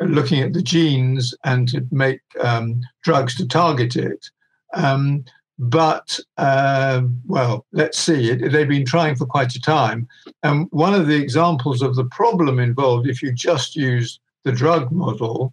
looking 0.00 0.42
at 0.42 0.54
the 0.54 0.62
genes 0.62 1.34
and 1.44 1.68
to 1.68 1.86
make 1.90 2.20
um, 2.40 2.80
drugs 3.02 3.36
to 3.36 3.46
target 3.46 3.96
it. 3.96 4.30
Um, 4.74 5.24
but 5.58 6.18
uh, 6.38 7.02
well, 7.26 7.66
let's 7.72 7.98
see. 7.98 8.30
It, 8.30 8.50
they've 8.50 8.68
been 8.68 8.86
trying 8.86 9.16
for 9.16 9.26
quite 9.26 9.54
a 9.54 9.60
time, 9.60 10.08
and 10.42 10.68
one 10.70 10.94
of 10.94 11.06
the 11.06 11.16
examples 11.16 11.82
of 11.82 11.96
the 11.96 12.06
problem 12.06 12.58
involved, 12.58 13.08
if 13.08 13.22
you 13.22 13.32
just 13.32 13.76
use 13.76 14.20
the 14.44 14.52
drug 14.52 14.90
model, 14.90 15.52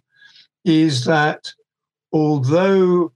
is 0.64 1.04
that 1.04 1.52
although 2.12 3.12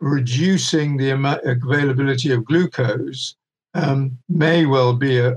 reducing 0.00 0.96
the 0.96 1.10
availability 1.44 2.32
of 2.32 2.44
glucose 2.44 3.36
um, 3.74 4.16
may 4.28 4.64
well 4.64 4.94
be 4.94 5.18
an 5.18 5.36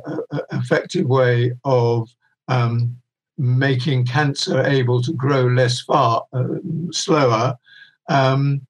effective 0.51 1.07
way 1.07 1.51
of 1.65 2.09
um, 2.47 2.95
making 3.37 4.05
cancer 4.05 4.61
able 4.65 5.01
to 5.01 5.13
grow 5.13 5.47
less 5.47 5.81
far, 5.81 6.25
uh, 6.33 6.45
slower, 6.91 7.57
um, 8.09 8.61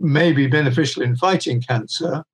may 0.00 0.32
be 0.32 0.46
beneficial 0.46 1.02
in 1.02 1.16
fighting 1.16 1.60
cancer. 1.60 2.24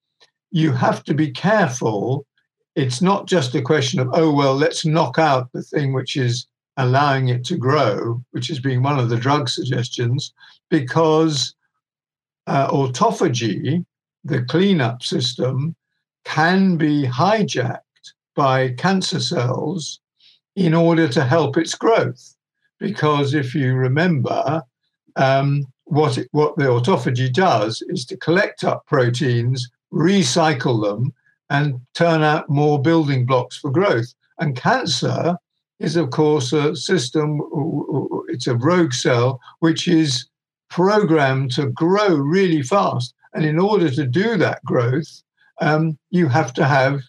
You 0.50 0.72
have 0.72 1.04
to 1.04 1.14
be 1.14 1.30
careful. 1.30 2.26
It's 2.74 3.02
not 3.02 3.26
just 3.26 3.54
a 3.54 3.62
question 3.62 4.00
of, 4.00 4.08
oh, 4.12 4.32
well, 4.32 4.54
let's 4.54 4.84
knock 4.84 5.18
out 5.18 5.50
the 5.52 5.62
thing 5.62 5.92
which 5.92 6.16
is 6.16 6.46
allowing 6.76 7.28
it 7.28 7.44
to 7.44 7.56
grow, 7.56 8.22
which 8.30 8.48
has 8.48 8.58
been 8.58 8.82
one 8.82 8.98
of 8.98 9.08
the 9.08 9.16
drug 9.16 9.48
suggestions, 9.48 10.32
because 10.70 11.54
uh, 12.46 12.68
autophagy, 12.70 13.84
the 14.24 14.42
cleanup 14.44 15.02
system, 15.02 15.74
can 16.24 16.76
be 16.76 17.04
hijacked 17.04 17.80
by 18.34 18.70
cancer 18.70 19.20
cells 19.20 20.00
in 20.56 20.74
order 20.74 21.08
to 21.08 21.24
help 21.24 21.56
its 21.56 21.74
growth. 21.74 22.36
Because 22.78 23.34
if 23.34 23.54
you 23.54 23.74
remember, 23.74 24.62
um, 25.16 25.64
what, 25.84 26.18
it, 26.18 26.28
what 26.32 26.56
the 26.56 26.64
autophagy 26.64 27.32
does 27.32 27.82
is 27.88 28.04
to 28.06 28.16
collect 28.16 28.64
up 28.64 28.86
proteins, 28.86 29.70
recycle 29.92 30.82
them, 30.82 31.12
and 31.50 31.80
turn 31.94 32.22
out 32.22 32.48
more 32.48 32.80
building 32.80 33.26
blocks 33.26 33.58
for 33.58 33.70
growth. 33.70 34.14
And 34.38 34.56
cancer 34.56 35.36
is, 35.80 35.96
of 35.96 36.10
course, 36.10 36.52
a 36.52 36.74
system, 36.74 37.40
it's 38.28 38.46
a 38.46 38.56
rogue 38.56 38.92
cell, 38.92 39.40
which 39.58 39.86
is 39.86 40.26
programmed 40.72 41.52
to 41.52 41.66
grow 41.66 42.14
really 42.16 42.62
fast. 42.62 43.14
And 43.34 43.44
in 43.44 43.58
order 43.58 43.90
to 43.90 44.06
do 44.06 44.36
that 44.38 44.64
growth, 44.64 45.22
um, 45.60 45.98
you 46.10 46.28
have 46.28 46.52
to 46.54 46.64
have 46.64 47.02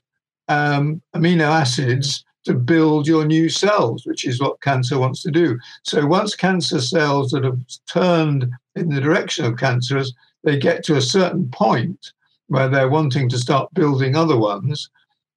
um, 0.49 1.01
amino 1.15 1.47
acids 1.47 2.25
to 2.43 2.53
build 2.53 3.07
your 3.07 3.25
new 3.25 3.47
cells, 3.47 4.05
which 4.05 4.25
is 4.25 4.41
what 4.41 4.61
cancer 4.61 4.99
wants 4.99 5.23
to 5.23 5.31
do. 5.31 5.57
So 5.83 6.05
once 6.05 6.35
cancer 6.35 6.81
cells 6.81 7.31
that 7.31 7.45
have 7.45 7.59
turned 7.89 8.51
in 8.75 8.89
the 8.89 8.99
direction 8.99 9.45
of 9.45 9.57
cancerous, 9.57 10.11
they 10.43 10.57
get 10.59 10.83
to 10.85 10.97
a 10.97 11.01
certain 11.01 11.49
point 11.49 12.11
where 12.47 12.67
they're 12.67 12.89
wanting 12.89 13.29
to 13.29 13.37
start 13.37 13.73
building 13.73 14.17
other 14.17 14.37
ones, 14.37 14.89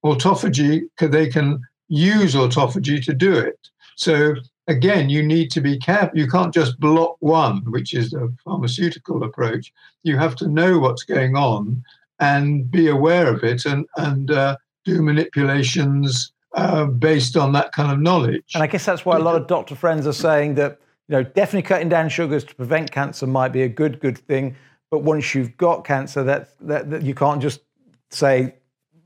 autophagy, 0.03 0.81
they 0.99 1.27
can 1.27 1.61
use 1.87 2.35
autophagy 2.35 3.03
to 3.05 3.13
do 3.13 3.33
it. 3.33 3.59
So 3.95 4.35
again, 4.67 5.09
you 5.09 5.23
need 5.23 5.51
to 5.51 5.61
be 5.61 5.77
careful. 5.77 6.17
You 6.17 6.27
can't 6.27 6.53
just 6.53 6.79
block 6.79 7.17
one, 7.19 7.63
which 7.71 7.93
is 7.93 8.13
a 8.13 8.29
pharmaceutical 8.43 9.23
approach. 9.23 9.73
You 10.03 10.17
have 10.17 10.35
to 10.37 10.47
know 10.47 10.79
what's 10.79 11.03
going 11.03 11.35
on 11.35 11.83
and 12.19 12.69
be 12.69 12.87
aware 12.87 13.33
of 13.33 13.43
it 13.43 13.65
and, 13.65 13.85
and 13.97 14.31
uh, 14.31 14.57
do 14.85 15.01
manipulations 15.01 16.31
uh, 16.53 16.85
based 16.85 17.37
on 17.37 17.51
that 17.53 17.71
kind 17.71 17.91
of 17.91 17.99
knowledge. 17.99 18.53
And 18.53 18.63
I 18.63 18.67
guess 18.67 18.85
that's 18.85 19.05
why 19.05 19.15
a 19.15 19.19
lot 19.19 19.35
of 19.35 19.47
doctor 19.47 19.75
friends 19.75 20.07
are 20.07 20.13
saying 20.13 20.55
that 20.55 20.79
you 21.07 21.13
know 21.13 21.23
definitely 21.23 21.67
cutting 21.67 21.89
down 21.89 22.09
sugars 22.09 22.43
to 22.45 22.55
prevent 22.55 22.91
cancer 22.91 23.27
might 23.27 23.49
be 23.49 23.61
a 23.61 23.69
good 23.69 23.99
good 23.99 24.17
thing, 24.17 24.55
but 24.89 24.99
once 24.99 25.35
you've 25.35 25.55
got 25.57 25.85
cancer, 25.85 26.23
that, 26.23 26.49
that, 26.61 26.89
that 26.89 27.01
you 27.03 27.13
can't 27.13 27.41
just 27.41 27.61
say 28.09 28.55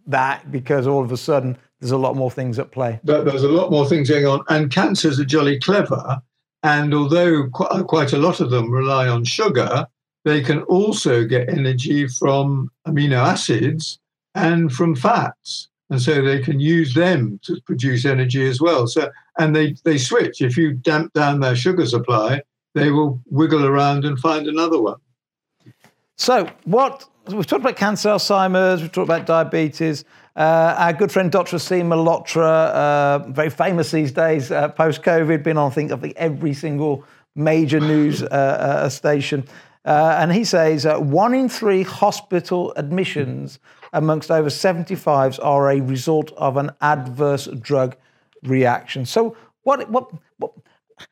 that 0.07 0.51
because 0.51 0.87
all 0.87 1.03
of 1.03 1.11
a 1.11 1.17
sudden 1.17 1.57
there's 1.81 1.91
a 1.91 1.97
lot 1.97 2.15
more 2.15 2.31
things 2.31 2.59
at 2.59 2.71
play. 2.71 2.99
But 3.03 3.25
there's 3.25 3.43
a 3.43 3.49
lot 3.49 3.71
more 3.71 3.87
things 3.87 4.09
going 4.09 4.25
on, 4.25 4.43
and 4.49 4.71
cancers 4.71 5.19
are 5.19 5.25
jolly 5.25 5.59
clever. 5.59 6.21
And 6.63 6.93
although 6.93 7.49
quite 7.49 8.13
a 8.13 8.17
lot 8.19 8.39
of 8.39 8.51
them 8.51 8.71
rely 8.71 9.07
on 9.07 9.23
sugar, 9.23 9.87
they 10.23 10.41
can 10.41 10.61
also 10.63 11.25
get 11.25 11.49
energy 11.49 12.07
from 12.07 12.69
amino 12.87 13.17
acids 13.17 13.99
and 14.35 14.71
from 14.71 14.95
fats. 14.95 15.69
And 15.89 15.99
so 15.99 16.21
they 16.21 16.39
can 16.39 16.59
use 16.59 16.93
them 16.93 17.39
to 17.43 17.59
produce 17.65 18.05
energy 18.05 18.47
as 18.47 18.61
well. 18.61 18.85
So 18.85 19.09
and 19.39 19.55
they, 19.55 19.75
they 19.83 19.97
switch. 19.97 20.41
If 20.41 20.55
you 20.55 20.73
damp 20.73 21.13
down 21.13 21.39
their 21.39 21.55
sugar 21.55 21.85
supply, 21.85 22.43
they 22.75 22.91
will 22.91 23.19
wiggle 23.29 23.65
around 23.65 24.05
and 24.05 24.19
find 24.19 24.47
another 24.47 24.79
one. 24.79 24.99
So 26.15 26.47
what 26.65 27.09
we've 27.27 27.47
talked 27.47 27.61
about 27.61 27.75
cancer, 27.75 28.09
Alzheimer's, 28.09 28.81
we've 28.81 28.91
talked 28.91 29.07
about 29.07 29.25
diabetes. 29.25 30.05
Uh, 30.35 30.75
our 30.77 30.93
good 30.93 31.11
friend 31.11 31.29
Dr. 31.29 31.57
Aseem 31.57 31.87
Malhotra, 31.87 32.69
uh, 32.69 33.31
very 33.31 33.49
famous 33.49 33.91
these 33.91 34.13
days, 34.13 34.49
uh, 34.49 34.69
post 34.69 35.01
COVID, 35.03 35.43
been 35.43 35.57
on, 35.57 35.71
I 35.71 35.73
think, 35.73 35.91
think 35.99 36.13
every 36.15 36.53
single 36.53 37.03
major 37.35 37.79
news 37.79 38.23
uh, 38.23 38.25
uh, 38.25 38.89
station. 38.89 39.45
Uh, 39.83 40.15
and 40.19 40.31
he 40.31 40.43
says 40.43 40.85
one 40.85 41.33
in 41.33 41.49
three 41.49 41.83
hospital 41.83 42.71
admissions 42.77 43.59
amongst 43.93 44.31
over 44.31 44.47
75s 44.47 45.39
are 45.43 45.71
a 45.71 45.81
result 45.81 46.31
of 46.37 46.55
an 46.55 46.71
adverse 46.79 47.47
drug 47.59 47.97
reaction. 48.43 49.05
So, 49.05 49.35
what, 49.63 49.89
what, 49.89 50.11
what 50.37 50.53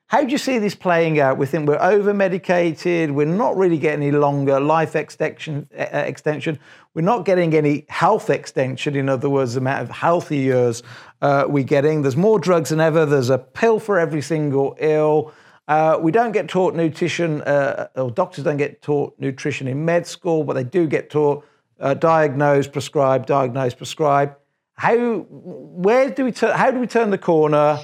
how 0.08 0.24
do 0.24 0.32
you 0.32 0.38
see 0.38 0.58
this 0.58 0.74
playing 0.74 1.20
out? 1.20 1.38
We 1.38 1.46
think 1.46 1.68
we're 1.68 1.82
over 1.82 2.14
medicated. 2.14 3.12
We're 3.12 3.26
not 3.26 3.56
really 3.56 3.78
getting 3.78 4.02
any 4.02 4.12
longer 4.12 4.60
life 4.60 4.96
extension. 4.96 5.70
Uh, 5.78 5.84
extension. 5.84 6.60
We're 6.96 7.04
not 7.04 7.26
getting 7.26 7.54
any 7.54 7.86
health 7.90 8.30
extension. 8.30 8.96
In 8.96 9.08
other 9.08 9.30
words, 9.30 9.54
the 9.54 9.60
amount 9.60 9.84
of 9.84 9.92
healthy 9.92 10.38
years 10.38 10.82
uh, 11.22 11.46
we're 11.48 11.64
getting. 11.64 12.02
There's 12.02 12.18
more 12.18 12.40
drugs 12.40 12.72
than 12.72 12.80
ever. 12.80 13.06
There's 13.06 13.30
a 13.30 13.38
pill 13.38 13.80
for 13.80 14.00
every 14.00 14.22
single 14.22 14.76
ill. 14.80 15.32
Uh, 15.68 16.00
we 16.02 16.12
don't 16.12 16.32
get 16.32 16.50
taught 16.50 16.74
nutrition, 16.74 17.44
uh, 17.44 17.88
or 17.96 18.10
doctors 18.10 18.44
don't 18.44 18.58
get 18.58 18.82
taught 18.82 19.14
nutrition 19.20 19.68
in 19.68 19.86
med 19.86 20.08
school, 20.08 20.44
but 20.44 20.54
they 20.54 20.64
do 20.64 20.88
get 20.88 21.12
taught 21.12 21.46
uh, 21.80 21.94
diagnose, 21.94 22.68
prescribe, 22.68 23.28
diagnose, 23.28 23.76
prescribe. 23.76 24.36
How, 24.74 24.96
where 24.98 26.10
do 26.10 26.26
we 26.26 26.32
turn? 26.32 26.58
How 26.58 26.72
do 26.72 26.80
we 26.80 26.88
turn 26.88 27.12
the 27.12 27.20
corner? 27.20 27.80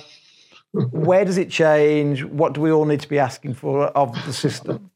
Where 0.91 1.23
does 1.23 1.37
it 1.37 1.49
change? 1.49 2.23
What 2.23 2.53
do 2.53 2.61
we 2.61 2.71
all 2.71 2.85
need 2.85 3.01
to 3.01 3.09
be 3.09 3.19
asking 3.19 3.53
for 3.53 3.87
of 3.87 4.13
the 4.25 4.33
system? 4.33 4.91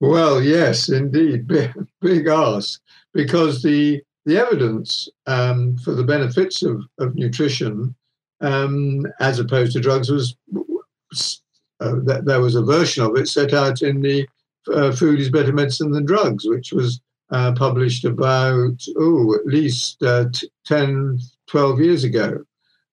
Well, 0.00 0.42
yes, 0.42 0.88
indeed, 0.88 1.46
big, 1.46 1.72
big 2.00 2.26
ask, 2.26 2.80
because 3.12 3.62
the 3.62 4.02
the 4.24 4.38
evidence 4.38 5.08
um, 5.26 5.78
for 5.78 5.94
the 5.94 6.04
benefits 6.04 6.62
of, 6.62 6.82
of 6.98 7.14
nutrition, 7.14 7.94
um, 8.40 9.06
as 9.20 9.38
opposed 9.38 9.72
to 9.72 9.80
drugs, 9.80 10.10
was 10.10 10.36
uh, 11.80 11.94
that 12.04 12.24
there 12.26 12.40
was 12.40 12.54
a 12.54 12.62
version 12.62 13.04
of 13.04 13.16
it 13.16 13.28
set 13.28 13.52
out 13.52 13.82
in 13.82 14.00
the 14.00 14.26
uh, 14.72 14.92
"Food 14.92 15.20
is 15.20 15.30
Better 15.30 15.52
Medicine 15.52 15.90
Than 15.90 16.04
Drugs," 16.04 16.46
which 16.46 16.72
was 16.72 17.00
uh, 17.30 17.52
published 17.52 18.04
about 18.04 18.82
oh 18.96 19.34
at 19.34 19.46
least 19.46 20.02
uh, 20.02 20.26
10, 20.66 21.18
12 21.46 21.80
years 21.80 22.04
ago. 22.04 22.44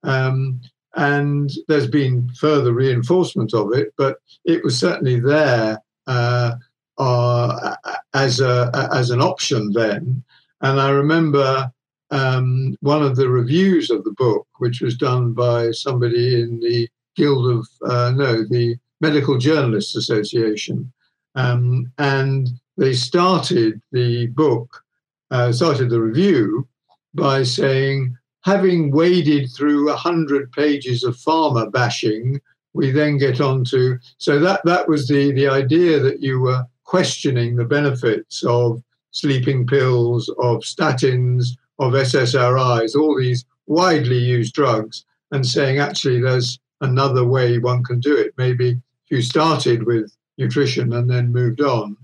Um, 0.03 0.61
and 0.95 1.51
there's 1.67 1.87
been 1.87 2.29
further 2.35 2.73
reinforcement 2.73 3.53
of 3.53 3.73
it, 3.73 3.93
but 3.97 4.17
it 4.45 4.63
was 4.63 4.79
certainly 4.79 5.19
there 5.19 5.81
uh, 6.07 6.55
uh, 6.97 7.75
as 8.13 8.39
a 8.39 8.89
as 8.93 9.09
an 9.09 9.21
option 9.21 9.71
then. 9.73 10.23
And 10.61 10.79
I 10.79 10.89
remember 10.89 11.71
um, 12.11 12.77
one 12.79 13.03
of 13.03 13.15
the 13.15 13.29
reviews 13.29 13.89
of 13.89 14.03
the 14.03 14.11
book, 14.11 14.47
which 14.59 14.81
was 14.81 14.95
done 14.95 15.33
by 15.33 15.71
somebody 15.71 16.41
in 16.41 16.59
the 16.59 16.87
Guild 17.15 17.49
of 17.49 17.67
uh, 17.89 18.11
no, 18.11 18.43
the 18.43 18.77
Medical 19.01 19.37
Journalists 19.37 19.95
Association, 19.95 20.91
um, 21.35 21.91
and 21.97 22.49
they 22.77 22.93
started 22.93 23.81
the 23.91 24.27
book, 24.27 24.83
uh, 25.31 25.51
started 25.51 25.89
the 25.89 26.01
review 26.01 26.67
by 27.13 27.43
saying 27.43 28.17
having 28.45 28.91
waded 28.91 29.51
through 29.51 29.89
a 29.89 29.95
hundred 29.95 30.51
pages 30.51 31.03
of 31.03 31.17
pharma 31.17 31.71
bashing, 31.71 32.39
we 32.73 32.91
then 32.91 33.17
get 33.17 33.41
on 33.41 33.63
to 33.63 33.97
so 34.19 34.39
that 34.39 34.61
that 34.65 34.87
was 34.87 35.07
the 35.07 35.31
the 35.31 35.47
idea 35.47 35.99
that 35.99 36.21
you 36.21 36.39
were 36.39 36.63
questioning 36.83 37.55
the 37.55 37.65
benefits 37.65 38.43
of 38.43 38.81
sleeping 39.09 39.65
pills, 39.65 40.29
of 40.37 40.61
statins, 40.61 41.57
of 41.79 41.93
SSRIs, 41.93 42.95
all 42.95 43.17
these 43.17 43.45
widely 43.65 44.19
used 44.19 44.53
drugs, 44.53 45.05
and 45.31 45.45
saying 45.45 45.79
actually 45.79 46.21
there's 46.21 46.59
another 46.81 47.25
way 47.25 47.57
one 47.57 47.83
can 47.83 47.99
do 47.99 48.15
it. 48.15 48.33
Maybe 48.37 48.69
if 48.71 49.09
you 49.09 49.21
started 49.23 49.87
with 49.87 50.15
nutrition 50.37 50.93
and 50.93 51.09
then 51.09 51.33
moved 51.33 51.61
on, 51.61 51.97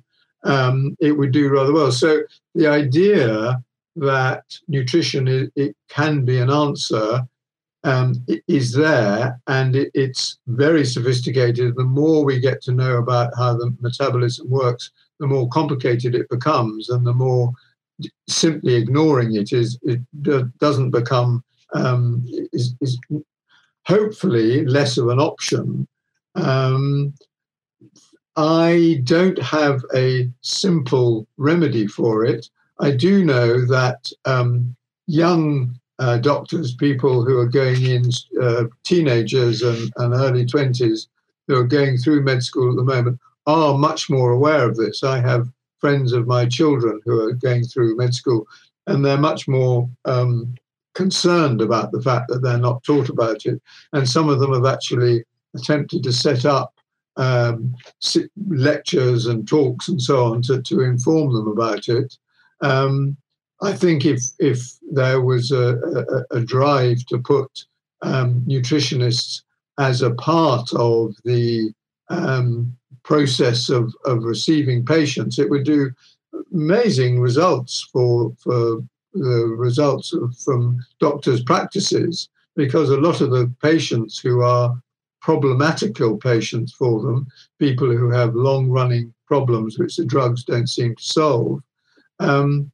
um, 0.43 0.97
it 0.99 1.11
would 1.11 1.31
do 1.31 1.49
rather 1.49 1.73
well. 1.73 1.91
So 1.91 2.23
the 2.55 2.67
idea 2.67 3.61
that 3.95 4.43
nutrition 4.67 5.51
it 5.55 5.75
can 5.89 6.23
be 6.23 6.39
an 6.39 6.49
answer 6.49 7.21
um, 7.83 8.13
is 8.47 8.73
there 8.73 9.39
and 9.47 9.75
it, 9.75 9.91
it's 9.93 10.37
very 10.47 10.85
sophisticated. 10.85 11.75
The 11.75 11.83
more 11.83 12.23
we 12.23 12.39
get 12.39 12.61
to 12.63 12.71
know 12.71 12.97
about 12.97 13.33
how 13.37 13.53
the 13.55 13.75
metabolism 13.81 14.49
works, 14.49 14.91
the 15.19 15.27
more 15.27 15.49
complicated 15.49 16.15
it 16.15 16.29
becomes, 16.29 16.89
and 16.89 17.05
the 17.05 17.13
more 17.13 17.51
simply 18.27 18.75
ignoring 18.75 19.35
it 19.35 19.51
is 19.51 19.77
it 19.83 19.99
doesn't 20.57 20.91
become 20.91 21.43
um, 21.73 22.25
is, 22.51 22.75
is, 22.81 22.99
hopefully 23.85 24.63
less 24.65 24.97
of 24.97 25.07
an 25.09 25.19
option. 25.19 25.87
Um, 26.35 27.13
I 28.35 29.01
don't 29.03 29.41
have 29.41 29.81
a 29.95 30.29
simple 30.41 31.27
remedy 31.37 31.87
for 31.87 32.23
it. 32.23 32.47
I 32.82 32.91
do 32.91 33.23
know 33.23 33.63
that 33.67 34.11
um, 34.25 34.75
young 35.05 35.79
uh, 35.99 36.17
doctors, 36.17 36.73
people 36.73 37.23
who 37.23 37.38
are 37.38 37.47
going 37.47 37.84
in, 37.84 38.09
uh, 38.41 38.65
teenagers 38.84 39.61
and, 39.61 39.91
and 39.97 40.13
early 40.15 40.45
20s 40.45 41.07
who 41.47 41.55
are 41.55 41.63
going 41.63 41.97
through 41.97 42.23
med 42.23 42.43
school 42.43 42.71
at 42.71 42.75
the 42.75 42.84
moment, 42.84 43.19
are 43.45 43.77
much 43.77 44.09
more 44.09 44.32
aware 44.32 44.67
of 44.67 44.77
this. 44.77 45.03
I 45.03 45.19
have 45.19 45.47
friends 45.79 46.11
of 46.11 46.25
my 46.25 46.47
children 46.47 46.99
who 47.05 47.19
are 47.21 47.34
going 47.34 47.65
through 47.65 47.97
med 47.97 48.15
school, 48.15 48.47
and 48.88 49.05
they're 49.05 49.17
much 49.17 49.47
more 49.47 49.88
um, 50.05 50.55
concerned 50.95 51.61
about 51.61 51.91
the 51.91 52.01
fact 52.01 52.29
that 52.29 52.41
they're 52.41 52.57
not 52.57 52.84
taught 52.84 53.09
about 53.09 53.45
it. 53.45 53.61
And 53.93 54.09
some 54.09 54.27
of 54.27 54.39
them 54.39 54.53
have 54.53 54.65
actually 54.65 55.23
attempted 55.55 56.01
to 56.03 56.13
set 56.13 56.45
up 56.45 56.73
um, 57.17 57.75
lectures 58.47 59.27
and 59.27 59.47
talks 59.47 59.88
and 59.88 60.01
so 60.01 60.25
on 60.25 60.41
to, 60.43 60.61
to 60.63 60.82
inform 60.82 61.34
them 61.34 61.47
about 61.47 61.88
it. 61.88 62.17
Um, 62.62 63.18
I 63.62 63.74
think 63.74 64.05
if 64.05 64.22
if 64.39 64.62
there 64.91 65.22
was 65.22 65.51
a, 65.51 65.78
a, 66.32 66.38
a 66.38 66.41
drive 66.41 67.05
to 67.07 67.20
put 67.20 67.66
um, 68.01 68.41
nutritionists 68.47 69.43
as 69.80 70.01
a 70.01 70.16
part 70.16 70.74
of 70.74 71.16
the 71.24 71.72
um, 72.09 72.76
process 73.03 73.70
of, 73.70 73.93
of 74.05 74.24
receiving 74.24 74.86
patients, 74.86 75.39
it 75.39 75.49
would 75.49 75.64
do 75.64 75.91
amazing 76.53 77.20
results 77.20 77.88
for 77.91 78.34
for 78.43 78.82
the 79.14 79.45
results 79.57 80.14
of, 80.14 80.36
from 80.38 80.80
doctors' 80.99 81.43
practices 81.43 82.30
because 82.55 82.89
a 82.89 82.97
lot 82.97 83.22
of 83.22 83.32
the 83.32 83.53
patients 83.62 84.20
who 84.20 84.41
are 84.41 84.82
problematical 85.22 86.18
patients 86.18 86.74
for 86.74 87.01
them, 87.01 87.28
people 87.59 87.88
who 87.88 88.09
have 88.09 88.36
long 88.36 88.70
running 88.70 89.14
problems 89.28 89.78
which 89.78 89.95
the 89.95 90.05
drugs 90.05 90.43
don't 90.43 90.70
seem 90.70 90.95
to 90.95 91.03
solve, 91.03 91.62
um, 92.22 92.72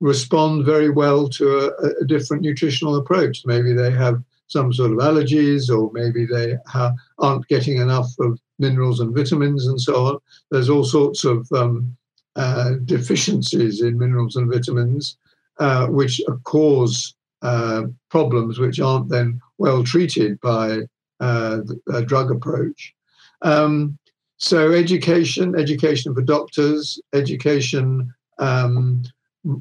respond 0.00 0.64
very 0.64 0.90
well 0.90 1.28
to 1.28 1.58
a, 1.58 2.00
a, 2.00 2.04
different 2.04 2.42
nutritional 2.42 2.96
approach. 2.96 3.42
Maybe 3.46 3.72
they 3.72 3.90
have 3.90 4.22
some 4.48 4.72
sort 4.72 4.92
of 4.92 4.98
allergies, 4.98 5.70
or 5.70 5.90
maybe 5.92 6.26
they 6.26 6.56
ha- 6.66 6.94
aren't 7.18 7.46
getting 7.48 7.78
enough 7.78 8.10
of 8.18 8.38
minerals 8.58 9.00
and 9.00 9.14
vitamins 9.14 9.66
and 9.66 9.80
so 9.80 10.06
on. 10.06 10.18
There's 10.50 10.68
all 10.68 10.84
sorts 10.84 11.24
of 11.24 11.50
um, 11.52 11.96
uh, 12.36 12.72
deficiencies 12.84 13.82
in 13.82 13.98
minerals 13.98 14.36
and 14.36 14.52
vitamins 14.52 15.16
uh, 15.58 15.86
which 15.86 16.20
cause 16.44 17.14
uh, 17.42 17.82
problems 18.10 18.58
which 18.58 18.80
aren't 18.80 19.08
then 19.08 19.40
well 19.58 19.84
treated 19.84 20.40
by 20.40 20.80
uh, 21.20 21.60
a 21.92 22.02
drug 22.02 22.30
approach. 22.30 22.94
Um, 23.42 23.98
so 24.38 24.72
education, 24.72 25.54
education 25.54 26.14
for 26.14 26.22
doctors, 26.22 27.00
education 27.12 28.12
um, 28.42 29.02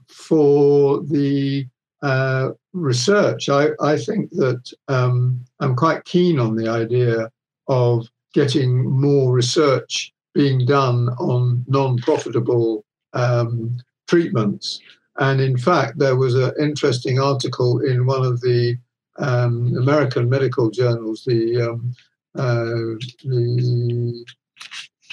for 0.07 1.01
the 1.03 1.67
uh, 2.01 2.49
research. 2.73 3.49
I, 3.49 3.69
I 3.79 3.97
think 3.97 4.32
that 4.32 4.63
um, 4.88 5.45
I'm 5.59 5.75
quite 5.75 6.05
keen 6.05 6.39
on 6.39 6.55
the 6.55 6.67
idea 6.67 7.32
of 7.67 8.07
getting 8.34 8.89
more 8.89 9.34
research 9.34 10.13
being 10.34 10.65
done 10.65 11.09
on 11.19 11.63
non-profitable 11.67 12.84
um, 13.13 13.77
treatments. 14.07 14.79
And 15.19 15.41
in 15.41 15.57
fact, 15.57 15.99
there 15.99 16.15
was 16.15 16.36
an 16.36 16.53
interesting 16.59 17.19
article 17.19 17.79
in 17.82 18.05
one 18.05 18.25
of 18.25 18.41
the 18.41 18.77
um, 19.19 19.75
American 19.77 20.29
medical 20.29 20.71
journals, 20.71 21.23
the, 21.25 21.69
um, 21.69 21.93
uh, 22.36 22.95
the 23.25 24.25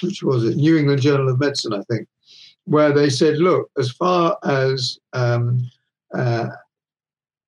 which 0.01 0.23
was 0.23 0.45
it, 0.45 0.55
New 0.55 0.77
England 0.77 1.01
Journal 1.01 1.29
of 1.29 1.39
Medicine, 1.39 1.73
I 1.73 1.83
think, 1.89 2.07
where 2.65 2.93
they 2.93 3.09
said, 3.09 3.37
look, 3.37 3.69
as 3.77 3.91
far 3.91 4.37
as 4.43 4.99
um, 5.13 5.69
uh, 6.13 6.49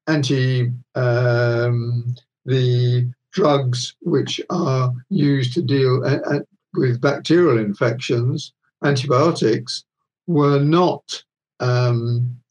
anti 0.07 0.71
um, 0.95 2.15
the 2.45 3.11
drugs 3.31 3.95
which 4.01 4.41
are 4.49 4.93
used 5.09 5.53
to 5.53 5.61
deal 5.61 6.03
uh, 6.03 6.19
uh, 6.35 6.39
with 6.73 7.01
bacterial 7.01 7.59
infections, 7.59 8.53
antibiotics, 8.83 9.83
were 10.27 10.59
not 10.59 11.23
um, 11.59 12.41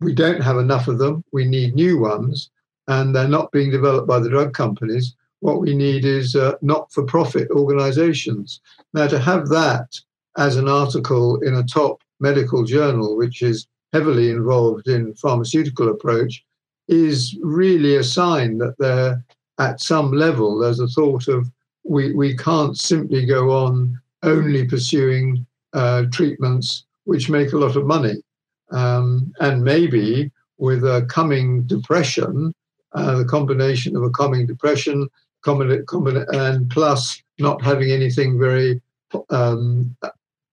we 0.00 0.14
don't 0.14 0.40
have 0.40 0.58
enough 0.58 0.88
of 0.88 0.98
them. 0.98 1.24
We 1.32 1.44
need 1.44 1.74
new 1.74 1.98
ones, 1.98 2.50
and 2.86 3.14
they're 3.14 3.28
not 3.28 3.52
being 3.52 3.70
developed 3.70 4.06
by 4.06 4.20
the 4.20 4.28
drug 4.28 4.54
companies. 4.54 5.14
What 5.40 5.60
we 5.60 5.74
need 5.74 6.04
is 6.04 6.34
uh, 6.34 6.54
not 6.62 6.92
for 6.92 7.04
profit 7.04 7.50
organizations. 7.50 8.60
Now, 8.94 9.06
to 9.08 9.18
have 9.18 9.48
that 9.48 9.98
as 10.36 10.56
an 10.56 10.68
article 10.68 11.40
in 11.40 11.54
a 11.54 11.64
top 11.64 12.02
medical 12.20 12.64
journal, 12.64 13.16
which 13.16 13.42
is 13.42 13.66
heavily 13.92 14.30
involved 14.30 14.88
in 14.88 15.14
pharmaceutical 15.14 15.88
approach, 15.88 16.44
is 16.88 17.36
really 17.42 17.96
a 17.96 18.04
sign 18.04 18.58
that 18.58 18.76
there, 18.78 19.24
at 19.58 19.80
some 19.80 20.12
level, 20.12 20.58
there's 20.58 20.80
a 20.80 20.88
thought 20.88 21.28
of 21.28 21.50
we, 21.84 22.12
we 22.12 22.36
can't 22.36 22.78
simply 22.78 23.24
go 23.24 23.50
on 23.50 23.98
only 24.22 24.66
pursuing 24.66 25.46
uh, 25.72 26.04
treatments 26.12 26.84
which 27.04 27.30
make 27.30 27.52
a 27.52 27.58
lot 27.58 27.76
of 27.76 27.86
money. 27.86 28.22
Um, 28.70 29.32
and 29.40 29.64
maybe 29.64 30.30
with 30.58 30.84
a 30.84 31.06
coming 31.08 31.62
depression, 31.62 32.54
uh, 32.92 33.16
the 33.16 33.24
combination 33.24 33.96
of 33.96 34.02
a 34.02 34.10
coming 34.10 34.46
depression 34.46 35.08
and 35.46 36.70
plus 36.70 37.22
not 37.38 37.62
having 37.62 37.90
anything 37.90 38.38
very 38.38 38.82
um, 39.30 39.96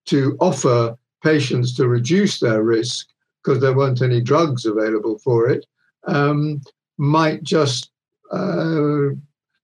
to 0.05 0.37
offer 0.39 0.97
patients 1.23 1.75
to 1.75 1.87
reduce 1.87 2.39
their 2.39 2.63
risk 2.63 3.07
because 3.43 3.61
there 3.61 3.75
weren't 3.75 4.01
any 4.01 4.21
drugs 4.21 4.65
available 4.65 5.17
for 5.19 5.49
it, 5.49 5.65
um, 6.07 6.61
might 6.97 7.43
just 7.43 7.91
uh, 8.31 9.09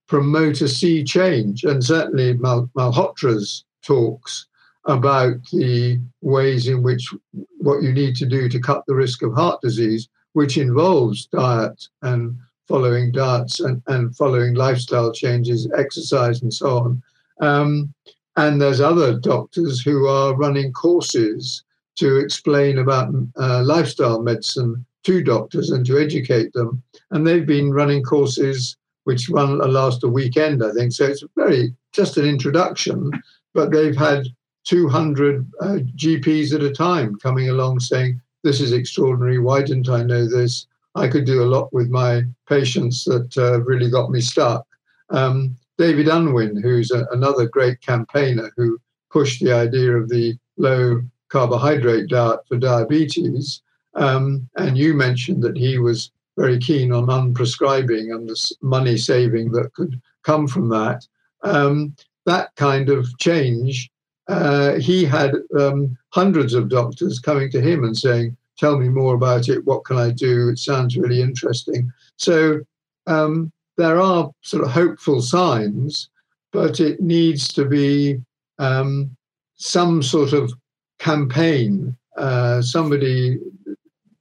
promote 0.08 0.62
a 0.62 0.68
sea 0.68 1.04
change. 1.04 1.64
And 1.64 1.84
certainly 1.84 2.34
Mal- 2.34 2.70
Malhotra's 2.76 3.66
talks 3.84 4.48
about 4.86 5.36
the 5.52 6.00
ways 6.22 6.68
in 6.68 6.84
which 6.84 7.14
what 7.60 7.84
you 7.84 7.94
need 7.94 8.16
to 8.16 8.26
do 8.26 8.50
to 8.50 8.60
cut 8.60 8.84
the 8.88 8.96
risk 8.96 9.22
of 9.24 9.34
heart 9.34 9.62
disease, 9.62 10.10
which 10.34 10.58
involves 10.58 11.28
diet 11.28 11.88
and 12.02 12.36
following 12.68 13.12
diets 13.12 13.60
and, 13.60 13.82
and 13.88 14.16
following 14.16 14.54
lifestyle 14.54 15.12
changes, 15.12 15.70
exercise, 15.78 16.42
and 16.42 16.54
so 16.54 16.78
on. 16.80 17.04
Um, 17.42 17.94
and 18.38 18.62
there's 18.62 18.82
other 18.82 19.20
doctors 19.20 19.82
who 19.82 20.08
are 20.08 20.36
running 20.36 20.72
courses 20.72 21.64
to 21.96 22.18
explain 22.18 22.78
about 22.78 23.14
uh, 23.38 23.62
lifestyle 23.64 24.22
medicine 24.22 24.86
to 25.04 25.24
doctors 25.24 25.72
and 25.72 25.86
to 25.86 26.00
educate 26.00 26.54
them. 26.54 26.82
And 27.12 27.26
they've 27.26 27.46
been 27.46 27.74
running 27.74 28.04
courses 28.04 28.78
which 29.04 29.30
run 29.30 29.58
last 29.60 30.04
a 30.04 30.08
weekend, 30.08 30.64
I 30.64 30.72
think. 30.72 30.92
So 30.92 31.06
it's 31.06 31.24
very 31.36 31.74
just 31.92 32.18
an 32.18 32.26
introduction, 32.26 33.12
but 33.54 33.72
they've 33.72 33.98
had 33.98 34.28
200 34.66 35.52
uh, 35.60 35.66
GPs 35.96 36.54
at 36.54 36.62
a 36.62 36.72
time 36.72 37.18
coming 37.18 37.50
along 37.50 37.80
saying, 37.80 38.22
This 38.44 38.62
is 38.62 38.74
extraordinary. 38.74 39.40
Why 39.40 39.64
didn't 39.64 39.90
I 39.90 40.04
know 40.04 40.28
this? 40.28 40.68
I 40.94 41.08
could 41.08 41.26
do 41.26 41.44
a 41.44 41.46
lot 41.46 41.74
with 41.74 41.90
my 41.90 42.24
patients 42.48 43.06
that 43.06 43.36
uh, 43.38 43.62
really 43.62 43.90
got 43.90 44.12
me 44.12 44.22
stuck. 44.22 44.68
Um, 45.10 45.56
David 45.78 46.08
Unwin, 46.08 46.62
who's 46.62 46.92
a, 46.92 47.06
another 47.12 47.48
great 47.48 47.82
campaigner 47.82 48.52
who 48.56 48.80
pushed 49.12 49.44
the 49.44 49.54
idea 49.54 49.96
of 49.96 50.10
the 50.10 50.38
low 50.58 51.02
carbohydrate 51.30 52.10
diet 52.10 52.40
for 52.48 52.58
diabetes. 52.58 53.62
Um, 53.96 54.48
and 54.58 54.78
you 54.78 54.94
mentioned 54.94 55.44
that 55.44 55.58
he 55.58 55.78
was 55.78 56.12
very 56.38 56.60
keen 56.60 56.94
on 56.94 57.08
unprescribing 57.08 58.14
and 58.14 58.30
the 58.30 58.56
money 58.62 58.98
saving 58.98 59.52
that 59.52 59.74
could 59.74 60.00
come 60.24 60.48
from 60.48 60.70
that. 60.70 61.06
Um, 61.44 61.96
that 62.26 62.56
kind 62.56 62.90
of 62.90 63.18
change 63.18 63.92
uh, 64.32 64.76
he 64.76 65.04
had 65.04 65.34
um, 65.60 65.98
hundreds 66.10 66.54
of 66.54 66.70
doctors 66.70 67.20
coming 67.20 67.52
to 67.52 67.62
him 67.62 67.84
and 67.84 67.98
saying, 67.98 68.38
Tell 68.58 68.78
me 68.78 68.90
more 68.90 69.16
about 69.16 69.50
it. 69.50 69.66
What 69.66 69.86
can 69.86 69.98
I 69.98 70.12
do? 70.12 70.50
It 70.50 70.60
sounds 70.60 70.96
really 70.96 71.22
interesting. 71.22 71.92
So 72.18 72.60
um, 73.08 73.52
there 73.78 74.00
are 74.00 74.30
sort 74.42 74.64
of 74.64 74.72
hopeful 74.72 75.22
signs, 75.22 76.10
but 76.52 76.80
it 76.80 77.02
needs 77.02 77.48
to 77.50 77.66
be 77.66 78.20
um, 78.60 79.16
some 79.56 80.04
sort 80.04 80.34
of 80.34 80.54
campaign. 81.00 81.96
Uh, 82.18 82.62
somebody, 82.62 83.40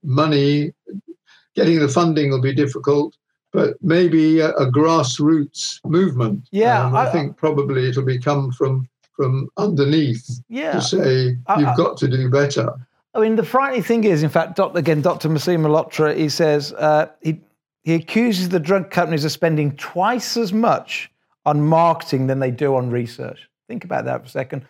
money, 0.03 0.73
getting 1.55 1.79
the 1.81 1.89
funding 1.89 2.31
will 2.31 2.41
be 2.41 2.55
difficult, 2.55 3.17
but 3.53 3.77
maybe 3.83 4.41
a, 4.41 4.51
a 4.51 4.71
grassroots 4.71 5.81
movement. 5.85 6.49
Yeah, 6.53 6.85
um, 6.85 6.95
I, 6.95 7.09
I, 7.09 7.13
think 7.13 7.37
probably 7.37 7.89
it'll 7.89 8.05
become 8.05 8.53
from 8.53 8.89
from 9.13 9.49
underneath 9.59 10.41
yeah. 10.49 10.73
to 10.73 10.81
say 10.81 11.37
you've 11.59 11.77
got 11.77 11.99
to 11.99 12.09
do 12.09 12.31
better. 12.31 12.73
I 13.13 13.21
mean, 13.21 13.37
the 13.37 13.43
frightening 13.43 13.83
thing 13.83 14.05
is, 14.05 14.23
in 14.23 14.31
fact, 14.31 14.59
again, 14.75 15.03
Dr. 15.03 15.29
Masoom 15.29 15.61
Malhotra, 15.61 16.17
he 16.17 16.29
says 16.29 16.73
uh, 16.73 17.11
he, 17.21 17.41
he 17.83 17.95
accuses 17.95 18.49
the 18.49 18.61
drug 18.61 18.91
companies 18.91 19.25
of 19.25 19.33
spending 19.33 19.77
twice 19.77 20.37
as 20.37 20.53
much 20.53 21.11
on 21.47 21.63
marketing 21.63 22.27
than 22.27 22.39
they 22.39 22.51
do 22.51 22.75
on 22.77 22.91
research. 22.91 23.49
Think 23.69 23.85
about 23.85 24.05
that 24.05 24.21
for 24.21 24.27
a 24.27 24.31
second. 24.31 24.67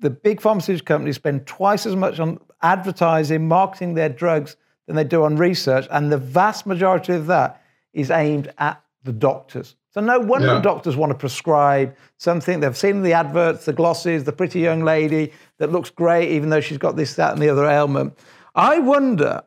The 0.00 0.10
big 0.10 0.40
pharmaceutical 0.40 0.86
companies 0.86 1.16
spend 1.16 1.46
twice 1.46 1.86
as 1.86 1.96
much 1.96 2.18
on 2.18 2.38
advertising, 2.60 3.48
marketing 3.48 3.94
their 3.94 4.08
drugs 4.08 4.56
than 4.86 4.96
they 4.96 5.04
do 5.04 5.24
on 5.24 5.36
research, 5.36 5.86
and 5.90 6.10
the 6.10 6.18
vast 6.18 6.66
majority 6.66 7.12
of 7.14 7.26
that 7.28 7.62
is 7.92 8.10
aimed 8.10 8.52
at 8.58 8.82
the 9.04 9.12
doctors. 9.12 9.76
So 9.90 10.00
no 10.00 10.18
wonder 10.18 10.46
yeah. 10.46 10.60
doctors 10.60 10.96
want 10.96 11.10
to 11.10 11.18
prescribe 11.18 11.94
something 12.16 12.60
they've 12.60 12.76
seen 12.76 13.02
the 13.02 13.12
adverts, 13.12 13.66
the 13.66 13.72
glosses, 13.72 14.24
the 14.24 14.32
pretty 14.32 14.60
young 14.60 14.82
lady 14.82 15.32
that 15.58 15.70
looks 15.70 15.90
great, 15.90 16.30
even 16.30 16.48
though 16.48 16.60
she's 16.60 16.78
got 16.78 16.96
this, 16.96 17.14
that, 17.14 17.32
and 17.32 17.42
the 17.42 17.50
other 17.50 17.66
ailment. 17.66 18.18
I 18.54 18.78
wonder 18.78 19.42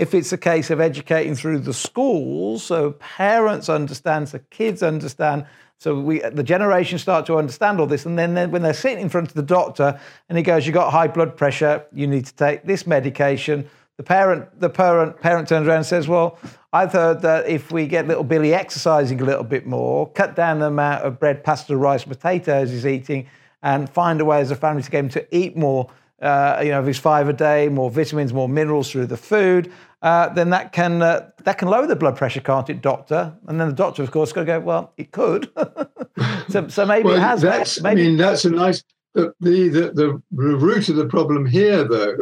if 0.00 0.14
it's 0.14 0.32
a 0.32 0.38
case 0.38 0.70
of 0.70 0.80
educating 0.80 1.34
through 1.34 1.58
the 1.58 1.74
schools, 1.74 2.62
so 2.64 2.92
parents 2.92 3.68
understand, 3.68 4.30
so 4.30 4.40
kids 4.48 4.82
understand, 4.82 5.44
so 5.76 6.00
we, 6.00 6.20
the 6.20 6.42
generation 6.42 6.98
start 6.98 7.26
to 7.26 7.36
understand 7.36 7.78
all 7.78 7.86
this, 7.86 8.06
and 8.06 8.18
then, 8.18 8.50
when 8.50 8.62
they're 8.62 8.72
sitting 8.72 9.00
in 9.00 9.10
front 9.10 9.28
of 9.28 9.34
the 9.34 9.42
doctor 9.42 10.00
and 10.28 10.38
he 10.38 10.42
goes, 10.42 10.66
"You've 10.66 10.74
got 10.74 10.90
high 10.90 11.08
blood 11.08 11.36
pressure. 11.36 11.84
You 11.92 12.06
need 12.06 12.24
to 12.26 12.34
take 12.34 12.64
this 12.64 12.86
medication." 12.86 13.68
The 13.98 14.02
parent, 14.02 14.58
the 14.58 14.70
parent, 14.70 15.20
parent 15.20 15.48
turns 15.48 15.68
around 15.68 15.78
and 15.78 15.86
says, 15.86 16.08
"Well, 16.08 16.38
I've 16.72 16.92
heard 16.92 17.20
that 17.20 17.46
if 17.46 17.70
we 17.70 17.86
get 17.86 18.08
little 18.08 18.24
Billy 18.24 18.54
exercising 18.54 19.20
a 19.20 19.24
little 19.24 19.44
bit 19.44 19.66
more, 19.66 20.10
cut 20.12 20.34
down 20.34 20.60
the 20.60 20.66
amount 20.66 21.04
of 21.04 21.20
bread, 21.20 21.44
pasta, 21.44 21.76
rice, 21.76 22.04
potatoes 22.04 22.70
he's 22.70 22.86
eating, 22.86 23.26
and 23.62 23.88
find 23.88 24.20
a 24.22 24.24
way 24.24 24.40
as 24.40 24.50
a 24.50 24.56
family 24.56 24.82
to 24.82 24.90
get 24.90 25.00
him 25.00 25.10
to 25.10 25.36
eat 25.36 25.56
more, 25.56 25.90
uh, 26.22 26.60
you 26.62 26.70
know, 26.70 26.80
of 26.80 26.86
his 26.86 26.98
five 26.98 27.28
a 27.28 27.32
day, 27.34 27.68
more 27.68 27.90
vitamins, 27.90 28.32
more 28.32 28.48
minerals 28.48 28.90
through 28.90 29.06
the 29.06 29.16
food, 29.16 29.70
uh, 30.02 30.28
then 30.30 30.50
that 30.50 30.72
can 30.72 31.02
uh, 31.02 31.30
that 31.44 31.58
can 31.58 31.68
lower 31.68 31.86
the 31.86 31.96
blood 31.96 32.16
pressure, 32.16 32.40
can't 32.40 32.68
it, 32.70 32.80
doctor? 32.80 33.34
And 33.46 33.60
then 33.60 33.68
the 33.68 33.74
doctor, 33.74 34.02
of 34.02 34.10
course, 34.10 34.32
to 34.32 34.44
go. 34.44 34.60
Well, 34.60 34.92
it 34.96 35.12
could. 35.12 35.50
so, 36.48 36.68
so 36.68 36.86
maybe 36.86 37.08
well, 37.08 37.16
it 37.16 37.20
has. 37.20 37.42
That's, 37.42 37.80
maybe. 37.82 38.02
I 38.02 38.04
mean, 38.04 38.16
that's 38.16 38.44
a 38.44 38.50
nice 38.50 38.82
the, 39.14 39.34
the, 39.40 39.68
the, 39.68 39.92
the 39.94 40.20
root 40.32 40.88
of 40.88 40.96
the 40.96 41.06
problem 41.06 41.46
here, 41.46 41.84
though, 41.84 42.16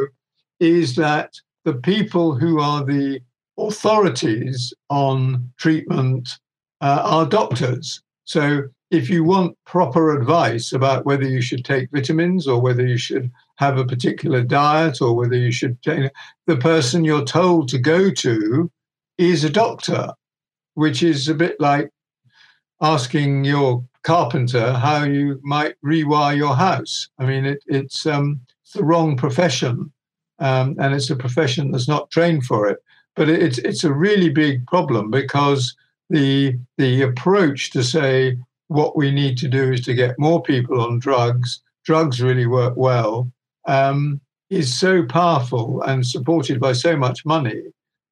is 0.59 0.95
that 0.95 1.33
the 1.65 1.73
people 1.73 2.35
who 2.35 2.59
are 2.59 2.83
the 2.83 3.19
authorities 3.57 4.73
on 4.89 5.51
treatment 5.57 6.29
uh, 6.81 7.01
are 7.03 7.25
doctors. 7.25 8.01
So 8.25 8.63
if 8.89 9.09
you 9.09 9.23
want 9.23 9.57
proper 9.65 10.17
advice 10.17 10.71
about 10.71 11.05
whether 11.05 11.27
you 11.27 11.41
should 11.41 11.65
take 11.65 11.91
vitamins 11.91 12.47
or 12.47 12.61
whether 12.61 12.85
you 12.85 12.97
should 12.97 13.31
have 13.59 13.77
a 13.77 13.85
particular 13.85 14.41
diet 14.41 15.01
or 15.01 15.13
whether 15.13 15.35
you 15.35 15.51
should 15.51 15.81
take 15.83 16.09
the 16.47 16.55
person 16.55 17.03
you're 17.03 17.25
told 17.25 17.67
to 17.67 17.77
go 17.77 18.09
to 18.09 18.71
is 19.17 19.43
a 19.43 19.49
doctor, 19.49 20.13
which 20.75 21.03
is 21.03 21.27
a 21.27 21.33
bit 21.33 21.59
like 21.59 21.91
asking 22.79 23.43
your 23.43 23.83
carpenter 24.03 24.71
how 24.71 25.03
you 25.03 25.41
might 25.43 25.75
rewire 25.85 26.37
your 26.37 26.55
house. 26.55 27.09
I 27.19 27.25
mean, 27.25 27.45
it, 27.45 27.61
it's, 27.67 28.05
um, 28.05 28.39
it's 28.63 28.71
the 28.71 28.85
wrong 28.85 29.17
profession, 29.17 29.91
um, 30.39 30.77
and 30.79 30.95
it's 30.95 31.09
a 31.09 31.17
profession 31.17 31.71
that's 31.71 31.89
not 31.89 32.09
trained 32.11 32.45
for 32.45 32.65
it. 32.69 32.79
But 33.17 33.27
it's 33.27 33.57
it's 33.57 33.83
a 33.83 33.91
really 33.91 34.29
big 34.29 34.65
problem 34.67 35.11
because 35.11 35.75
the 36.09 36.57
the 36.77 37.01
approach 37.01 37.71
to 37.71 37.83
say 37.83 38.37
what 38.69 38.95
we 38.95 39.11
need 39.11 39.37
to 39.39 39.49
do 39.49 39.73
is 39.73 39.81
to 39.81 39.93
get 39.93 40.17
more 40.17 40.41
people 40.41 40.79
on 40.79 40.99
drugs. 40.99 41.61
Drugs 41.83 42.21
really 42.21 42.45
work 42.45 42.75
well. 42.77 43.29
Um, 43.67 44.21
is 44.49 44.77
so 44.77 45.05
powerful 45.05 45.81
and 45.83 46.05
supported 46.05 46.59
by 46.59 46.73
so 46.73 46.97
much 46.97 47.25
money 47.25 47.61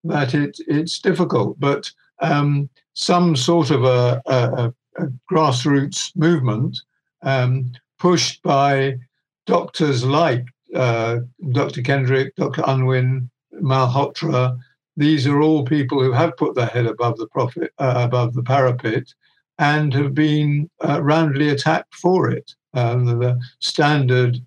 that 0.03 0.33
it, 0.33 0.59
it's 0.67 0.99
difficult. 0.99 1.59
But 1.59 1.91
um, 2.19 2.69
some 2.93 3.35
sort 3.35 3.71
of 3.71 3.83
a, 3.83 4.21
a, 4.25 4.73
a 4.97 5.07
grassroots 5.31 6.15
movement 6.15 6.77
um, 7.23 7.71
pushed 7.99 8.41
by 8.43 8.97
doctors 9.45 10.03
like 10.05 10.45
uh, 10.75 11.19
Dr. 11.51 11.81
Kendrick, 11.81 12.35
Dr. 12.35 12.63
Unwin, 12.67 13.29
Malhotra. 13.61 14.57
These 14.95 15.27
are 15.27 15.41
all 15.41 15.63
people 15.63 16.01
who 16.03 16.11
have 16.11 16.37
put 16.37 16.55
their 16.55 16.67
head 16.67 16.85
above 16.85 17.17
the 17.17 17.27
profit, 17.27 17.71
uh, 17.77 17.93
above 17.95 18.33
the 18.33 18.43
parapet, 18.43 19.13
and 19.59 19.93
have 19.93 20.13
been 20.13 20.69
uh, 20.87 21.01
roundly 21.01 21.49
attacked 21.49 21.95
for 21.95 22.29
it. 22.29 22.53
Um, 22.73 23.05
the 23.05 23.39
standard 23.59 24.39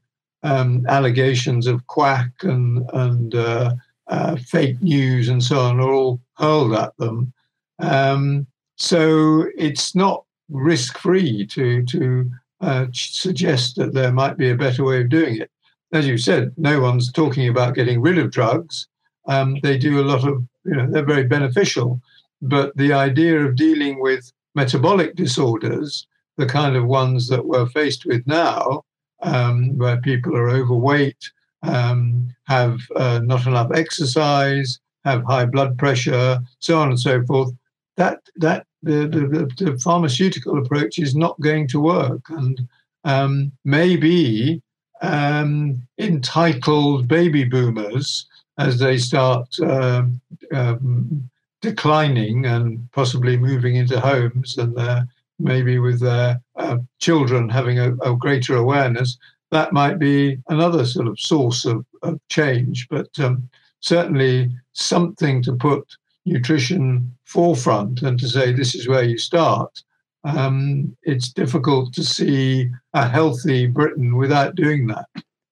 um, 0.43 0.84
allegations 0.88 1.66
of 1.66 1.86
quack 1.86 2.30
and 2.43 2.88
and 2.93 3.34
uh, 3.34 3.74
uh, 4.09 4.36
fake 4.36 4.80
news 4.82 5.28
and 5.28 5.43
so 5.43 5.61
on 5.61 5.80
are 5.80 5.93
all 5.93 6.20
hurled 6.36 6.74
at 6.74 6.97
them. 6.97 7.32
Um, 7.78 8.47
so 8.76 9.47
it's 9.57 9.95
not 9.95 10.24
risk 10.49 10.99
free 10.99 11.47
to 11.47 11.84
to 11.84 12.30
uh, 12.61 12.86
suggest 12.93 13.76
that 13.76 13.95
there 13.95 14.12
might 14.12 14.36
be 14.36 14.51
a 14.51 14.57
better 14.57 14.84
way 14.84 15.01
of 15.01 15.09
doing 15.09 15.36
it. 15.36 15.51
As 15.93 16.07
you 16.07 16.18
said, 16.18 16.53
no 16.57 16.80
one's 16.80 17.11
talking 17.11 17.49
about 17.49 17.74
getting 17.74 18.01
rid 18.01 18.18
of 18.18 18.30
drugs. 18.30 18.86
Um, 19.26 19.59
they 19.62 19.78
do 19.78 20.01
a 20.01 20.05
lot 20.05 20.26
of, 20.26 20.45
you 20.64 20.74
know, 20.76 20.86
they're 20.88 21.05
very 21.05 21.24
beneficial. 21.24 22.01
But 22.43 22.76
the 22.76 22.93
idea 22.93 23.41
of 23.41 23.57
dealing 23.57 24.01
with 24.01 24.30
metabolic 24.55 25.16
disorders, 25.16 26.07
the 26.36 26.47
kind 26.47 26.76
of 26.76 26.86
ones 26.86 27.28
that 27.28 27.47
we're 27.47 27.66
faced 27.66 28.07
with 28.07 28.26
now, 28.26 28.84
um, 29.22 29.76
where 29.78 29.98
people 29.98 30.36
are 30.36 30.50
overweight, 30.50 31.30
um, 31.62 32.34
have 32.44 32.78
uh, 32.96 33.20
not 33.22 33.46
enough 33.46 33.70
exercise, 33.72 34.78
have 35.04 35.24
high 35.24 35.46
blood 35.46 35.78
pressure, 35.78 36.38
so 36.58 36.78
on 36.78 36.88
and 36.88 37.00
so 37.00 37.24
forth, 37.26 37.52
that 37.96 38.20
that 38.36 38.66
the, 38.82 39.06
the, 39.06 39.64
the 39.64 39.78
pharmaceutical 39.78 40.58
approach 40.58 40.98
is 40.98 41.14
not 41.14 41.38
going 41.40 41.68
to 41.68 41.80
work. 41.80 42.22
And 42.30 42.66
um, 43.04 43.52
maybe 43.64 44.62
um, 45.02 45.86
entitled 45.98 47.08
baby 47.08 47.44
boomers, 47.44 48.26
as 48.58 48.78
they 48.78 48.98
start 48.98 49.48
uh, 49.60 50.04
declining 51.62 52.46
and 52.46 52.90
possibly 52.92 53.36
moving 53.36 53.76
into 53.76 54.00
homes, 54.00 54.58
and 54.58 54.78
uh, 54.78 55.02
maybe 55.41 55.78
with 55.78 56.01
their 56.01 56.41
uh, 56.57 56.78
children 56.99 57.49
having 57.49 57.78
a, 57.78 57.95
a, 58.03 58.14
greater 58.16 58.57
awareness, 58.57 59.18
that 59.51 59.72
might 59.72 59.99
be 59.99 60.38
another 60.49 60.84
sort 60.84 61.09
of 61.09 61.18
source 61.18 61.64
of, 61.64 61.84
of 62.03 62.20
change. 62.28 62.86
But 62.88 63.09
um, 63.18 63.49
certainly 63.80 64.51
something 64.72 65.43
to 65.43 65.55
put 65.55 65.84
nutrition 66.26 67.16
forefront 67.24 68.03
and 68.03 68.18
to 68.20 68.28
say 68.28 68.53
this 68.53 68.74
is 68.74 68.86
where 68.86 69.03
you 69.03 69.18
start, 69.18 69.82
um, 70.24 70.97
it's 71.03 71.32
difficult 71.32 71.93
to 71.95 72.05
see 72.05 72.70
a 72.93 73.09
healthy 73.09 73.66
Britain 73.66 74.16
without 74.16 74.55
doing 74.55 74.86
that. 74.88 75.07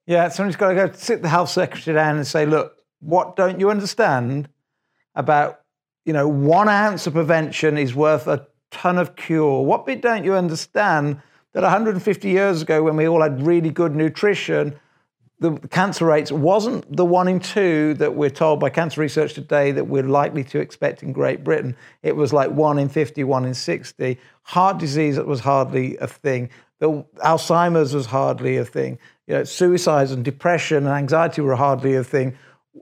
Yeah, 0.06 0.28
someone's 0.28 0.56
got 0.56 0.68
to 0.68 0.74
go 0.74 0.92
sit 0.92 1.22
the 1.22 1.28
health 1.28 1.50
secretary 1.50 1.94
down 1.94 2.16
and 2.16 2.26
say, 2.26 2.46
look, 2.46 2.74
what 3.00 3.36
don't 3.36 3.60
you 3.60 3.70
understand 3.70 4.48
about, 5.14 5.60
you 6.04 6.12
know, 6.12 6.28
one 6.28 6.68
ounce 6.68 7.06
of 7.06 7.14
prevention 7.14 7.78
is 7.78 7.94
worth 7.94 8.26
a 8.26 8.46
ton 8.70 8.98
of 8.98 9.16
cure? 9.16 9.64
What 9.64 9.86
bit 9.86 10.02
don't 10.02 10.24
you 10.24 10.34
understand 10.34 11.20
that 11.52 11.62
150 11.62 12.28
years 12.28 12.62
ago, 12.62 12.82
when 12.82 12.96
we 12.96 13.08
all 13.08 13.22
had 13.22 13.42
really 13.42 13.70
good 13.70 13.94
nutrition, 13.94 14.78
the 15.40 15.52
cancer 15.70 16.04
rates 16.04 16.32
wasn't 16.32 16.96
the 16.96 17.04
one 17.04 17.28
in 17.28 17.38
two 17.38 17.94
that 17.94 18.14
we're 18.14 18.30
told 18.30 18.58
by 18.58 18.70
cancer 18.70 19.00
research 19.00 19.34
today 19.34 19.70
that 19.70 19.84
we're 19.84 20.02
likely 20.02 20.42
to 20.44 20.58
expect 20.58 21.02
in 21.02 21.12
Great 21.12 21.44
Britain. 21.44 21.76
It 22.02 22.16
was 22.16 22.32
like 22.32 22.50
one 22.50 22.78
in 22.78 22.88
50, 22.88 23.22
one 23.24 23.44
in 23.44 23.54
60. 23.54 24.18
Heart 24.42 24.78
disease 24.78 25.18
was 25.18 25.40
hardly 25.40 25.96
a 25.98 26.08
thing. 26.08 26.50
The 26.80 27.04
Alzheimer's 27.24 27.94
was 27.94 28.06
hardly 28.06 28.56
a 28.56 28.64
thing. 28.64 28.98
You 29.26 29.34
know, 29.34 29.44
suicides 29.44 30.10
and 30.10 30.24
depression 30.24 30.78
and 30.78 30.88
anxiety 30.88 31.40
were 31.40 31.56
hardly 31.56 31.94
a 31.94 32.04
thing. 32.04 32.36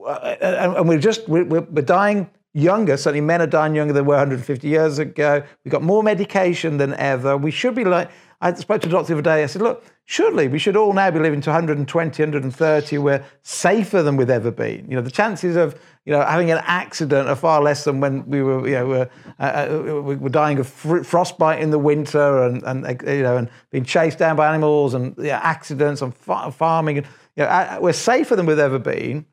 Uh, 0.05 0.35
and 0.41 0.87
we're 0.89 0.99
just, 0.99 1.27
we're 1.27 1.61
dying 1.61 2.29
younger. 2.57 2.97
Certainly 2.97 3.21
men 3.21 3.41
are 3.41 3.47
dying 3.47 3.75
younger 3.75 3.93
than 3.93 4.05
we 4.05 4.09
were 4.09 4.15
150 4.15 4.67
years 4.67 4.99
ago. 4.99 5.43
We've 5.63 5.71
got 5.71 5.83
more 5.83 6.01
medication 6.01 6.77
than 6.77 6.93
ever. 6.95 7.37
We 7.37 7.51
should 7.51 7.75
be 7.75 7.83
like, 7.83 8.09
I 8.41 8.53
spoke 8.53 8.81
to 8.81 8.87
a 8.87 8.91
doctor 8.91 9.13
the 9.13 9.13
other 9.19 9.21
day. 9.21 9.43
I 9.43 9.47
said, 9.47 9.61
look, 9.61 9.83
surely 10.05 10.47
we 10.47 10.59
should 10.59 10.75
all 10.75 10.93
now 10.93 11.09
be 11.11 11.19
living 11.19 11.41
to 11.41 11.49
120, 11.49 12.23
130. 12.23 12.97
We're 12.97 13.23
safer 13.43 14.01
than 14.01 14.15
we've 14.15 14.29
ever 14.29 14.51
been. 14.51 14.89
You 14.89 14.97
know, 14.97 15.01
the 15.01 15.11
chances 15.11 15.55
of 15.55 15.79
you 16.05 16.13
know 16.13 16.21
having 16.21 16.51
an 16.51 16.59
accident 16.63 17.27
are 17.27 17.35
far 17.35 17.61
less 17.61 17.83
than 17.83 17.99
when 17.99 18.25
we 18.29 18.41
were 18.41 18.65
you 18.65 18.75
know 18.75 18.85
were, 18.85 19.09
uh, 19.39 19.43
uh 19.43 20.01
we 20.01 20.15
were 20.15 20.29
dying 20.29 20.57
of 20.57 20.67
fr- 20.67 21.03
frostbite 21.03 21.59
in 21.59 21.69
the 21.69 21.79
winter 21.79 22.43
and, 22.43 22.63
and 22.63 23.01
you 23.05 23.23
know 23.23 23.35
and 23.35 23.49
being 23.71 23.83
chased 23.83 24.17
down 24.17 24.37
by 24.37 24.47
animals 24.47 24.93
and 24.93 25.17
you 25.17 25.23
know, 25.23 25.39
accidents 25.43 26.01
and 26.01 26.15
far- 26.15 26.51
farming. 26.51 26.97
You 26.97 27.03
know, 27.37 27.79
we're 27.81 27.93
safer 27.93 28.35
than 28.35 28.45
we've 28.45 28.59
ever 28.59 28.79
been. 28.79 29.25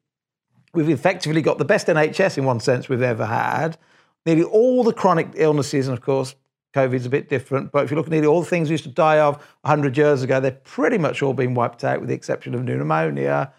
We've 0.75 0.89
effectively 0.91 1.41
got 1.41 1.59
the 1.59 1.65
best 1.65 1.87
NHS 1.87 2.37
in 2.37 2.45
one 2.45 2.61
sense 2.61 2.89
we've 2.89 3.01
ever 3.01 3.27
had. 3.27 3.79
Nearly 4.27 4.43
all 4.43 4.83
the 4.83 4.93
chronic 4.93 5.29
illnesses, 5.35 5.87
and 5.87 5.97
of 5.97 6.03
course, 6.03 6.35
COVID's 6.75 7.07
a 7.07 7.11
bit 7.11 7.29
different. 7.29 7.71
But 7.71 7.85
if 7.85 7.91
you 7.91 7.97
look 7.97 8.07
at 8.07 8.13
nearly 8.13 8.27
all 8.27 8.41
the 8.41 8.49
things 8.49 8.69
we 8.69 8.75
used 8.75 8.85
to 8.85 8.91
die 8.91 9.21
of 9.21 9.37
100 9.63 9.97
years 9.97 10.23
ago, 10.23 10.41
they've 10.41 10.65
pretty 10.65 10.99
much 10.99 11.23
all 11.23 11.33
been 11.33 11.55
wiped 11.55 11.85
out 11.85 12.01
with 12.01 12.09
the 12.09 12.15
exception 12.15 12.55
of 12.55 12.65
pneumonia. 12.65 13.53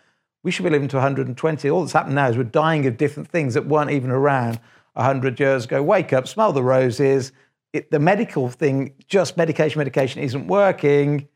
We 0.43 0.51
should 0.51 0.63
be 0.63 0.69
living 0.69 0.89
to 0.89 0.97
120. 0.97 1.69
All 1.69 1.81
that's 1.81 1.93
happened 1.93 2.15
now 2.15 2.27
is 2.27 2.37
we're 2.37 2.43
dying 2.43 2.85
of 2.85 2.97
different 2.97 3.29
things 3.29 3.53
that 3.53 3.65
weren't 3.65 3.91
even 3.91 4.11
around 4.11 4.59
100 4.93 5.39
years 5.39 5.65
ago. 5.65 5.81
Wake 5.81 6.11
up, 6.11 6.27
smell 6.27 6.51
the 6.51 6.63
roses. 6.63 7.31
It, 7.71 7.91
the 7.91 7.99
medical 7.99 8.49
thing, 8.49 8.93
just 9.07 9.37
medication, 9.37 9.79
medication 9.79 10.21
isn't 10.21 10.47
working. 10.47 11.29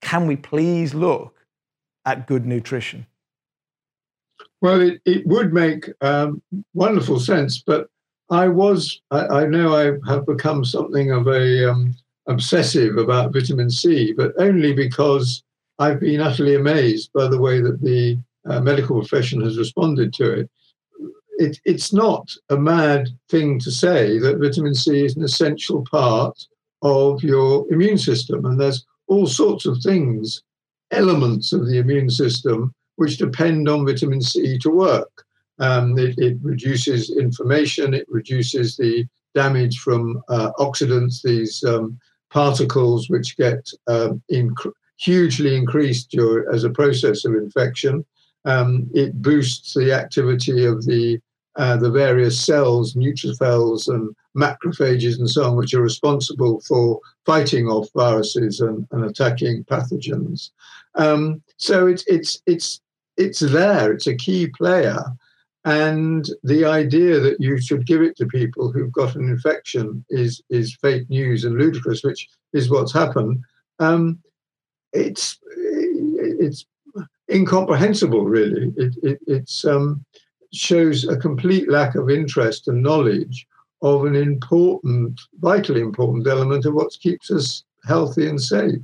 Can 0.00 0.26
we 0.26 0.36
please 0.36 0.94
look 0.94 1.36
at 2.04 2.26
good 2.26 2.46
nutrition? 2.46 3.06
Well, 4.60 4.80
it, 4.80 5.00
it 5.06 5.26
would 5.26 5.52
make 5.52 5.90
um, 6.02 6.42
wonderful 6.74 7.18
sense, 7.18 7.58
but 7.58 7.88
I 8.30 8.48
was, 8.48 9.00
I, 9.10 9.26
I, 9.26 9.46
know 9.46 9.74
I 9.74 9.92
have 10.10 10.26
become 10.26 10.64
something 10.64 11.10
of 11.10 11.26
a 11.26 11.70
um, 11.70 11.96
obsessive 12.26 12.96
about 12.96 13.32
vitamin 13.32 13.70
C, 13.70 14.12
but 14.12 14.32
only 14.38 14.72
because 14.72 15.42
I've 15.78 15.98
been 15.98 16.20
utterly 16.20 16.54
amazed 16.54 17.10
by 17.12 17.26
the 17.26 17.40
way 17.40 17.60
that 17.60 17.80
the 17.80 18.18
uh, 18.46 18.60
medical 18.60 19.00
profession 19.00 19.40
has 19.40 19.58
responded 19.58 20.12
to 20.14 20.40
it. 20.40 20.50
it. 21.38 21.58
It's 21.64 21.92
not 21.92 22.30
a 22.50 22.56
mad 22.56 23.08
thing 23.30 23.58
to 23.60 23.70
say 23.70 24.18
that 24.18 24.38
vitamin 24.38 24.74
C 24.74 25.04
is 25.04 25.16
an 25.16 25.24
essential 25.24 25.84
part 25.90 26.38
of 26.82 27.22
your 27.22 27.66
immune 27.72 27.98
system, 27.98 28.44
and 28.44 28.60
there's 28.60 28.86
all 29.08 29.26
sorts 29.26 29.66
of 29.66 29.82
things, 29.82 30.42
elements 30.90 31.52
of 31.52 31.66
the 31.66 31.78
immune 31.78 32.10
system, 32.10 32.74
which 33.00 33.16
depend 33.16 33.66
on 33.66 33.86
vitamin 33.86 34.20
C 34.20 34.58
to 34.58 34.68
work. 34.68 35.24
Um, 35.58 35.98
it, 35.98 36.18
it, 36.18 36.36
reduces 36.42 37.10
inflammation, 37.10 37.94
it 37.94 38.06
reduces 38.10 38.76
the 38.76 39.06
damage 39.34 39.78
from 39.78 40.22
uh, 40.28 40.50
oxidants, 40.58 41.22
these 41.22 41.64
um, 41.64 41.98
particles 42.28 43.08
which 43.08 43.38
get 43.38 43.70
um, 43.86 44.22
inc- 44.30 44.72
hugely 44.98 45.56
increased 45.56 46.12
your, 46.12 46.52
as 46.52 46.64
a 46.64 46.76
process 46.80 47.24
of 47.24 47.32
infection. 47.32 48.04
Um, 48.44 48.90
it 48.92 49.22
boosts 49.22 49.72
the 49.72 49.94
activity 49.94 50.66
of 50.66 50.84
the 50.84 51.20
uh, 51.56 51.76
the 51.76 51.90
various 51.90 52.38
cells, 52.38 52.94
neutrophils 52.94 53.88
and 53.88 54.14
macrophages 54.36 55.18
and 55.18 55.28
so 55.28 55.44
on, 55.44 55.56
which 55.56 55.74
are 55.74 55.82
responsible 55.82 56.60
for 56.60 57.00
fighting 57.26 57.66
off 57.66 57.88
viruses 57.94 58.60
and, 58.60 58.86
and 58.92 59.04
attacking 59.04 59.64
pathogens. 59.64 60.50
Um, 60.94 61.42
so 61.56 61.86
it's 61.86 62.04
it's 62.06 62.40
it's 62.46 62.80
it's 63.20 63.40
there. 63.40 63.92
It's 63.92 64.06
a 64.06 64.16
key 64.16 64.46
player, 64.48 65.02
and 65.64 66.28
the 66.42 66.64
idea 66.64 67.20
that 67.20 67.40
you 67.40 67.60
should 67.60 67.86
give 67.86 68.02
it 68.02 68.16
to 68.16 68.26
people 68.26 68.72
who've 68.72 68.92
got 68.92 69.14
an 69.16 69.28
infection 69.28 70.04
is 70.08 70.42
is 70.48 70.76
fake 70.76 71.08
news 71.10 71.44
and 71.44 71.58
ludicrous, 71.58 72.02
which 72.02 72.28
is 72.52 72.70
what's 72.70 72.92
happened. 72.92 73.42
Um, 73.78 74.18
it's 74.92 75.38
it's 75.44 76.66
incomprehensible, 77.30 78.24
really. 78.24 78.72
It, 78.76 78.94
it 79.02 79.18
it's 79.26 79.64
um, 79.64 80.04
shows 80.52 81.06
a 81.06 81.16
complete 81.16 81.70
lack 81.70 81.94
of 81.94 82.10
interest 82.10 82.68
and 82.68 82.82
knowledge 82.82 83.46
of 83.82 84.04
an 84.04 84.14
important, 84.14 85.20
vitally 85.40 85.80
important 85.80 86.26
element 86.26 86.66
of 86.66 86.74
what 86.74 86.92
keeps 87.00 87.30
us 87.30 87.64
healthy 87.84 88.28
and 88.28 88.40
safe. 88.40 88.82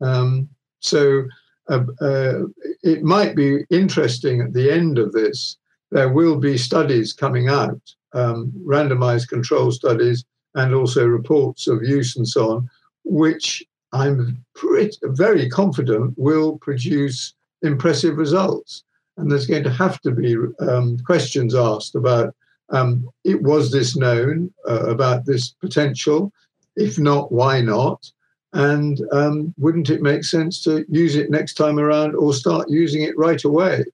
Um, 0.00 0.48
so 0.80 1.24
uh, 1.68 1.84
uh, 2.00 2.40
it 2.82 3.02
might 3.02 3.34
be 3.34 3.64
interesting 3.70 4.40
at 4.40 4.52
the 4.52 4.70
end 4.70 4.98
of 4.98 5.12
this. 5.12 5.56
There 5.90 6.12
will 6.12 6.36
be 6.36 6.58
studies 6.58 7.12
coming 7.12 7.48
out, 7.48 7.80
um, 8.12 8.52
randomized 8.66 9.28
control 9.28 9.70
studies, 9.70 10.24
and 10.54 10.74
also 10.74 11.06
reports 11.06 11.66
of 11.66 11.82
use 11.82 12.16
and 12.16 12.28
so 12.28 12.50
on, 12.50 12.70
which 13.04 13.62
I'm 13.92 14.44
pretty, 14.54 14.96
very 15.02 15.48
confident 15.48 16.14
will 16.16 16.58
produce 16.58 17.34
impressive 17.62 18.16
results 18.18 18.84
and 19.16 19.30
there's 19.30 19.46
going 19.46 19.64
to 19.64 19.70
have 19.70 20.00
to 20.02 20.10
be 20.10 20.36
um, 20.60 20.98
questions 20.98 21.54
asked 21.54 21.94
about 21.94 22.34
um, 22.70 23.08
it 23.24 23.42
was 23.42 23.70
this 23.70 23.96
known 23.96 24.52
uh, 24.68 24.86
about 24.86 25.26
this 25.26 25.50
potential 25.60 26.32
if 26.76 26.98
not 26.98 27.30
why 27.30 27.60
not 27.60 28.10
and 28.54 29.00
um, 29.12 29.52
wouldn't 29.58 29.90
it 29.90 30.00
make 30.00 30.24
sense 30.24 30.62
to 30.62 30.84
use 30.88 31.16
it 31.16 31.30
next 31.30 31.54
time 31.54 31.78
around 31.78 32.14
or 32.14 32.32
start 32.32 32.68
using 32.68 33.02
it 33.02 33.16
right 33.18 33.44
away 33.44 33.84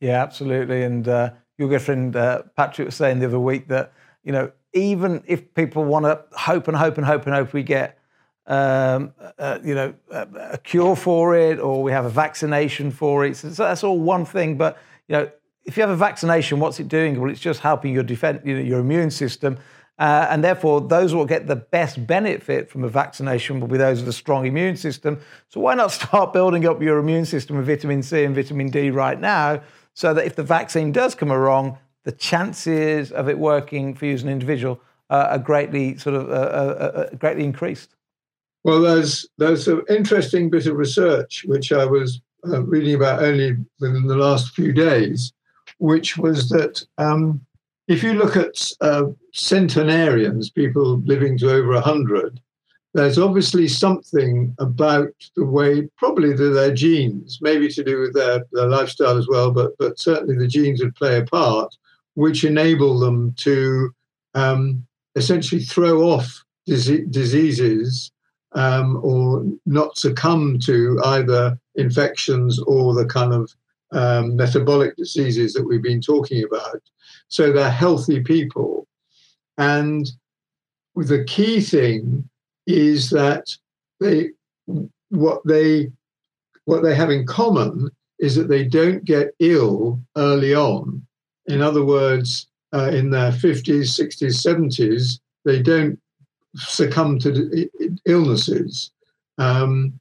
yeah 0.00 0.22
absolutely 0.22 0.82
and 0.82 1.08
uh, 1.08 1.30
your 1.58 1.68
good 1.68 1.82
friend 1.82 2.14
uh, 2.16 2.42
patrick 2.56 2.86
was 2.86 2.94
saying 2.94 3.18
the 3.18 3.26
other 3.26 3.40
week 3.40 3.68
that 3.68 3.92
you 4.22 4.32
know 4.32 4.50
even 4.72 5.22
if 5.26 5.54
people 5.54 5.84
want 5.84 6.04
to 6.04 6.22
hope 6.38 6.68
and 6.68 6.76
hope 6.76 6.98
and 6.98 7.06
hope 7.06 7.26
and 7.26 7.34
hope 7.34 7.52
we 7.52 7.62
get 7.62 7.98
um, 8.48 9.12
uh, 9.38 9.58
you 9.64 9.74
know, 9.74 9.94
a, 10.10 10.28
a, 10.52 10.58
cure 10.58 10.94
for 10.94 11.36
it, 11.36 11.58
or 11.58 11.82
we 11.82 11.90
have 11.90 12.04
a 12.04 12.10
vaccination 12.10 12.92
for 12.92 13.24
it. 13.24 13.36
So 13.36 13.48
that's 13.48 13.82
all 13.82 13.98
one 13.98 14.24
thing. 14.24 14.56
But 14.56 14.78
you 15.08 15.14
know, 15.14 15.30
if 15.64 15.76
you 15.76 15.80
have 15.80 15.90
a 15.90 15.96
vaccination, 15.96 16.60
what's 16.60 16.78
it 16.78 16.88
doing? 16.88 17.20
Well, 17.20 17.30
it's 17.30 17.40
just 17.40 17.60
helping 17.60 17.92
your 17.92 18.04
defense, 18.04 18.42
you 18.44 18.54
know, 18.54 18.62
your 18.62 18.80
immune 18.80 19.10
system, 19.10 19.58
uh, 19.98 20.26
and 20.30 20.44
therefore 20.44 20.80
those 20.80 21.14
will 21.14 21.24
get 21.24 21.46
the 21.46 21.56
best 21.56 22.06
benefit 22.06 22.70
from 22.70 22.84
a 22.84 22.88
vaccination 22.88 23.60
will 23.60 23.68
be 23.68 23.78
those 23.78 24.00
with 24.00 24.08
a 24.08 24.12
strong 24.12 24.46
immune 24.46 24.76
system. 24.76 25.18
So 25.48 25.60
why 25.60 25.74
not 25.74 25.92
start 26.00 26.32
building 26.32 26.66
up 26.66 26.82
your 26.82 26.98
immune 26.98 27.24
system 27.24 27.56
with 27.56 27.66
vitamin 27.66 28.02
C 28.02 28.24
and 28.24 28.34
vitamin 28.34 28.68
D 28.68 28.90
right 28.90 29.18
now, 29.18 29.62
so 29.94 30.12
that 30.12 30.26
if 30.26 30.36
the 30.36 30.42
vaccine 30.42 30.92
does 30.92 31.14
come 31.14 31.32
wrong, 31.32 31.78
the 32.04 32.12
chances 32.12 33.10
of 33.10 33.28
it 33.28 33.38
working 33.38 33.94
for 33.94 34.06
you 34.06 34.14
as 34.14 34.22
an 34.22 34.28
individual 34.28 34.80
uh, 35.10 35.28
are 35.30 35.38
greatly 35.38 35.96
sort 35.96 36.16
of 36.16 36.28
uh, 36.28 36.32
uh, 36.32 37.06
uh 37.12 37.14
greatly 37.16 37.44
increased. 37.44 37.96
Well, 38.64 38.80
there's 38.80 39.26
there's 39.38 39.68
an 39.68 39.82
interesting 39.88 40.50
bit 40.50 40.66
of 40.66 40.76
research 40.76 41.44
which 41.46 41.72
I 41.72 41.84
was 41.84 42.20
uh, 42.46 42.62
reading 42.62 42.94
about 42.94 43.22
only 43.22 43.56
within 43.80 44.06
the 44.06 44.16
last 44.16 44.54
few 44.54 44.72
days, 44.72 45.32
which 45.78 46.18
was 46.18 46.48
that 46.50 46.84
um, 46.98 47.40
if 47.88 48.02
you 48.02 48.14
look 48.14 48.36
at 48.36 48.70
uh, 48.80 49.04
centenarians, 49.32 50.50
people 50.50 50.98
living 51.04 51.38
to 51.38 51.50
over 51.50 51.72
100, 51.72 52.40
there's 52.94 53.18
obviously 53.18 53.68
something 53.68 54.54
about 54.58 55.12
the 55.36 55.44
way, 55.44 55.88
probably 55.98 56.32
the, 56.32 56.48
their 56.48 56.74
genes, 56.74 57.38
maybe 57.42 57.68
to 57.68 57.84
do 57.84 58.00
with 58.00 58.14
their, 58.14 58.44
their 58.52 58.68
lifestyle 58.68 59.18
as 59.18 59.28
well, 59.28 59.50
but, 59.50 59.72
but 59.78 59.98
certainly 59.98 60.36
the 60.36 60.48
genes 60.48 60.82
would 60.82 60.94
play 60.94 61.18
a 61.18 61.24
part, 61.24 61.76
which 62.14 62.42
enable 62.42 62.98
them 62.98 63.34
to 63.34 63.90
um, 64.34 64.84
essentially 65.14 65.62
throw 65.62 66.02
off 66.02 66.42
diseases 66.66 68.10
um, 68.52 68.98
or 69.02 69.44
not 69.66 69.98
succumb 69.98 70.58
to 70.60 70.98
either 71.04 71.58
infections 71.74 72.58
or 72.66 72.94
the 72.94 73.06
kind 73.06 73.32
of 73.32 73.52
um, 73.92 74.36
metabolic 74.36 74.96
diseases 74.96 75.52
that 75.52 75.64
we've 75.64 75.82
been 75.82 76.00
talking 76.00 76.42
about. 76.44 76.80
So 77.28 77.52
they're 77.52 77.70
healthy 77.70 78.20
people. 78.20 78.86
And 79.58 80.10
the 80.94 81.24
key 81.24 81.60
thing 81.60 82.28
is 82.66 83.10
that 83.10 83.54
they 84.00 84.30
what 85.08 85.40
they 85.46 85.90
what 86.64 86.82
they 86.82 86.94
have 86.94 87.10
in 87.10 87.26
common 87.26 87.90
is 88.18 88.34
that 88.34 88.48
they 88.48 88.64
don't 88.64 89.04
get 89.04 89.34
ill 89.38 90.00
early 90.16 90.54
on. 90.54 91.06
In 91.46 91.62
other 91.62 91.84
words, 91.84 92.48
uh, 92.74 92.90
in 92.92 93.10
their 93.10 93.30
50s, 93.30 93.88
60s, 94.00 94.44
70s, 94.44 95.20
they 95.44 95.62
don't 95.62 95.98
succumb 96.56 97.18
to 97.20 97.68
illnesses. 98.06 98.90
Um, 99.38 100.00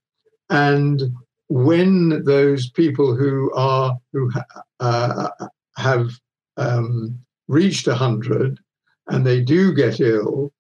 and 0.49 1.03
when 1.49 2.23
those 2.23 2.69
people 2.69 3.15
who 3.15 3.53
are 3.53 3.97
who 4.11 4.32
uh, 4.80 5.30
have 5.78 6.09
um, 6.58 7.20
reached 7.47 7.88
100 7.88 8.60
and 9.08 9.26
they 9.26 9.41
do 9.41 9.74
get 9.74 9.99
ill, 9.99 10.51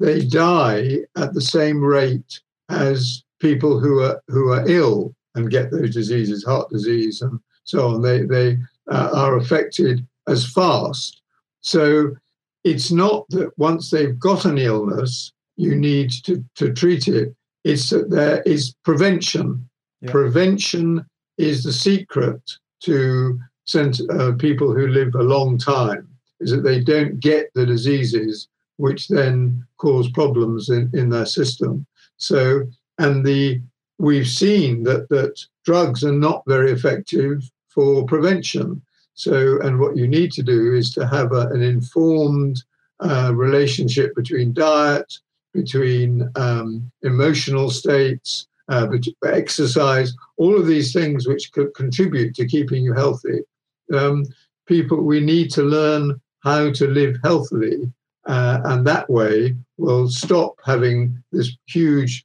they 0.00 0.24
die 0.24 0.98
at 1.16 1.34
the 1.34 1.40
same 1.40 1.82
rate 1.82 2.40
as 2.68 3.22
people 3.40 3.78
who 3.78 4.00
are 4.00 4.20
who 4.28 4.52
are 4.52 4.68
ill 4.68 5.14
and 5.34 5.50
get 5.50 5.70
those 5.70 5.94
diseases, 5.94 6.44
heart 6.44 6.68
disease 6.70 7.22
and 7.22 7.38
so 7.64 7.88
on. 7.88 8.02
They 8.02 8.22
they 8.22 8.58
uh, 8.90 9.10
are 9.14 9.36
affected 9.36 10.06
as 10.28 10.50
fast. 10.50 11.22
So 11.60 12.16
it's 12.64 12.90
not 12.90 13.28
that 13.30 13.56
once 13.56 13.90
they've 13.90 14.18
got 14.18 14.44
an 14.44 14.58
illness, 14.58 15.32
you 15.56 15.74
need 15.74 16.10
to, 16.24 16.44
to 16.56 16.72
treat 16.72 17.08
it. 17.08 17.34
It's 17.64 17.90
that 17.90 18.10
there 18.10 18.42
is 18.42 18.74
prevention. 18.84 19.68
Yeah. 20.00 20.10
Prevention 20.10 21.04
is 21.38 21.62
the 21.62 21.72
secret 21.72 22.40
to 22.84 23.38
send, 23.72 23.92
uh, 24.10 24.32
people 24.48 24.70
who 24.74 24.86
live 24.98 25.14
a 25.14 25.30
long 25.36 25.50
time, 25.58 26.04
is 26.42 26.50
that 26.52 26.64
they 26.68 26.80
don't 26.92 27.20
get 27.20 27.44
the 27.54 27.66
diseases 27.74 28.48
which 28.76 29.02
then 29.08 29.64
cause 29.76 30.08
problems 30.10 30.68
in, 30.76 30.90
in 31.00 31.06
their 31.08 31.26
system. 31.26 31.86
So, 32.16 32.40
and 32.98 33.24
the 33.24 33.60
we've 33.98 34.32
seen 34.44 34.82
that 34.88 35.08
that 35.14 35.34
drugs 35.64 36.00
are 36.08 36.18
not 36.28 36.42
very 36.46 36.70
effective 36.72 37.36
for 37.74 38.04
prevention. 38.04 38.82
So, 39.14 39.60
and 39.64 39.78
what 39.78 39.96
you 39.96 40.08
need 40.08 40.30
to 40.32 40.42
do 40.42 40.74
is 40.74 40.92
to 40.94 41.06
have 41.06 41.32
a, 41.32 41.48
an 41.48 41.62
informed 41.62 42.56
uh, 43.00 43.32
relationship 43.34 44.14
between 44.14 44.52
diet, 44.52 45.10
between 45.52 46.28
um, 46.36 46.90
emotional 47.02 47.70
states, 47.70 48.48
uh, 48.68 48.88
exercise, 49.24 50.14
all 50.36 50.54
of 50.58 50.66
these 50.66 50.92
things 50.92 51.26
which 51.26 51.52
could 51.52 51.74
contribute 51.74 52.34
to 52.36 52.46
keeping 52.46 52.82
you 52.84 52.94
healthy. 52.94 53.40
Um, 53.92 54.24
people, 54.66 55.02
we 55.02 55.20
need 55.20 55.50
to 55.52 55.62
learn 55.62 56.20
how 56.40 56.72
to 56.72 56.86
live 56.86 57.16
healthily, 57.22 57.92
uh, 58.26 58.60
and 58.64 58.86
that 58.86 59.08
way 59.08 59.56
we'll 59.76 60.08
stop 60.08 60.54
having 60.64 61.22
this 61.32 61.56
huge, 61.66 62.24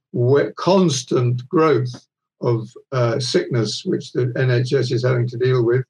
constant 0.55 1.47
growth 1.49 2.07
of 2.41 2.70
uh, 2.91 3.20
sickness, 3.20 3.84
which 3.86 4.11
the 4.11 4.28
NHS 4.28 4.91
is 4.91 5.03
having 5.03 5.28
to 5.28 5.38
deal 5.38 5.65
with, 5.65 5.86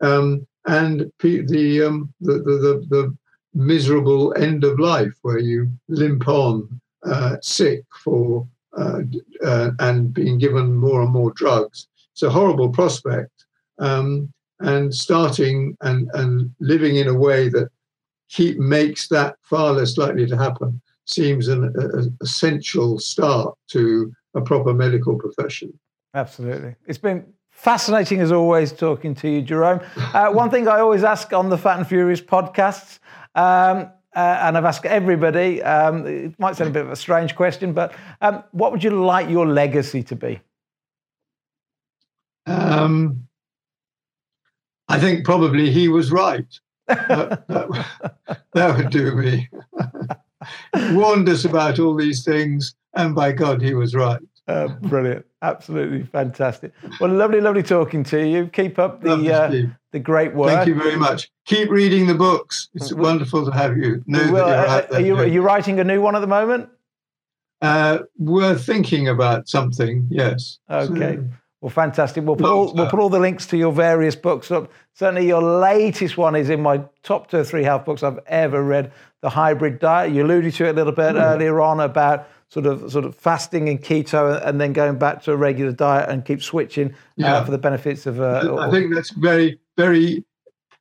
um, 0.00 0.46
and 0.66 1.10
the, 1.20 1.82
um, 1.82 2.12
the, 2.20 2.34
the, 2.34 2.86
the, 2.90 3.16
miserable 3.54 4.32
end 4.36 4.62
of 4.62 4.78
life 4.78 5.14
where 5.22 5.38
you 5.38 5.68
limp 5.88 6.28
on 6.28 6.80
uh, 7.04 7.36
sick 7.42 7.82
for 8.04 8.46
uh, 8.76 9.00
uh, 9.44 9.70
and 9.80 10.12
being 10.14 10.38
given 10.38 10.76
more 10.76 11.02
and 11.02 11.10
more 11.10 11.32
drugs. 11.32 11.88
It's 12.12 12.22
a 12.22 12.30
horrible 12.30 12.68
prospect. 12.68 13.32
Um, 13.78 14.32
and 14.60 14.94
starting 14.94 15.76
and, 15.82 16.08
and 16.14 16.52
living 16.60 16.96
in 16.96 17.08
a 17.08 17.14
way 17.14 17.48
that 17.48 17.68
keep, 18.28 18.58
makes 18.58 19.08
that 19.08 19.36
far 19.42 19.72
less 19.72 19.96
likely 19.96 20.26
to 20.26 20.36
happen 20.36 20.80
seems 21.06 21.48
an 21.48 21.72
a, 21.78 22.24
essential 22.24 22.98
start 22.98 23.56
to 23.68 24.12
a 24.34 24.40
proper 24.40 24.74
medical 24.74 25.16
profession. 25.16 25.72
Absolutely. 26.14 26.74
It's 26.86 26.98
been 26.98 27.26
fascinating 27.50 28.20
as 28.20 28.30
always 28.30 28.72
talking 28.72 29.14
to 29.16 29.28
you, 29.28 29.42
Jerome. 29.42 29.80
Uh, 29.96 30.30
one 30.30 30.50
thing 30.50 30.68
I 30.68 30.80
always 30.80 31.04
ask 31.04 31.32
on 31.32 31.48
the 31.48 31.58
Fat 31.58 31.78
and 31.78 31.86
Furious 31.86 32.20
podcasts 32.20 32.98
um, 33.34 33.90
uh, 34.16 34.38
and 34.42 34.56
I've 34.56 34.64
asked 34.64 34.84
everybody, 34.84 35.62
um, 35.62 36.06
it 36.06 36.38
might 36.40 36.56
sound 36.56 36.70
a 36.70 36.72
bit 36.72 36.84
of 36.84 36.90
a 36.90 36.96
strange 36.96 37.36
question, 37.36 37.72
but 37.72 37.94
um, 38.20 38.42
what 38.52 38.72
would 38.72 38.82
you 38.82 38.90
like 38.90 39.28
your 39.28 39.46
legacy 39.46 40.02
to 40.02 40.16
be? 40.16 40.40
Um, 42.46 43.27
I 44.88 44.98
think 44.98 45.24
probably 45.24 45.70
he 45.70 45.88
was 45.88 46.10
right. 46.10 46.46
that, 46.86 47.46
that, 47.48 48.42
that 48.54 48.76
would 48.76 48.90
do 48.90 49.12
me. 49.14 49.48
warned 50.92 51.28
us 51.28 51.44
about 51.44 51.78
all 51.78 51.94
these 51.94 52.24
things, 52.24 52.74
and 52.94 53.14
by 53.14 53.32
God, 53.32 53.60
he 53.60 53.74
was 53.74 53.94
right. 53.94 54.20
Uh, 54.46 54.68
brilliant, 54.68 55.26
absolutely 55.42 56.04
fantastic. 56.04 56.72
Well, 57.00 57.10
lovely, 57.10 57.40
lovely 57.40 57.62
talking 57.62 58.02
to 58.04 58.26
you. 58.26 58.46
Keep 58.46 58.78
up 58.78 59.02
the 59.02 59.34
uh, 59.34 59.50
the 59.92 59.98
great 59.98 60.34
work. 60.34 60.50
Thank 60.50 60.68
you 60.68 60.74
very 60.74 60.96
much. 60.96 61.30
Keep 61.44 61.70
reading 61.70 62.06
the 62.06 62.14
books. 62.14 62.68
It's 62.74 62.92
well, 62.92 63.04
wonderful 63.04 63.44
to 63.44 63.50
have 63.52 63.76
you. 63.76 64.02
Know 64.06 64.32
well, 64.32 64.48
uh, 64.48 64.86
are, 64.92 65.00
you, 65.00 65.16
are 65.16 65.26
you 65.26 65.42
writing 65.42 65.78
a 65.80 65.84
new 65.84 66.00
one 66.00 66.16
at 66.16 66.20
the 66.20 66.26
moment? 66.26 66.70
Uh, 67.60 67.98
we're 68.16 68.56
thinking 68.56 69.08
about 69.08 69.48
something. 69.48 70.06
Yes. 70.10 70.58
Okay. 70.70 71.16
So, 71.16 71.24
well, 71.60 71.70
fantastic. 71.70 72.24
We'll 72.24 72.36
put, 72.36 72.46
all, 72.46 72.72
we'll 72.72 72.88
put 72.88 73.00
all 73.00 73.08
the 73.08 73.18
links 73.18 73.46
to 73.46 73.56
your 73.56 73.72
various 73.72 74.14
books 74.14 74.50
up. 74.52 74.70
Certainly, 74.94 75.26
your 75.26 75.42
latest 75.42 76.16
one 76.16 76.36
is 76.36 76.50
in 76.50 76.62
my 76.62 76.82
top 77.02 77.30
two 77.30 77.38
or 77.38 77.44
three 77.44 77.64
health 77.64 77.84
books 77.84 78.04
I've 78.04 78.20
ever 78.26 78.62
read. 78.62 78.92
The 79.22 79.30
hybrid 79.30 79.80
diet. 79.80 80.12
You 80.12 80.24
alluded 80.24 80.54
to 80.54 80.66
it 80.66 80.70
a 80.70 80.72
little 80.72 80.92
bit 80.92 81.16
mm. 81.16 81.22
earlier 81.22 81.60
on 81.60 81.80
about 81.80 82.28
sort 82.48 82.66
of 82.66 82.92
sort 82.92 83.04
of 83.04 83.16
fasting 83.16 83.68
and 83.68 83.82
keto, 83.82 84.40
and 84.46 84.60
then 84.60 84.72
going 84.72 84.98
back 84.98 85.22
to 85.24 85.32
a 85.32 85.36
regular 85.36 85.72
diet 85.72 86.08
and 86.08 86.24
keep 86.24 86.42
switching 86.42 86.90
uh, 86.90 86.94
yeah. 87.16 87.36
uh, 87.36 87.44
for 87.44 87.50
the 87.50 87.58
benefits 87.58 88.06
of. 88.06 88.20
Uh, 88.20 88.56
I 88.60 88.70
think 88.70 88.94
that's 88.94 89.10
very 89.10 89.58
very. 89.76 90.24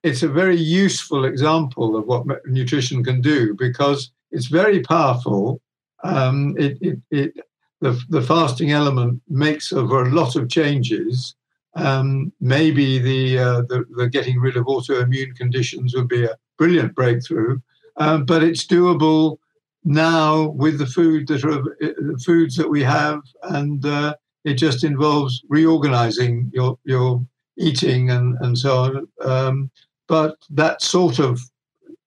It's 0.04 0.22
a 0.22 0.28
very 0.28 0.56
useful 0.56 1.26
example 1.26 1.98
of 1.98 2.06
what 2.06 2.26
nutrition 2.46 3.04
can 3.04 3.20
do 3.20 3.56
because 3.56 4.12
it's 4.32 4.46
very 4.46 4.82
powerful. 4.84 5.60
Um, 6.04 6.56
it, 6.60 6.78
it, 6.82 7.00
it 7.10 7.34
the, 7.82 8.00
the 8.10 8.22
fasting 8.22 8.72
element 8.72 9.22
makes 9.28 9.72
over 9.72 10.04
a 10.04 10.10
lot 10.10 10.36
of 10.36 10.50
changes. 10.50 11.36
Um, 11.76 12.32
maybe 12.40 12.98
the, 12.98 13.38
uh, 13.38 13.62
the, 13.62 13.86
the 13.96 14.10
getting 14.10 14.40
rid 14.40 14.58
of 14.58 14.66
autoimmune 14.66 15.36
conditions 15.36 15.94
would 15.96 16.08
be 16.08 16.24
a 16.26 16.36
brilliant 16.58 16.96
breakthrough, 16.96 17.60
um, 17.98 18.26
but 18.26 18.44
it's 18.44 18.66
doable 18.66 19.38
now 19.84 20.50
with 20.50 20.80
the 20.80 20.86
food 20.86 21.28
that 21.28 21.46
are 21.46 21.62
the 21.80 22.22
foods 22.26 22.56
that 22.58 22.70
we 22.70 22.84
have, 22.84 23.22
and 23.44 23.86
uh, 23.86 24.16
it 24.44 24.56
just 24.56 24.84
involves 24.84 25.42
reorganizing 25.50 26.52
your 26.54 26.78
your 26.84 27.26
eating 27.58 28.10
and 28.10 28.38
and 28.42 28.58
so 28.58 28.78
on. 28.78 29.08
Um, 29.24 29.72
but 30.08 30.38
that 30.50 30.82
sort 30.82 31.20
of 31.20 31.40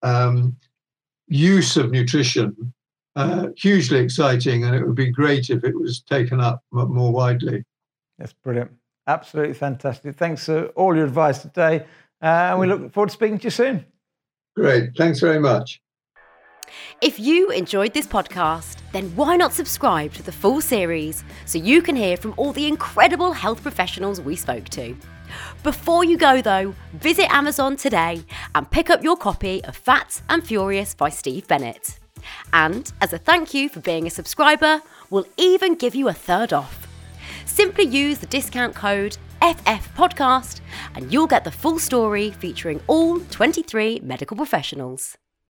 um, 0.02 0.56
use 1.28 1.76
of 1.76 1.90
nutrition 1.90 2.72
uh, 3.16 3.48
hugely 3.56 3.98
exciting, 3.98 4.64
and 4.64 4.74
it 4.74 4.86
would 4.86 4.94
be 4.94 5.10
great 5.10 5.50
if 5.50 5.64
it 5.64 5.78
was 5.78 6.00
taken 6.02 6.40
up 6.40 6.62
more 6.70 7.12
widely. 7.12 7.64
That's 8.18 8.32
brilliant. 8.32 8.72
Absolutely 9.06 9.54
fantastic. 9.54 10.16
Thanks 10.16 10.44
for 10.46 10.66
all 10.68 10.94
your 10.94 11.06
advice 11.06 11.42
today. 11.42 11.86
Uh, 12.22 12.50
and 12.50 12.60
we 12.60 12.66
look 12.66 12.92
forward 12.92 13.08
to 13.08 13.14
speaking 13.14 13.38
to 13.38 13.44
you 13.44 13.50
soon. 13.50 13.84
Great. 14.54 14.96
Thanks 14.96 15.20
very 15.20 15.40
much. 15.40 15.80
If 17.00 17.18
you 17.18 17.50
enjoyed 17.50 17.94
this 17.94 18.06
podcast, 18.06 18.76
then 18.92 19.06
why 19.16 19.36
not 19.36 19.52
subscribe 19.52 20.12
to 20.14 20.22
the 20.22 20.32
full 20.32 20.60
series 20.60 21.24
so 21.46 21.58
you 21.58 21.82
can 21.82 21.96
hear 21.96 22.16
from 22.16 22.34
all 22.36 22.52
the 22.52 22.68
incredible 22.68 23.32
health 23.32 23.62
professionals 23.62 24.20
we 24.20 24.36
spoke 24.36 24.68
to? 24.70 24.96
Before 25.62 26.04
you 26.04 26.16
go, 26.16 26.40
though, 26.42 26.74
visit 26.92 27.32
Amazon 27.32 27.76
today 27.76 28.22
and 28.54 28.70
pick 28.70 28.90
up 28.90 29.02
your 29.02 29.16
copy 29.16 29.64
of 29.64 29.76
Fat 29.76 30.22
and 30.28 30.46
Furious 30.46 30.94
by 30.94 31.08
Steve 31.08 31.48
Bennett. 31.48 31.98
And 32.52 32.92
as 33.00 33.12
a 33.12 33.18
thank 33.18 33.54
you 33.54 33.68
for 33.68 33.80
being 33.80 34.06
a 34.06 34.10
subscriber, 34.10 34.82
we'll 35.10 35.26
even 35.36 35.74
give 35.74 35.94
you 35.94 36.08
a 36.08 36.12
third 36.12 36.52
off. 36.52 36.86
Simply 37.46 37.84
use 37.84 38.18
the 38.18 38.26
discount 38.26 38.74
code 38.74 39.16
FF 39.42 39.94
Podcast 39.96 40.60
and 40.94 41.12
you'll 41.12 41.26
get 41.26 41.44
the 41.44 41.50
full 41.50 41.78
story 41.78 42.30
featuring 42.30 42.80
all 42.86 43.20
23 43.20 44.00
medical 44.02 44.36
professionals. 44.36 45.16